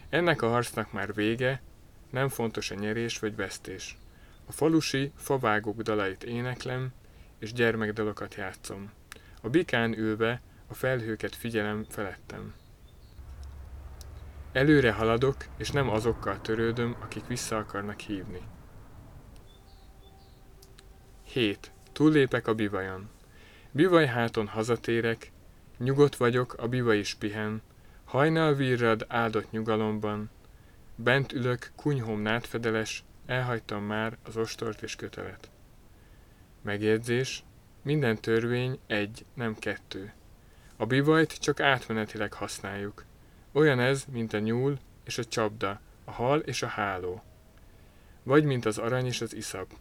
ennek 0.09 0.41
a 0.41 0.49
harcnak 0.49 0.91
már 0.91 1.13
vége, 1.13 1.61
nem 2.09 2.29
fontos 2.29 2.71
a 2.71 2.75
nyerés 2.75 3.19
vagy 3.19 3.35
vesztés. 3.35 3.97
A 4.45 4.51
falusi, 4.51 5.11
favágók 5.15 5.81
dalait 5.81 6.23
éneklem, 6.23 6.93
és 7.39 7.53
gyermekdalokat 7.53 8.35
játszom. 8.35 8.91
A 9.41 9.49
bikán 9.49 9.97
ülve 9.97 10.41
a 10.67 10.73
felhőket 10.73 11.35
figyelem 11.35 11.85
felettem. 11.89 12.53
Előre 14.53 14.91
haladok, 14.91 15.35
és 15.57 15.71
nem 15.71 15.89
azokkal 15.89 16.41
törődöm, 16.41 16.95
akik 16.99 17.27
vissza 17.27 17.57
akarnak 17.57 17.99
hívni. 17.99 18.41
7. 21.23 21.71
Túllépek 21.91 22.47
a 22.47 22.53
bivajon. 22.53 23.09
Bivaj 23.71 24.05
háton 24.05 24.47
hazatérek, 24.47 25.31
nyugodt 25.77 26.15
vagyok, 26.15 26.53
a 26.53 26.67
bivaj 26.67 26.97
is 26.97 27.13
pihen, 27.13 27.61
hajnal 28.03 28.53
virrad 28.53 29.05
áldott 29.07 29.51
nyugalomban, 29.51 30.30
bent 30.95 31.31
ülök, 31.31 31.71
kunyhóm 31.75 32.19
nátfedeles, 32.19 33.03
elhagytam 33.25 33.84
már 33.84 34.17
az 34.23 34.38
ostort 34.38 34.81
és 34.81 34.95
kötelet. 34.95 35.49
Megjegyzés, 36.61 37.43
minden 37.81 38.15
törvény 38.21 38.80
egy, 38.88 39.25
nem 39.34 39.55
kettő. 39.55 40.13
A 40.77 40.85
bivajt 40.85 41.39
csak 41.39 41.59
átmenetileg 41.59 42.34
használjuk. 42.34 43.05
Olyan 43.53 43.80
ez, 43.80 44.05
mint 44.11 44.34
a 44.34 44.39
nyúl 44.39 44.80
és 45.03 45.17
a 45.17 45.25
csapda, 45.25 45.80
a 46.05 46.11
hal 46.11 46.39
és 46.39 46.61
a 46.61 46.67
háló. 46.67 47.23
Vagy 48.23 48.43
mint 48.43 48.65
az 48.65 48.77
arany 48.77 49.05
és 49.05 49.21
az 49.21 49.35
iszap. 49.35 49.73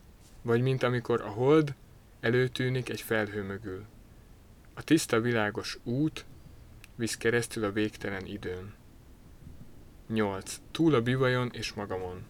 Vagy 0.43 0.63
mint 0.63 0.83
amikor 0.83 1.21
a 1.21 1.29
hold 1.29 1.75
előtűnik 2.21 2.89
egy 2.89 3.01
felhő 3.01 3.43
mögül. 3.43 3.85
A 4.75 4.83
tiszta 4.83 5.21
világos 5.21 5.79
út 5.83 6.25
visz 6.95 7.17
keresztül 7.17 7.65
a 7.65 7.73
végtelen 7.73 8.27
időn. 8.27 8.75
8. 10.09 10.61
Túl 10.71 10.95
a 10.95 11.03
bivajon 11.03 11.51
és 11.53 11.73
magamon. 11.73 12.23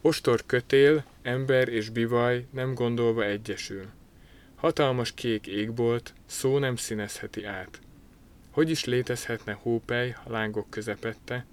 Ostor 0.00 0.42
kötél, 0.46 1.04
ember 1.22 1.68
és 1.68 1.88
bivaj 1.88 2.46
nem 2.50 2.74
gondolva 2.74 3.24
egyesül. 3.24 3.86
Hatalmas 4.54 5.12
kék 5.14 5.46
égbolt, 5.46 6.14
szó 6.26 6.58
nem 6.58 6.76
színezheti 6.76 7.44
át. 7.44 7.80
Hogy 8.56 8.70
is 8.70 8.84
létezhetne 8.84 9.52
hópej 9.52 10.16
a 10.24 10.30
lángok 10.30 10.70
közepette? 10.70 11.46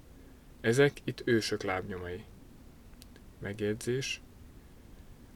Ezek 0.62 0.92
itt 1.04 1.22
ősök 1.26 1.64
lábnyomai. 1.64 2.24
Megjegyzés. 3.40 4.22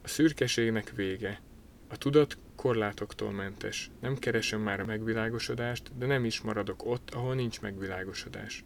A 0.02 0.08
szürkeségnek 0.08 0.92
vége. 0.94 1.40
A 1.88 1.96
tudat 1.96 2.38
korlátoktól 2.56 3.32
mentes. 3.32 3.90
Nem 4.00 4.18
keresem 4.18 4.60
már 4.60 4.80
a 4.80 4.84
megvilágosodást, 4.84 5.98
de 5.98 6.06
nem 6.06 6.24
is 6.24 6.40
maradok 6.40 6.86
ott, 6.86 7.10
ahol 7.10 7.34
nincs 7.34 7.60
megvilágosodás. 7.60 8.64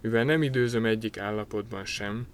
Mivel 0.00 0.24
nem 0.24 0.42
időzöm 0.42 0.84
egyik 0.84 1.18
állapotban 1.18 1.84
sem, 1.84 2.26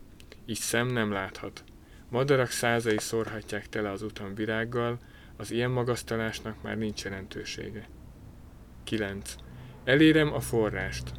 így 0.47 0.59
szem 0.59 0.87
nem 0.87 1.13
láthat. 1.13 1.65
Madarak 2.09 2.51
százai 2.51 2.99
szórhatják 2.99 3.69
tele 3.69 3.91
az 3.91 4.03
utam 4.03 4.35
virággal, 4.35 4.99
az 5.37 5.51
ilyen 5.51 5.71
magasztalásnak 5.71 6.63
már 6.63 6.79
nincs 6.79 7.05
jelentősége. 7.05 7.89
9. 8.85 9.37
Elérem 9.85 10.33
a 10.33 10.41
forrást. 10.41 11.13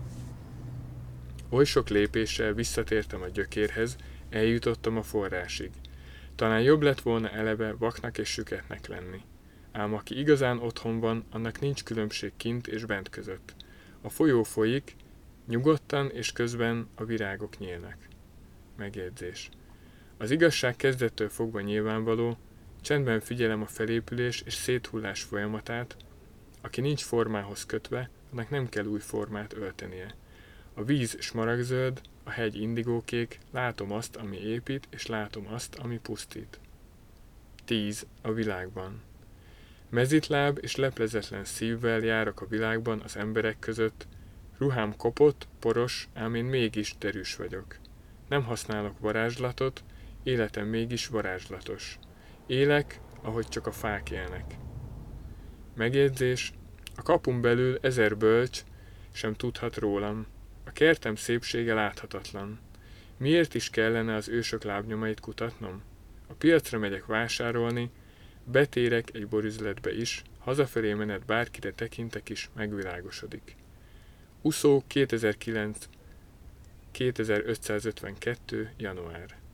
Oly 1.50 1.66
sok 1.66 1.90
lépéssel 1.90 2.54
visszatértem 2.54 3.22
a 3.22 3.28
gyökérhez, 3.28 3.96
eljutottam 4.30 4.98
a 4.98 5.02
forrásig. 5.02 5.70
Talán 6.36 6.62
jobb 6.62 6.82
lett 6.82 7.02
volna 7.02 7.30
eleve 7.30 7.74
vaknak 7.74 8.18
és 8.18 8.30
süketnek 8.30 8.88
lenni. 8.88 9.22
Ám 9.72 9.94
aki 9.94 10.20
igazán 10.20 10.60
otthon 10.60 11.00
van, 11.00 11.26
annak 11.32 11.60
nincs 11.60 11.84
különbség 11.84 12.32
kint 12.38 12.68
és 12.68 12.86
bent 12.86 13.10
között. 13.10 13.56
A 14.02 14.10
folyó 14.10 14.44
folyik, 14.44 14.96
nyugodtan 15.48 16.10
és 16.12 16.32
közben 16.32 16.88
a 16.96 17.04
virágok 17.04 17.58
nyílnak. 17.58 17.98
Megjegyzés. 18.78 19.50
Az 20.18 20.32
igazság 20.32 20.76
kezdettől 20.76 21.30
fogva 21.30 21.62
nyilvánvaló, 21.62 22.38
csendben 22.82 23.20
figyelem 23.20 23.62
a 23.62 23.68
felépülés 23.68 24.42
és 24.46 24.54
széthullás 24.54 25.22
folyamatát, 25.22 25.98
aki 26.62 26.82
nincs 26.82 27.04
formához 27.04 27.66
kötve, 27.66 28.10
annak 28.36 28.50
nem 28.50 28.70
kell 28.70 28.86
új 28.86 29.00
formát 29.00 29.54
öltenie. 29.54 30.16
A 30.74 30.84
víz 30.84 31.18
smaragzöld, 31.20 32.02
a 32.24 32.30
hegy 32.30 32.62
indigókék, 32.62 33.40
látom 33.52 33.92
azt, 33.92 34.16
ami 34.16 34.38
épít, 34.38 34.88
és 34.90 35.06
látom 35.06 35.48
azt, 35.48 35.76
ami 35.76 36.00
pusztít. 36.00 36.60
10. 37.66 38.06
A 38.22 38.32
világban. 38.32 39.02
Mezitláb 39.90 40.58
és 40.62 40.76
leplezetlen 40.76 41.46
szívvel 41.46 42.00
járok 42.00 42.42
a 42.42 42.48
világban 42.48 43.02
az 43.02 43.16
emberek 43.16 43.60
között, 43.60 44.08
ruhám 44.58 44.96
kopott, 44.96 45.48
poros, 45.60 46.08
ám 46.14 46.36
én 46.36 46.46
mégis 46.46 46.96
derűs 47.00 47.36
vagyok. 47.36 47.78
Nem 48.30 48.44
használok 48.44 49.00
varázslatot, 49.00 49.84
életem 50.24 50.68
mégis 50.68 51.08
varázslatos. 51.08 52.00
Élek, 52.48 53.00
ahogy 53.22 53.48
csak 53.48 53.68
a 53.68 53.72
fák 53.72 54.12
élnek. 54.12 54.56
Megjegyzés, 55.76 56.54
a 56.96 57.02
kapun 57.02 57.42
belül 57.42 57.78
ezer 57.82 58.18
bölcs 58.18 58.64
sem 59.12 59.34
tudhat 59.34 59.76
rólam. 59.76 60.26
A 60.66 60.72
kertem 60.72 61.16
szépsége 61.16 61.74
láthatatlan. 61.74 62.60
Miért 63.18 63.54
is 63.54 63.70
kellene 63.70 64.16
az 64.16 64.30
ősök 64.30 64.64
lábnyomait 64.64 65.20
kutatnom? 65.20 65.82
A 66.28 66.34
piacra 66.34 66.80
megyek 66.80 67.06
vásárolni, 67.06 67.90
betérek 68.44 69.10
egy 69.14 69.28
borüzletbe 69.28 69.94
is, 69.94 70.24
hazafelé 70.40 70.94
menet 70.94 71.26
bárkire 71.26 71.72
tekintek 71.72 72.30
is, 72.30 72.50
megvilágosodik. 72.54 73.56
Uszó 74.42 74.84
2009 74.88 75.88
2552. 76.92 78.72
január 78.78 79.45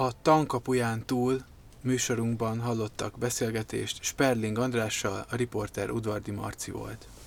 A 0.00 0.22
tankapuján 0.22 1.06
túl 1.06 1.44
műsorunkban 1.80 2.60
hallottak 2.60 3.18
beszélgetést 3.18 4.02
Sperling 4.02 4.58
Andrással, 4.58 5.26
a 5.30 5.36
riporter 5.36 5.90
Udvardi 5.90 6.30
Marci 6.30 6.70
volt. 6.70 7.08